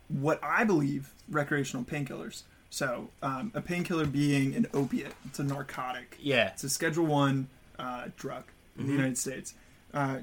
what 0.08 0.40
I 0.42 0.64
believe 0.64 1.12
recreational 1.28 1.84
painkillers. 1.84 2.42
So, 2.70 3.10
um, 3.22 3.50
a 3.54 3.60
painkiller 3.60 4.06
being 4.06 4.54
an 4.54 4.66
opiate, 4.72 5.14
it's 5.26 5.38
a 5.38 5.44
narcotic. 5.44 6.16
Yeah, 6.20 6.48
It's 6.50 6.64
a 6.64 6.68
Schedule 6.70 7.06
One 7.06 7.48
uh, 7.78 8.06
drug 8.16 8.44
in 8.78 8.86
the 8.86 8.92
United 8.92 9.18
States. 9.18 9.54
Uh, 9.92 10.18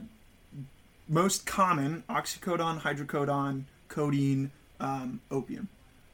most 1.10 1.46
common: 1.46 2.04
oxycodone, 2.10 2.82
hydrocodone, 2.82 3.64
codeine, 3.90 4.52
um, 4.80 5.20
opium. 5.32 5.68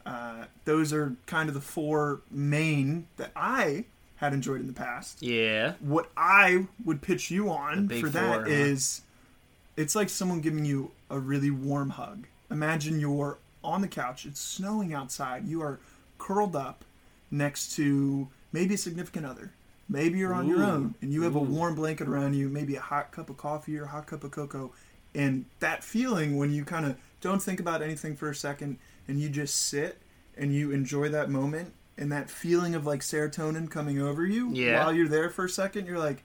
Uh, 0.06 0.46
those 0.66 0.92
are 0.92 1.16
kind 1.26 1.48
of 1.48 1.56
the 1.56 1.62
four 1.62 2.22
main 2.30 3.08
that 3.18 3.32
I 3.36 3.86
had 4.18 4.34
enjoyed 4.34 4.62
in 4.62 4.68
the 4.68 4.74
past 4.74 5.22
yeah. 5.22 5.74
what 5.80 6.10
I 6.16 6.68
would 6.86 7.02
pitch 7.02 7.32
you 7.32 7.50
on 7.50 7.90
for 7.90 8.10
that 8.10 8.42
four, 8.42 8.48
is, 8.48 9.02
huh? 9.04 9.82
it's 9.82 9.96
like 9.96 10.10
someone 10.10 10.40
giving 10.40 10.66
you 10.66 10.92
a 11.10 11.20
really 11.20 11.52
warm 11.52 11.92
hug. 11.92 12.28
Imagine 12.50 13.00
you're 13.00 13.38
on 13.64 13.82
the 13.82 13.88
couch, 13.88 14.26
it's 14.26 14.40
snowing 14.40 14.94
outside, 14.94 15.48
you 15.48 15.62
are 15.62 15.80
curled 16.18 16.56
up 16.56 16.84
next 17.32 17.76
to 17.76 18.28
maybe 18.52 18.76
a 18.76 18.78
significant 18.78 19.26
other. 19.26 19.52
Maybe 19.90 20.20
you're 20.20 20.34
on 20.34 20.48
your 20.48 20.64
own 20.64 20.96
and 21.02 21.12
you 21.12 21.24
have 21.24 21.36
a 21.36 21.40
warm 21.40 21.76
blanket 21.76 22.08
around 22.08 22.36
you, 22.36 22.48
maybe 22.48 22.76
a 22.76 22.82
hot 22.82 23.12
cup 23.12 23.30
of 23.30 23.38
coffee 23.38 23.78
or 23.78 23.84
a 23.84 23.88
hot 23.88 24.08
cup 24.08 24.24
of 24.24 24.32
cocoa. 24.32 24.72
And 25.14 25.46
that 25.60 25.84
feeling 25.84 26.38
when 26.38 26.52
you 26.52 26.64
kind 26.64 26.86
of 26.86 26.98
don't 27.20 27.42
think 27.42 27.60
about 27.60 27.82
anything 27.82 28.16
for 28.16 28.30
a 28.30 28.36
second 28.36 28.80
and 29.08 29.20
you 29.20 29.30
just 29.30 29.56
sit 29.68 29.98
and 30.38 30.54
you 30.54 30.72
enjoy 30.72 31.10
that 31.10 31.30
moment 31.30 31.74
and 31.98 32.12
that 32.12 32.30
feeling 32.30 32.74
of 32.76 32.86
like 32.86 33.02
serotonin 33.02 33.70
coming 33.70 34.02
over 34.02 34.26
you 34.26 34.50
Yeah. 34.54 34.84
while 34.84 34.94
you're 34.94 35.08
there 35.08 35.30
for 35.30 35.46
a 35.46 35.50
second, 35.50 35.86
you're 35.86 36.00
like, 36.00 36.24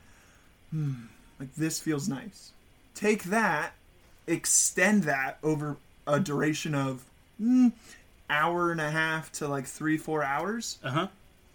hmm, 0.71 0.93
like 1.39 1.55
this 1.55 1.79
feels 1.81 2.09
nice. 2.09 2.53
Take 2.95 3.25
that, 3.25 3.75
extend 4.27 5.05
that 5.05 5.39
over 5.43 5.77
a 6.07 6.19
duration 6.21 6.75
of 6.75 7.05
mm, 7.41 7.73
hour 8.31 8.73
and 8.73 8.81
a 8.81 8.91
half 8.91 9.31
to 9.33 9.49
like 9.49 9.67
three, 9.67 9.97
four 9.99 10.23
hours. 10.23 10.79
Uh 10.83 10.91
huh. 10.91 11.07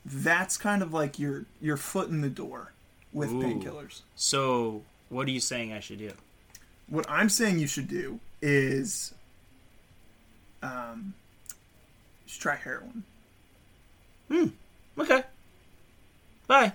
That's 0.05 0.57
kind 0.57 0.82
of 0.84 0.93
like 0.93 1.17
your 1.17 1.45
your 1.61 1.78
foot 1.78 2.09
in 2.09 2.21
the 2.21 2.30
door 2.30 2.71
with 3.13 3.30
painkillers. 3.32 4.01
So 4.15 4.84
what 5.09 5.28
are 5.28 5.32
you 5.32 5.39
saying 5.39 5.71
I 5.74 5.80
should 5.80 5.99
do? 5.99 6.11
What 6.88 7.05
I'm 7.09 7.30
saying 7.30 7.59
you 7.59 7.67
should 7.67 7.88
do 7.88 8.19
is, 8.41 9.13
um, 10.64 11.14
you 12.26 12.34
try 12.39 12.55
heroin. 12.55 13.03
Hmm. 14.30 14.47
Okay. 14.97 15.24
Bye. 16.47 16.74